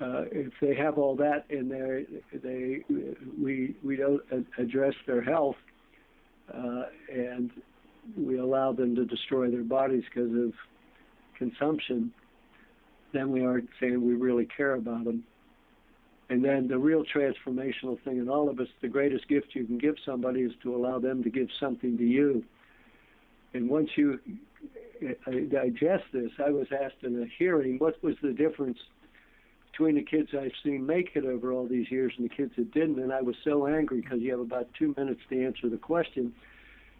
uh, 0.00 0.24
if 0.32 0.52
they 0.60 0.74
have 0.74 0.98
all 0.98 1.14
that 1.16 1.44
in 1.50 1.68
there, 1.68 2.02
they 2.32 2.82
we 3.40 3.76
we 3.84 3.96
don't 3.96 4.22
address 4.58 4.94
their 5.06 5.22
health 5.22 5.56
uh, 6.52 6.84
and 7.12 7.50
we 8.16 8.38
allow 8.38 8.72
them 8.72 8.96
to 8.96 9.04
destroy 9.04 9.50
their 9.50 9.64
bodies 9.64 10.04
because 10.12 10.32
of 10.32 10.52
consumption 11.38 12.12
then 13.12 13.30
we 13.30 13.44
are 13.44 13.62
saying 13.80 14.04
we 14.06 14.14
really 14.14 14.46
care 14.46 14.74
about 14.74 15.04
them. 15.04 15.24
And 16.28 16.44
then 16.44 16.66
the 16.66 16.78
real 16.78 17.04
transformational 17.04 18.02
thing 18.02 18.18
in 18.18 18.28
all 18.28 18.48
of 18.48 18.58
us, 18.58 18.66
the 18.82 18.88
greatest 18.88 19.28
gift 19.28 19.54
you 19.54 19.64
can 19.64 19.78
give 19.78 19.94
somebody 20.04 20.40
is 20.40 20.52
to 20.64 20.74
allow 20.74 20.98
them 20.98 21.22
to 21.22 21.30
give 21.30 21.48
something 21.60 21.96
to 21.96 22.04
you. 22.04 22.44
And 23.54 23.70
once 23.70 23.90
you 23.96 24.18
uh, 25.02 25.30
digest 25.50 26.04
this, 26.12 26.32
I 26.44 26.50
was 26.50 26.66
asked 26.72 27.02
in 27.02 27.22
a 27.22 27.26
hearing, 27.38 27.78
what 27.78 28.02
was 28.02 28.16
the 28.22 28.32
difference 28.32 28.78
between 29.70 29.94
the 29.94 30.02
kids 30.02 30.30
I've 30.34 30.52
seen 30.64 30.84
make 30.84 31.12
it 31.14 31.24
over 31.24 31.52
all 31.52 31.66
these 31.66 31.90
years 31.90 32.12
and 32.16 32.28
the 32.28 32.34
kids 32.34 32.52
that 32.56 32.72
didn't? 32.72 32.98
And 32.98 33.12
I 33.12 33.22
was 33.22 33.36
so 33.44 33.66
angry 33.66 34.00
because 34.00 34.20
you 34.20 34.32
have 34.32 34.40
about 34.40 34.68
two 34.76 34.94
minutes 34.96 35.20
to 35.30 35.44
answer 35.44 35.68
the 35.68 35.76
question. 35.76 36.34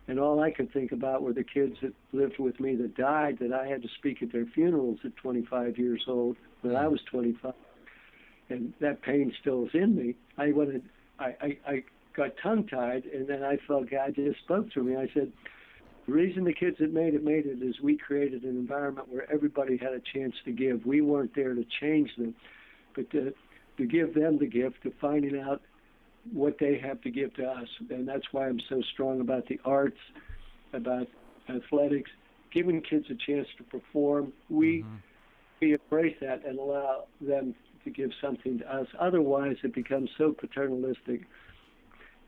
And 0.08 0.20
all 0.20 0.40
I 0.40 0.50
could 0.52 0.72
think 0.72 0.92
about 0.92 1.22
were 1.22 1.32
the 1.32 1.44
kids 1.44 1.76
that 1.82 1.92
lived 2.12 2.38
with 2.38 2.60
me 2.60 2.76
that 2.76 2.96
died, 2.96 3.38
that 3.40 3.52
I 3.52 3.66
had 3.66 3.82
to 3.82 3.88
speak 3.98 4.22
at 4.22 4.32
their 4.32 4.46
funerals 4.46 5.00
at 5.04 5.16
25 5.16 5.78
years 5.78 6.04
old 6.06 6.36
when 6.62 6.76
I 6.76 6.86
was 6.86 7.00
25. 7.10 7.52
and 8.48 8.72
that 8.80 9.02
pain 9.02 9.32
still 9.40 9.64
is 9.64 9.70
in 9.74 9.96
me. 9.96 10.14
I 10.38 10.52
wanted, 10.52 10.82
I, 11.18 11.34
I, 11.40 11.58
I 11.66 11.84
got 12.14 12.30
tongue 12.42 12.66
tied, 12.68 13.04
and 13.06 13.26
then 13.26 13.42
I 13.42 13.58
felt 13.66 13.90
God 13.90 14.14
just 14.14 14.38
spoke 14.40 14.72
through 14.72 14.84
me. 14.84 14.96
I 14.96 15.08
said, 15.12 15.32
the 16.06 16.12
reason 16.12 16.44
the 16.44 16.52
kids 16.52 16.76
that 16.78 16.92
made 16.92 17.14
it 17.14 17.24
made 17.24 17.46
it 17.46 17.60
is 17.60 17.80
we 17.80 17.98
created 17.98 18.44
an 18.44 18.50
environment 18.50 19.08
where 19.10 19.30
everybody 19.32 19.76
had 19.76 19.92
a 19.92 20.00
chance 20.14 20.34
to 20.44 20.52
give. 20.52 20.86
We 20.86 21.00
weren't 21.00 21.34
there 21.34 21.54
to 21.54 21.64
change 21.80 22.10
them, 22.16 22.34
but 22.94 23.10
to, 23.10 23.34
to 23.78 23.86
give 23.86 24.14
them 24.14 24.38
the 24.38 24.46
gift 24.46 24.86
of 24.86 24.92
finding 25.00 25.40
out 25.40 25.62
what 26.32 26.58
they 26.58 26.78
have 26.78 27.00
to 27.02 27.10
give 27.10 27.34
to 27.34 27.46
us. 27.46 27.68
And 27.90 28.06
that's 28.06 28.32
why 28.32 28.48
I'm 28.48 28.60
so 28.68 28.82
strong 28.92 29.20
about 29.20 29.46
the 29.46 29.60
arts, 29.64 29.98
about 30.72 31.06
athletics, 31.48 32.10
giving 32.52 32.80
kids 32.80 33.06
a 33.10 33.14
chance 33.14 33.48
to 33.58 33.64
perform. 33.64 34.32
We 34.48 34.82
mm-hmm. 34.82 34.96
we 35.60 35.72
embrace 35.74 36.16
that 36.20 36.44
and 36.44 36.58
allow 36.58 37.04
them 37.20 37.54
to 37.84 37.90
give 37.90 38.10
something 38.20 38.58
to 38.58 38.74
us. 38.74 38.88
Otherwise, 38.98 39.56
it 39.62 39.74
becomes 39.74 40.10
so 40.18 40.32
paternalistic. 40.32 41.22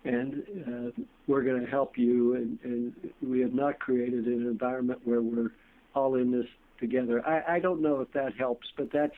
And 0.05 0.45
uh, 0.67 1.03
we're 1.27 1.43
going 1.43 1.61
to 1.61 1.71
help 1.71 1.99
you, 1.99 2.35
and, 2.37 2.59
and 2.63 3.11
we 3.21 3.41
have 3.41 3.53
not 3.53 3.81
created 3.81 4.27
an 4.27 4.47
environment 4.47 5.01
where 5.05 5.21
we're 5.21 5.51
all 5.95 6.15
in 6.15 6.31
this 6.31 6.47
together. 6.79 7.27
I, 7.27 7.57
I 7.57 7.59
don't 7.59 7.83
know 7.83 8.01
if 8.01 8.13
that 8.13 8.35
helps, 8.37 8.69
but 8.77 8.93
that's 8.93 9.17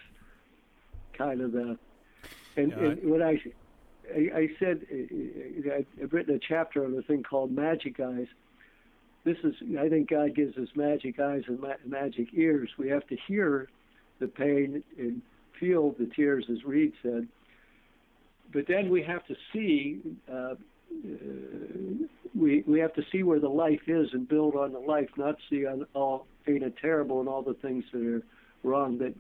kind 1.13 1.43
of 1.43 1.53
the. 1.53 1.79
And, 2.57 2.71
yeah, 2.73 2.79
and 2.79 3.11
what 3.11 3.21
I 3.21 3.41
I, 4.15 4.39
I 4.39 4.49
said 4.59 4.81
uh, 4.93 5.71
uh, 5.71 5.83
I've 6.03 6.13
written 6.13 6.35
a 6.35 6.39
chapter 6.39 6.85
on 6.85 6.97
a 6.99 7.03
thing 7.03 7.23
called 7.23 7.51
magic 7.53 8.01
eyes. 8.01 8.27
This 9.25 9.37
is, 9.45 9.55
I 9.79 9.89
think 9.89 10.09
God 10.09 10.35
gives 10.35 10.57
us 10.57 10.69
magic 10.75 11.21
eyes 11.21 11.43
and 11.47 11.61
ma- 11.61 11.75
magic 11.87 12.29
ears. 12.35 12.71
We 12.79 12.89
have 12.89 13.07
to 13.09 13.17
hear 13.29 13.69
the 14.19 14.29
pain 14.29 14.83
and 14.99 15.21
feel 15.59 15.95
the 15.99 16.07
tears, 16.17 16.47
as 16.51 16.65
Reid 16.65 16.93
said. 17.03 17.29
But 18.53 18.67
then 18.67 18.91
we 18.91 19.03
have 19.03 19.25
to 19.27 19.35
see, 19.53 20.01
uh, 20.31 20.35
uh, 20.35 20.55
we 22.35 22.65
we 22.67 22.81
have 22.81 22.95
to 22.95 23.03
see 23.13 23.23
where 23.23 23.39
the 23.39 23.49
life 23.49 23.83
is 23.87 24.09
and 24.13 24.27
build 24.27 24.57
on 24.57 24.73
the 24.73 24.79
life, 24.79 25.09
not 25.17 25.37
see 25.49 25.67
on 25.67 25.87
all 25.95 26.27
pain 26.45 26.63
and 26.63 26.73
terrible 26.81 27.21
and 27.21 27.29
all 27.29 27.43
the 27.43 27.55
things 27.55 27.85
that 27.93 28.03
are 28.03 28.23
wrong. 28.65 28.99
That 28.99 29.15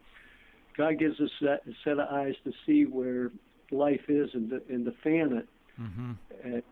God 0.76 0.99
gives 0.99 1.20
us 1.20 1.30
that 1.43 1.61
set 1.84 1.99
of 1.99 2.09
eyes 2.11 2.34
to 2.45 2.53
see 2.66 2.84
where 2.84 3.30
life 3.71 4.09
is 4.09 4.31
and 4.35 4.51
to, 4.51 4.62
and 4.68 4.85
to 4.85 4.93
fan 5.03 5.33
it, 5.33 5.49
mm-hmm. 5.81 6.12
and 6.45 6.62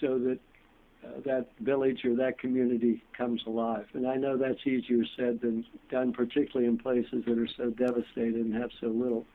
so 0.00 0.18
that 0.18 0.38
uh, 1.04 1.20
that 1.24 1.48
village 1.60 2.04
or 2.04 2.14
that 2.14 2.38
community 2.38 3.02
comes 3.16 3.42
alive. 3.46 3.86
And 3.94 4.06
I 4.06 4.16
know 4.16 4.36
that's 4.36 4.64
easier 4.66 5.04
said 5.16 5.40
than 5.40 5.64
done, 5.90 6.12
particularly 6.12 6.66
in 6.66 6.78
places 6.78 7.24
that 7.26 7.38
are 7.38 7.48
so 7.56 7.70
devastated 7.70 8.36
and 8.36 8.54
have 8.54 8.70
so 8.80 8.86
little. 8.86 9.26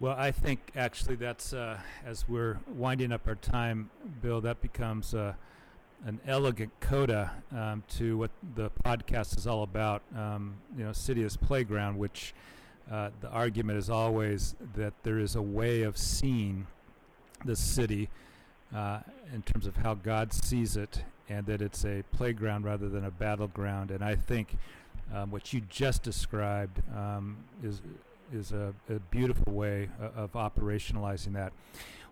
Well, 0.00 0.16
I 0.18 0.30
think 0.30 0.72
actually 0.74 1.16
that's 1.16 1.52
uh, 1.52 1.78
as 2.04 2.28
we're 2.28 2.58
winding 2.74 3.12
up 3.12 3.28
our 3.28 3.34
time, 3.34 3.90
Bill. 4.22 4.40
That 4.40 4.62
becomes 4.62 5.14
uh, 5.14 5.34
an 6.06 6.18
elegant 6.26 6.72
coda 6.80 7.30
um, 7.54 7.82
to 7.96 8.16
what 8.16 8.30
the 8.54 8.70
podcast 8.84 9.36
is 9.36 9.46
all 9.46 9.62
about. 9.62 10.02
Um, 10.16 10.54
you 10.76 10.84
know, 10.84 10.92
City 10.92 11.22
as 11.22 11.36
Playground, 11.36 11.98
which 11.98 12.34
uh, 12.90 13.10
the 13.20 13.28
argument 13.28 13.78
is 13.78 13.90
always 13.90 14.54
that 14.74 14.92
there 15.02 15.18
is 15.18 15.36
a 15.36 15.42
way 15.42 15.82
of 15.82 15.96
seeing 15.96 16.66
the 17.44 17.56
city 17.56 18.08
uh, 18.74 19.00
in 19.34 19.42
terms 19.42 19.66
of 19.66 19.76
how 19.76 19.94
God 19.94 20.32
sees 20.32 20.76
it, 20.76 21.02
and 21.28 21.46
that 21.46 21.62
it's 21.62 21.84
a 21.84 22.02
playground 22.12 22.64
rather 22.64 22.88
than 22.88 23.04
a 23.04 23.10
battleground. 23.10 23.90
And 23.90 24.04
I 24.04 24.16
think 24.16 24.56
um, 25.14 25.30
what 25.30 25.52
you 25.52 25.60
just 25.62 26.02
described 26.02 26.82
um, 26.96 27.38
is 27.62 27.82
is 28.32 28.52
a, 28.52 28.72
a 28.88 29.00
beautiful 29.10 29.52
way 29.52 29.88
of, 30.00 30.16
of 30.16 30.32
operationalizing 30.32 31.32
that. 31.32 31.52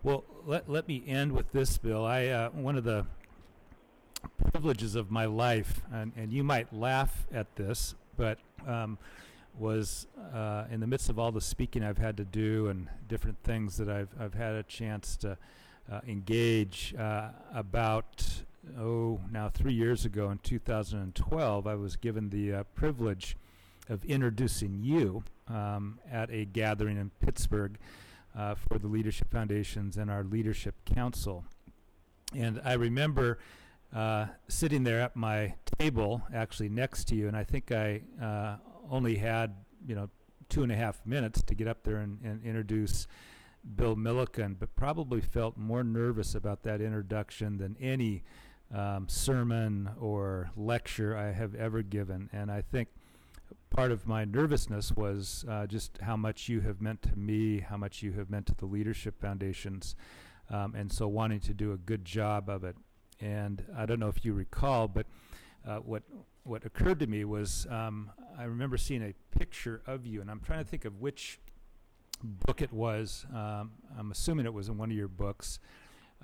Well, 0.03 0.25
let, 0.45 0.69
let 0.69 0.87
me 0.87 1.03
end 1.07 1.31
with 1.31 1.51
this, 1.51 1.77
Bill. 1.77 2.05
I 2.05 2.27
uh, 2.27 2.49
one 2.49 2.77
of 2.77 2.83
the 2.83 3.05
privileges 4.51 4.95
of 4.95 5.11
my 5.11 5.25
life, 5.25 5.81
and, 5.91 6.11
and 6.17 6.31
you 6.31 6.43
might 6.43 6.73
laugh 6.73 7.27
at 7.31 7.55
this, 7.55 7.95
but 8.17 8.37
um, 8.67 8.97
was 9.59 10.07
uh, 10.33 10.65
in 10.71 10.79
the 10.79 10.87
midst 10.87 11.09
of 11.09 11.19
all 11.19 11.31
the 11.31 11.41
speaking 11.41 11.83
I've 11.83 11.97
had 11.97 12.17
to 12.17 12.25
do 12.25 12.67
and 12.67 12.87
different 13.07 13.37
things 13.43 13.77
that 13.77 13.89
I've 13.89 14.09
I've 14.19 14.33
had 14.33 14.55
a 14.55 14.63
chance 14.63 15.17
to 15.17 15.37
uh, 15.91 15.99
engage 16.07 16.93
uh, 16.97 17.29
about 17.53 18.43
oh 18.79 19.19
now 19.31 19.49
three 19.49 19.73
years 19.73 20.05
ago 20.05 20.29
in 20.29 20.37
2012 20.39 21.67
I 21.67 21.75
was 21.75 21.95
given 21.95 22.29
the 22.29 22.53
uh, 22.53 22.63
privilege 22.75 23.35
of 23.89 24.05
introducing 24.05 24.79
you 24.81 25.23
um, 25.47 25.99
at 26.09 26.29
a 26.31 26.45
gathering 26.45 26.97
in 26.97 27.11
Pittsburgh 27.19 27.77
uh, 28.37 28.55
for 28.55 28.77
the 28.77 28.87
Leadership 28.87 29.31
Foundations 29.31 29.97
and 29.97 30.11
our 30.11 30.23
Leadership 30.23 30.75
Council, 30.85 31.45
and 32.33 32.61
I 32.63 32.73
remember. 32.73 33.39
Uh, 33.91 34.27
sitting 34.47 34.83
there 34.83 35.01
at 35.01 35.15
my 35.15 35.55
table, 35.79 36.21
actually 36.31 36.69
next 36.69 37.05
to 37.05 37.15
you, 37.15 37.27
and 37.27 37.35
I 37.35 37.43
think 37.43 37.71
I 37.71 38.01
only 38.89 39.15
had 39.15 39.55
you 39.85 39.95
know 39.95 40.09
two 40.49 40.63
and 40.63 40.71
a 40.71 40.75
half 40.75 41.05
minutes 41.05 41.41
to 41.43 41.55
get 41.55 41.67
up 41.67 41.83
there 41.83 41.97
and, 41.97 42.19
and 42.23 42.43
introduce 42.43 43.07
Bill 43.75 43.95
Milliken, 43.95 44.55
but 44.59 44.75
probably 44.75 45.21
felt 45.21 45.57
more 45.57 45.83
nervous 45.83 46.33
about 46.33 46.63
that 46.63 46.81
introduction 46.81 47.57
than 47.57 47.75
any 47.79 48.23
um, 48.73 49.07
sermon 49.09 49.89
or 49.99 50.51
lecture 50.55 51.15
I 51.15 51.31
have 51.31 51.55
ever 51.55 51.81
given. 51.81 52.29
And 52.31 52.51
I 52.51 52.61
think 52.61 52.89
part 53.69 53.91
of 53.91 54.07
my 54.07 54.25
nervousness 54.25 54.91
was 54.93 55.45
uh, 55.47 55.67
just 55.67 55.99
how 56.01 56.15
much 56.15 56.49
you 56.49 56.61
have 56.61 56.81
meant 56.81 57.01
to 57.03 57.15
me, 57.15 57.59
how 57.59 57.77
much 57.77 58.01
you 58.01 58.13
have 58.13 58.29
meant 58.29 58.47
to 58.47 58.55
the 58.55 58.65
leadership 58.65 59.19
foundations, 59.19 59.95
um, 60.49 60.73
and 60.75 60.91
so 60.91 61.07
wanting 61.07 61.39
to 61.41 61.53
do 61.53 61.71
a 61.73 61.77
good 61.77 62.05
job 62.05 62.49
of 62.49 62.63
it. 62.63 62.75
And 63.21 63.63
I 63.77 63.85
don't 63.85 63.99
know 63.99 64.07
if 64.07 64.23
you 64.23 64.33
recall, 64.33 64.87
but 64.87 65.05
uh, 65.67 65.77
what 65.77 66.03
what 66.43 66.65
occurred 66.65 66.99
to 66.99 67.07
me 67.07 67.25
was 67.25 67.67
um, 67.69 68.11
I 68.37 68.43
remember 68.45 68.77
seeing 68.77 69.03
a 69.03 69.13
picture 69.37 69.81
of 69.85 70.05
you, 70.05 70.21
and 70.21 70.31
I'm 70.31 70.39
trying 70.39 70.63
to 70.63 70.69
think 70.69 70.85
of 70.85 70.99
which 70.99 71.39
book 72.23 72.61
it 72.61 72.71
was. 72.71 73.25
Um, 73.33 73.71
I'm 73.97 74.11
assuming 74.11 74.45
it 74.45 74.53
was 74.53 74.69
in 74.69 74.77
one 74.77 74.89
of 74.89 74.97
your 74.97 75.07
books, 75.07 75.59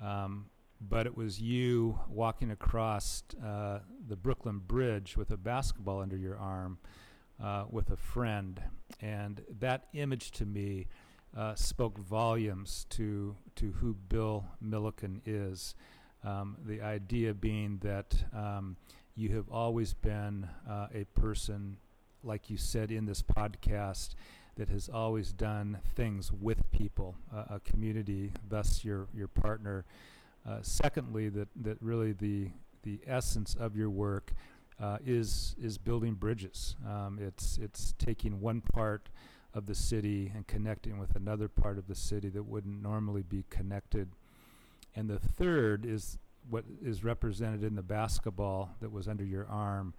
um, 0.02 0.46
but 0.80 1.06
it 1.06 1.16
was 1.16 1.40
you 1.40 1.98
walking 2.08 2.50
across 2.50 3.22
uh, 3.44 3.80
the 4.08 4.16
Brooklyn 4.16 4.58
Bridge 4.58 5.16
with 5.16 5.30
a 5.30 5.36
basketball 5.36 6.00
under 6.00 6.16
your 6.16 6.38
arm 6.38 6.78
uh, 7.42 7.64
with 7.70 7.90
a 7.90 7.96
friend, 7.96 8.60
and 9.00 9.42
that 9.58 9.88
image 9.94 10.30
to 10.32 10.46
me 10.46 10.86
uh, 11.36 11.54
spoke 11.54 11.98
volumes 11.98 12.86
to 12.90 13.36
to 13.56 13.72
who 13.72 13.94
Bill 14.08 14.44
Milliken 14.60 15.20
is. 15.26 15.74
Um, 16.24 16.56
the 16.64 16.80
idea 16.80 17.34
being 17.34 17.78
that 17.82 18.16
um, 18.34 18.76
you 19.16 19.30
have 19.30 19.48
always 19.50 19.94
been 19.94 20.46
uh, 20.68 20.88
a 20.94 21.04
person, 21.18 21.78
like 22.22 22.50
you 22.50 22.58
said 22.58 22.90
in 22.92 23.06
this 23.06 23.22
podcast, 23.22 24.10
that 24.56 24.68
has 24.68 24.88
always 24.88 25.32
done 25.32 25.78
things 25.94 26.30
with 26.30 26.70
people, 26.70 27.16
uh, 27.34 27.56
a 27.56 27.60
community, 27.60 28.32
thus 28.48 28.84
your, 28.84 29.08
your 29.14 29.28
partner. 29.28 29.84
Uh, 30.46 30.58
secondly, 30.62 31.28
that, 31.30 31.48
that 31.56 31.76
really 31.80 32.12
the, 32.12 32.50
the 32.82 33.00
essence 33.06 33.56
of 33.58 33.74
your 33.74 33.90
work 33.90 34.32
uh, 34.80 34.98
is, 35.04 35.56
is 35.60 35.78
building 35.78 36.14
bridges. 36.14 36.76
Um, 36.86 37.18
it's, 37.20 37.58
it's 37.58 37.94
taking 37.98 38.40
one 38.40 38.60
part 38.60 39.08
of 39.54 39.66
the 39.66 39.74
city 39.74 40.30
and 40.34 40.46
connecting 40.46 40.98
with 40.98 41.16
another 41.16 41.48
part 41.48 41.78
of 41.78 41.86
the 41.86 41.94
city 41.94 42.28
that 42.28 42.42
wouldn't 42.42 42.82
normally 42.82 43.22
be 43.22 43.44
connected. 43.48 44.10
And 44.94 45.08
the 45.08 45.18
third 45.18 45.86
is 45.86 46.18
what 46.48 46.64
is 46.82 47.04
represented 47.04 47.64
in 47.64 47.74
the 47.74 47.82
basketball 47.82 48.70
that 48.80 48.90
was 48.90 49.08
under 49.08 49.24
your 49.24 49.46
arm, 49.48 49.94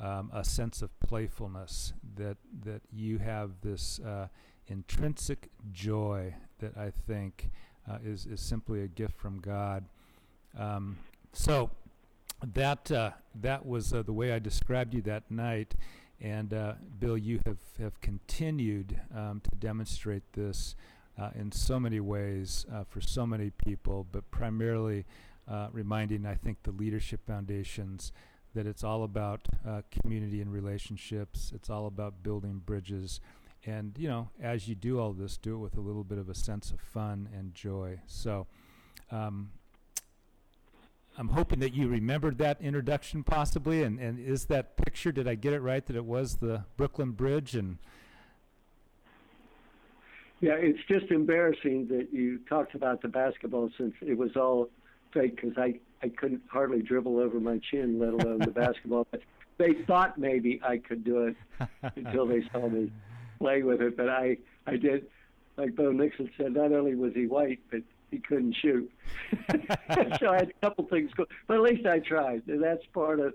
um, 0.00 0.30
a 0.32 0.44
sense 0.44 0.82
of 0.82 0.98
playfulness 1.00 1.92
that 2.16 2.36
that 2.64 2.82
you 2.92 3.18
have 3.18 3.50
this 3.62 4.00
uh, 4.00 4.28
intrinsic 4.66 5.50
joy 5.72 6.34
that 6.58 6.76
I 6.76 6.90
think 6.90 7.50
uh, 7.88 7.98
is 8.04 8.26
is 8.26 8.40
simply 8.40 8.82
a 8.82 8.88
gift 8.88 9.16
from 9.18 9.40
God. 9.40 9.84
Um, 10.58 10.98
so 11.32 11.70
that 12.54 12.90
uh, 12.90 13.10
that 13.40 13.64
was 13.64 13.92
uh, 13.92 14.02
the 14.02 14.12
way 14.12 14.32
I 14.32 14.38
described 14.38 14.94
you 14.94 15.02
that 15.02 15.30
night. 15.30 15.74
And 16.20 16.54
uh, 16.54 16.74
Bill, 17.00 17.18
you 17.18 17.40
have, 17.46 17.58
have 17.80 18.00
continued 18.00 19.00
um, 19.12 19.40
to 19.42 19.50
demonstrate 19.56 20.22
this 20.34 20.76
uh, 21.20 21.30
in 21.34 21.50
so 21.50 21.80
many 21.80 21.98
ways 21.98 22.64
for 22.88 23.00
so 23.00 23.26
many 23.26 23.50
people, 23.50 24.06
but 24.12 24.30
primarily 24.30 25.04
uh, 25.48 25.68
reminding, 25.72 26.26
I 26.26 26.34
think, 26.34 26.62
the 26.62 26.72
leadership 26.72 27.20
foundations 27.26 28.12
that 28.54 28.66
it's 28.66 28.84
all 28.84 29.02
about 29.02 29.40
uh, 29.66 29.82
community 29.90 30.40
and 30.40 30.52
relationships. 30.52 31.52
It's 31.54 31.70
all 31.70 31.86
about 31.86 32.22
building 32.22 32.62
bridges. 32.64 33.20
And, 33.64 33.96
you 33.96 34.08
know, 34.08 34.28
as 34.42 34.68
you 34.68 34.74
do 34.74 34.98
all 34.98 35.12
this, 35.12 35.36
do 35.36 35.54
it 35.54 35.58
with 35.58 35.76
a 35.76 35.80
little 35.80 36.04
bit 36.04 36.18
of 36.18 36.28
a 36.28 36.34
sense 36.34 36.70
of 36.70 36.80
fun 36.80 37.28
and 37.36 37.54
joy. 37.54 38.00
So, 38.06 38.46
um, 39.10 39.50
I'm 41.18 41.28
hoping 41.28 41.60
that 41.60 41.74
you 41.74 41.88
remembered 41.88 42.38
that 42.38 42.60
introduction 42.60 43.22
possibly. 43.22 43.82
And, 43.82 43.98
and 43.98 44.18
is 44.18 44.46
that 44.46 44.76
picture, 44.76 45.12
did 45.12 45.28
I 45.28 45.34
get 45.34 45.52
it 45.52 45.60
right 45.60 45.84
that 45.86 45.96
it 45.96 46.04
was 46.04 46.36
the 46.36 46.64
Brooklyn 46.76 47.10
Bridge? 47.10 47.54
And 47.54 47.78
Yeah, 50.40 50.54
it's 50.54 50.80
just 50.88 51.10
embarrassing 51.10 51.88
that 51.88 52.08
you 52.12 52.38
talked 52.48 52.74
about 52.74 53.02
the 53.02 53.08
basketball 53.08 53.70
since 53.76 53.94
it 54.00 54.16
was 54.16 54.36
all 54.36 54.70
fake 55.12 55.36
because 55.36 55.56
I, 55.56 55.78
I 56.02 56.08
couldn't 56.08 56.42
hardly 56.50 56.82
dribble 56.82 57.18
over 57.18 57.40
my 57.40 57.58
chin, 57.70 57.98
let 57.98 58.12
alone 58.12 58.38
the 58.40 58.46
basketball. 58.54 59.06
But 59.10 59.20
they 59.58 59.74
thought 59.86 60.18
maybe 60.18 60.60
I 60.64 60.78
could 60.78 61.04
do 61.04 61.26
it 61.26 61.36
until 61.96 62.26
they 62.26 62.42
saw 62.52 62.68
me 62.68 62.90
play 63.38 63.62
with 63.62 63.80
it. 63.80 63.96
But 63.96 64.08
I, 64.08 64.38
I 64.66 64.76
did, 64.76 65.06
like 65.56 65.74
Bo 65.76 65.92
Nixon 65.92 66.30
said, 66.36 66.52
not 66.54 66.72
only 66.72 66.94
was 66.94 67.12
he 67.14 67.26
white, 67.26 67.60
but 67.70 67.82
he 68.10 68.18
couldn't 68.18 68.54
shoot. 68.60 68.90
so 70.20 70.28
I 70.30 70.36
had 70.36 70.50
a 70.50 70.66
couple 70.66 70.86
things 70.86 71.10
go, 71.16 71.26
but 71.46 71.54
at 71.56 71.62
least 71.62 71.86
I 71.86 71.98
tried. 72.00 72.42
And 72.46 72.62
that's 72.62 72.84
part 72.92 73.20
of 73.20 73.34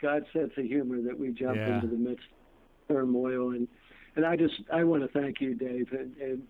God's 0.00 0.26
sense 0.32 0.52
of 0.56 0.64
humor 0.64 1.00
that 1.02 1.18
we 1.18 1.30
jump 1.30 1.56
Yeah. 1.58 1.74
into 1.74 1.86
the 1.86 1.96
midst 1.96 2.26
of 2.88 2.96
turmoil. 2.96 3.50
And 3.50 3.68
and 4.14 4.26
I 4.26 4.36
just 4.36 4.54
I 4.72 4.84
want 4.84 5.02
to 5.02 5.18
thank 5.18 5.40
you, 5.40 5.54
Dave, 5.54 5.90
and, 5.92 6.14
and 6.18 6.42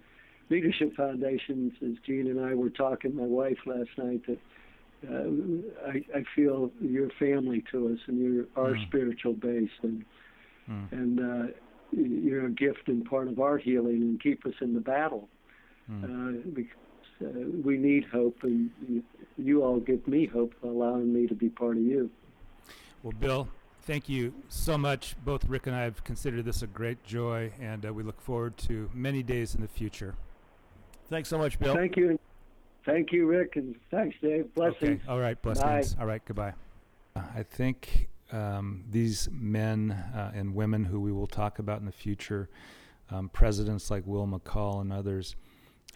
Leadership 0.53 0.95
Foundations. 0.95 1.73
As 1.83 1.95
Gene 2.05 2.27
and 2.27 2.39
I 2.39 2.55
were 2.55 2.69
talking, 2.69 3.17
my 3.17 3.23
wife 3.25 3.57
last 3.65 3.89
night, 3.97 4.21
that 4.27 4.39
uh, 5.11 5.89
I, 5.89 6.05
I 6.19 6.25
feel 6.37 6.71
you're 6.79 7.09
family 7.19 7.65
to 7.73 7.89
us, 7.89 7.99
and 8.07 8.19
you're 8.21 8.47
our 8.55 8.75
Mm. 8.75 8.87
spiritual 8.87 9.33
base, 9.33 9.71
and 9.83 10.05
Mm. 10.69 10.93
and 10.93 11.21
uh, 11.21 11.47
you're 11.91 12.47
a 12.47 12.51
gift 12.51 12.89
and 12.89 13.03
part 13.05 13.29
of 13.29 13.41
our 13.41 13.57
healing, 13.57 14.03
and 14.03 14.21
keep 14.21 14.45
us 14.45 14.53
in 14.61 14.75
the 14.75 14.81
battle 14.81 15.29
Mm. 15.91 16.05
uh, 16.05 16.51
because 16.53 16.71
uh, 17.23 17.27
we 17.65 17.79
need 17.79 18.05
hope, 18.05 18.43
and 18.43 18.71
you, 18.87 19.03
you 19.39 19.65
all 19.65 19.81
give 19.81 20.07
me 20.07 20.27
hope, 20.27 20.55
allowing 20.63 21.13
me 21.15 21.27
to 21.27 21.35
be 21.35 21.49
part 21.49 21.79
of 21.79 21.83
you. 21.83 22.11
Well, 23.03 23.15
Bill, 23.19 23.49
thank 23.81 24.07
you 24.09 24.35
so 24.49 24.77
much. 24.77 25.17
Both 25.25 25.47
Rick 25.47 25.67
and 25.67 25.75
I 25.75 25.85
have 25.85 26.05
considered 26.05 26.45
this 26.45 26.61
a 26.63 26.67
great 26.67 27.03
joy, 27.05 27.53
and 27.59 27.87
uh, 27.87 27.95
we 27.95 28.03
look 28.03 28.21
forward 28.21 28.59
to 28.69 28.91
many 28.93 29.23
days 29.23 29.55
in 29.55 29.63
the 29.63 29.69
future. 29.69 30.15
Thanks 31.13 31.29
so 31.29 31.37
much, 31.37 31.59
Bill. 31.59 31.75
Thank 31.75 31.99
you, 31.99 32.19
thank 32.87 33.13
you, 33.13 33.27
Rick, 33.27 33.57
and 33.57 33.77
thanks, 33.91 34.17
Dave. 34.23 34.53
Blessings. 34.55 35.03
Okay. 35.03 35.13
All 35.13 35.21
right. 35.21 35.41
Blessings. 35.43 35.95
All 36.01 36.07
right. 36.07 36.23
Goodbye. 36.25 36.55
Uh, 37.15 37.21
I 37.37 37.43
think 37.43 38.09
um, 38.33 38.83
these 38.91 39.29
men 39.31 39.91
uh, 39.91 40.33
and 40.35 40.55
women 40.55 40.87
who 40.87 40.99
we 41.01 41.13
will 41.13 41.27
talk 41.27 41.59
about 41.59 41.81
in 41.81 41.85
the 41.85 41.93
future, 41.93 42.49
um, 43.11 43.29
presidents 43.29 43.91
like 43.91 44.07
Will 44.07 44.27
McCall 44.27 44.81
and 44.81 44.91
others, 44.91 45.37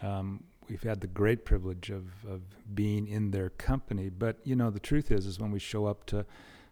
um, 0.03 0.43
we've 0.69 0.83
had 0.83 1.01
the 1.01 1.07
great 1.07 1.45
privilege 1.45 1.89
of, 1.89 2.05
of 2.29 2.41
being 2.75 3.07
in 3.07 3.31
their 3.31 3.49
company. 3.49 4.09
But 4.09 4.37
you 4.43 4.55
know, 4.55 4.69
the 4.69 4.79
truth 4.79 5.09
is, 5.09 5.25
is 5.25 5.39
when 5.39 5.49
we 5.49 5.57
show 5.57 5.87
up 5.87 6.05
to 6.07 6.27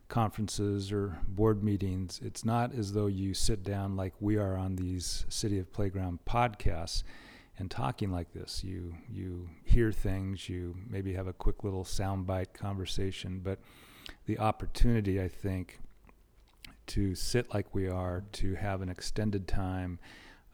conferences 0.07 0.91
or 0.91 1.17
board 1.27 1.63
meetings, 1.63 2.21
it's 2.23 2.45
not 2.45 2.75
as 2.75 2.93
though 2.93 3.07
you 3.07 3.33
sit 3.33 3.63
down 3.63 3.95
like 3.95 4.13
we 4.19 4.37
are 4.37 4.55
on 4.55 4.75
these 4.75 5.25
City 5.29 5.57
as 5.57 5.65
Playground 5.65 6.19
podcasts 6.27 7.01
and 7.57 7.71
talking 7.71 8.11
like 8.11 8.33
this. 8.33 8.63
You 8.63 8.95
you 9.09 9.49
hear 9.63 9.91
things, 9.91 10.49
you 10.49 10.75
maybe 10.89 11.13
have 11.13 11.27
a 11.27 11.33
quick 11.33 11.63
little 11.63 11.83
soundbite 11.83 12.53
conversation, 12.53 13.39
but 13.43 13.59
the 14.25 14.39
opportunity, 14.39 15.21
I 15.21 15.27
think, 15.27 15.79
to 16.87 17.15
sit 17.15 17.53
like 17.53 17.73
we 17.73 17.87
are, 17.87 18.23
to 18.33 18.55
have 18.55 18.81
an 18.81 18.89
extended 18.89 19.47
time, 19.47 19.99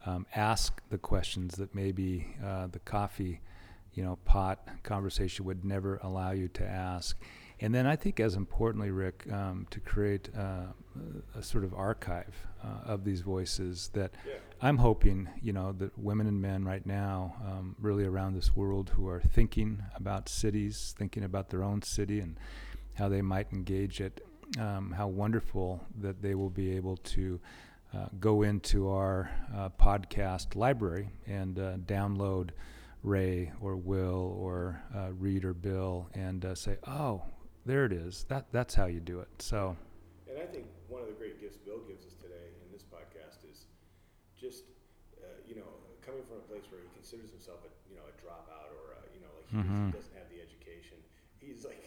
um, 0.06 0.26
ask 0.34 0.80
the 0.88 0.98
questions 0.98 1.56
that 1.56 1.74
maybe 1.74 2.34
uh, 2.44 2.68
the 2.68 2.78
coffee, 2.80 3.40
you 3.94 4.02
know, 4.02 4.16
pot 4.24 4.66
conversation 4.82 5.44
would 5.44 5.64
never 5.64 5.98
allow 6.02 6.30
you 6.30 6.48
to 6.48 6.64
ask. 6.66 7.20
And 7.62 7.72
then 7.72 7.86
I 7.86 7.94
think, 7.94 8.18
as 8.18 8.34
importantly, 8.34 8.90
Rick, 8.90 9.24
um, 9.32 9.68
to 9.70 9.78
create 9.78 10.28
uh, 10.36 10.64
a 11.36 11.42
sort 11.44 11.62
of 11.62 11.72
archive 11.74 12.34
uh, 12.62 12.90
of 12.92 13.04
these 13.04 13.20
voices 13.20 13.88
that 13.92 14.10
I'm 14.60 14.78
hoping, 14.78 15.28
you 15.40 15.52
know, 15.52 15.70
that 15.78 15.96
women 15.96 16.26
and 16.26 16.42
men 16.42 16.64
right 16.64 16.84
now, 16.84 17.36
um, 17.46 17.76
really 17.80 18.04
around 18.04 18.34
this 18.34 18.56
world, 18.56 18.90
who 18.90 19.06
are 19.08 19.20
thinking 19.20 19.80
about 19.94 20.28
cities, 20.28 20.92
thinking 20.98 21.22
about 21.22 21.50
their 21.50 21.62
own 21.62 21.82
city 21.82 22.18
and 22.18 22.36
how 22.94 23.08
they 23.08 23.22
might 23.22 23.52
engage 23.52 24.00
it, 24.00 24.26
um, 24.58 24.90
how 24.90 25.06
wonderful 25.06 25.86
that 26.00 26.20
they 26.20 26.34
will 26.34 26.50
be 26.50 26.72
able 26.74 26.96
to 26.96 27.40
uh, 27.94 28.06
go 28.18 28.42
into 28.42 28.88
our 28.88 29.30
uh, 29.54 29.68
podcast 29.80 30.56
library 30.56 31.10
and 31.28 31.60
uh, 31.60 31.76
download 31.86 32.50
Ray 33.02 33.52
or 33.60 33.76
Will 33.76 34.36
or 34.36 34.82
uh, 34.94 35.12
Reid 35.12 35.44
or 35.44 35.54
Bill 35.54 36.08
and 36.14 36.44
uh, 36.44 36.54
say, 36.54 36.76
oh, 36.86 37.22
there 37.66 37.84
it 37.84 37.92
is. 37.92 38.24
That 38.28 38.46
that's 38.52 38.74
how 38.74 38.86
you 38.86 39.00
do 39.00 39.20
it. 39.20 39.28
So 39.38 39.76
And 40.28 40.38
I 40.38 40.46
think 40.46 40.66
one 40.88 41.00
of 41.02 41.08
the 41.08 41.14
great 41.14 41.40
gifts 41.40 41.56
Bill 41.56 41.80
gives 41.86 42.04
us 42.06 42.14
today 42.14 42.50
in 42.64 42.72
this 42.72 42.82
podcast 42.82 43.44
is 43.50 43.66
just, 44.38 44.64
uh, 45.22 45.26
you 45.46 45.54
know, 45.56 45.68
coming 46.04 46.22
from 46.26 46.38
a 46.38 46.46
place 46.50 46.64
where 46.70 46.80
he 46.80 46.88
considers 46.94 47.30
himself 47.30 47.60
a, 47.64 47.70
you 47.88 47.96
know, 47.96 48.02
a 48.08 48.14
dropout 48.18 48.70
or, 48.74 48.98
a, 48.98 49.00
you 49.14 49.20
know, 49.22 49.30
like 49.38 49.46
he, 49.50 49.56
Mhm. 49.62 49.86
he 49.86 49.92
doesn't 49.92 50.14
have 50.18 50.28
the 50.30 50.40
education. 50.42 50.98
He's 51.38 51.64
like 51.64 51.78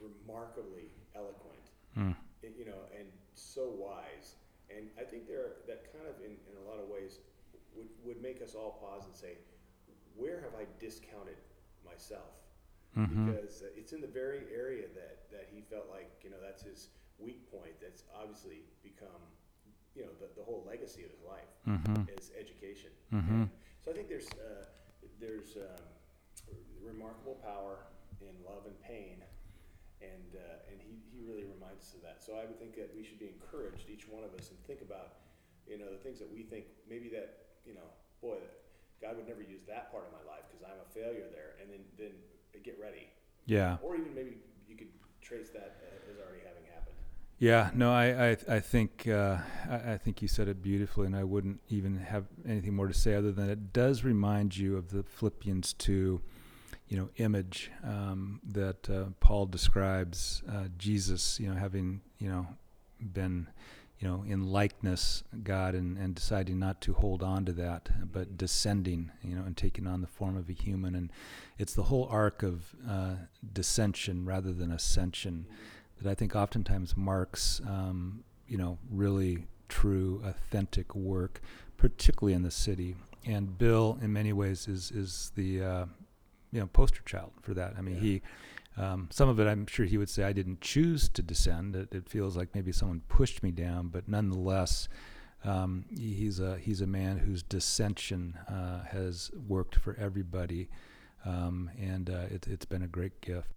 remarkably 0.00 0.90
eloquent, 1.14 1.70
mm, 1.96 2.16
and, 2.42 2.56
you 2.56 2.64
know, 2.64 2.82
and 2.98 3.06
so 3.34 3.70
wise. 3.70 4.36
And 4.68 4.88
I 4.98 5.04
think 5.04 5.26
there, 5.28 5.62
that 5.68 5.92
kind 5.92 6.06
of, 6.08 6.16
in, 6.24 6.32
in 6.50 6.54
a 6.64 6.68
lot 6.68 6.80
of 6.82 6.88
ways, 6.88 7.20
would, 7.76 7.88
would 8.04 8.20
make 8.22 8.42
us 8.42 8.54
all 8.54 8.72
pause 8.82 9.04
and 9.06 9.14
say, 9.14 9.38
where 10.16 10.40
have 10.40 10.54
I 10.58 10.64
discounted 10.80 11.36
myself? 11.84 12.41
Mhm, 12.96 13.26
because 13.26 13.62
it's 13.76 13.92
in 13.92 14.00
the 14.00 14.06
very 14.10 14.42
area 14.54 14.86
that, 14.94 15.30
that 15.30 15.48
he 15.52 15.62
felt 15.62 15.88
like 15.90 16.10
you 16.22 16.30
know 16.30 16.40
that's 16.42 16.62
his 16.62 16.88
weak 17.18 17.50
point. 17.50 17.74
That's 17.80 18.04
obviously 18.14 18.62
become 18.82 19.22
you 19.94 20.02
know 20.02 20.12
the, 20.20 20.28
the 20.36 20.44
whole 20.44 20.64
legacy 20.66 21.04
of 21.04 21.10
his 21.10 21.22
life 21.22 21.50
mhm, 21.68 22.08
is 22.16 22.30
education. 22.38 22.90
Mhm. 23.12 23.48
So 23.84 23.90
I 23.90 23.94
think 23.94 24.08
there's 24.08 24.30
uh, 24.32 24.66
there's 25.20 25.56
um, 25.56 25.84
remarkable 26.82 27.36
power 27.42 27.78
in 28.20 28.34
love 28.44 28.66
and 28.66 28.76
pain, 28.82 29.22
and 30.00 30.30
uh, 30.36 30.70
and 30.70 30.80
he, 30.80 31.02
he 31.10 31.20
really 31.22 31.44
reminds 31.44 31.82
us 31.90 31.94
of 31.94 32.02
that. 32.02 32.22
So 32.22 32.34
I 32.38 32.44
would 32.46 32.58
think 32.58 32.76
that 32.76 32.90
we 32.94 33.02
should 33.02 33.18
be 33.18 33.28
encouraged, 33.28 33.88
each 33.90 34.08
one 34.08 34.22
of 34.24 34.34
us, 34.34 34.50
and 34.50 34.58
think 34.66 34.82
about 34.82 35.22
you 35.66 35.78
know 35.78 35.90
the 35.90 35.98
things 35.98 36.18
that 36.18 36.30
we 36.30 36.42
think 36.42 36.66
maybe 36.88 37.08
that 37.10 37.58
you 37.66 37.74
know 37.74 37.86
boy 38.20 38.38
God 39.02 39.18
would 39.18 39.26
never 39.26 39.42
use 39.42 39.66
that 39.66 39.90
part 39.90 40.06
of 40.06 40.12
my 40.14 40.22
life 40.30 40.46
because 40.46 40.62
I'm 40.62 40.78
a 40.78 40.86
failure 40.94 41.26
there, 41.34 41.58
and 41.58 41.66
then 41.70 41.82
then 41.98 42.14
get 42.58 42.78
ready 42.80 43.08
yeah. 43.46 43.76
or 43.82 43.96
even 43.96 44.14
maybe 44.14 44.36
you 44.68 44.76
could 44.76 44.88
trace 45.20 45.50
that 45.50 45.76
uh, 45.82 46.10
as 46.10 46.18
already 46.18 46.40
having 46.46 46.64
happened. 46.72 46.94
Yeah, 47.38 47.70
no, 47.74 47.92
I, 47.92 48.30
I, 48.30 48.36
I 48.48 48.60
think, 48.60 49.08
uh, 49.08 49.38
I, 49.68 49.92
I 49.92 49.98
think 49.98 50.22
you 50.22 50.28
said 50.28 50.48
it 50.48 50.62
beautifully, 50.62 51.06
and 51.06 51.16
I 51.16 51.24
wouldn't 51.24 51.60
even 51.68 51.98
have 51.98 52.26
anything 52.46 52.74
more 52.74 52.86
to 52.86 52.94
say 52.94 53.14
other 53.14 53.32
than 53.32 53.50
it 53.50 53.72
does 53.72 54.04
remind 54.04 54.56
you 54.56 54.76
of 54.76 54.90
the 54.90 55.02
Philippians 55.02 55.72
two, 55.72 56.20
you 56.88 56.96
know, 56.96 57.08
image 57.16 57.70
um, 57.82 58.40
that 58.46 58.88
uh, 58.88 59.06
Paul 59.20 59.46
describes 59.46 60.42
uh, 60.48 60.64
Jesus, 60.76 61.40
you 61.40 61.48
know, 61.48 61.58
having 61.58 62.02
you 62.18 62.28
know 62.28 62.46
been, 63.00 63.48
you 64.02 64.08
know, 64.08 64.24
in 64.26 64.50
likeness 64.50 65.22
God 65.44 65.76
and, 65.76 65.96
and 65.96 66.12
deciding 66.12 66.58
not 66.58 66.80
to 66.82 66.92
hold 66.92 67.22
on 67.22 67.44
to 67.44 67.52
that, 67.52 67.88
but 68.12 68.36
descending, 68.36 69.12
you 69.22 69.36
know, 69.36 69.44
and 69.44 69.56
taking 69.56 69.86
on 69.86 70.00
the 70.00 70.08
form 70.08 70.36
of 70.36 70.48
a 70.48 70.52
human, 70.52 70.96
and 70.96 71.12
it's 71.56 71.72
the 71.74 71.84
whole 71.84 72.08
arc 72.10 72.42
of 72.42 72.74
uh, 72.88 73.14
descension 73.54 74.26
rather 74.26 74.52
than 74.52 74.72
ascension 74.72 75.46
that 76.00 76.10
I 76.10 76.14
think 76.16 76.34
oftentimes 76.34 76.96
marks, 76.96 77.60
um, 77.64 78.24
you 78.48 78.58
know, 78.58 78.78
really 78.90 79.46
true, 79.68 80.20
authentic 80.26 80.96
work, 80.96 81.40
particularly 81.76 82.34
in 82.34 82.42
the 82.42 82.50
city. 82.50 82.96
And 83.24 83.56
Bill, 83.56 83.98
in 84.02 84.12
many 84.12 84.32
ways, 84.32 84.66
is 84.66 84.90
is 84.90 85.30
the 85.36 85.62
uh, 85.62 85.86
you 86.50 86.58
know 86.58 86.66
poster 86.66 87.02
child 87.06 87.30
for 87.40 87.54
that. 87.54 87.74
I 87.78 87.82
mean, 87.82 87.94
Yeah. 87.94 88.00
he. 88.00 88.22
Um, 88.76 89.08
some 89.10 89.28
of 89.28 89.38
it, 89.38 89.46
I'm 89.46 89.66
sure 89.66 89.84
he 89.84 89.98
would 89.98 90.08
say, 90.08 90.24
I 90.24 90.32
didn't 90.32 90.60
choose 90.60 91.08
to 91.10 91.22
descend. 91.22 91.76
It, 91.76 91.94
it 91.94 92.08
feels 92.08 92.36
like 92.36 92.54
maybe 92.54 92.72
someone 92.72 93.02
pushed 93.08 93.42
me 93.42 93.50
down, 93.50 93.88
but 93.88 94.08
nonetheless, 94.08 94.88
um, 95.44 95.84
he's 95.90 96.38
a 96.38 96.56
he's 96.58 96.80
a 96.80 96.86
man 96.86 97.18
whose 97.18 97.42
descension 97.42 98.34
uh, 98.48 98.84
has 98.84 99.30
worked 99.48 99.74
for 99.74 99.96
everybody, 99.98 100.68
um, 101.24 101.70
and 101.78 102.08
uh, 102.08 102.26
it, 102.30 102.44
has 102.44 102.64
been 102.68 102.82
a 102.82 102.86
great 102.86 103.20
gift. 103.20 103.48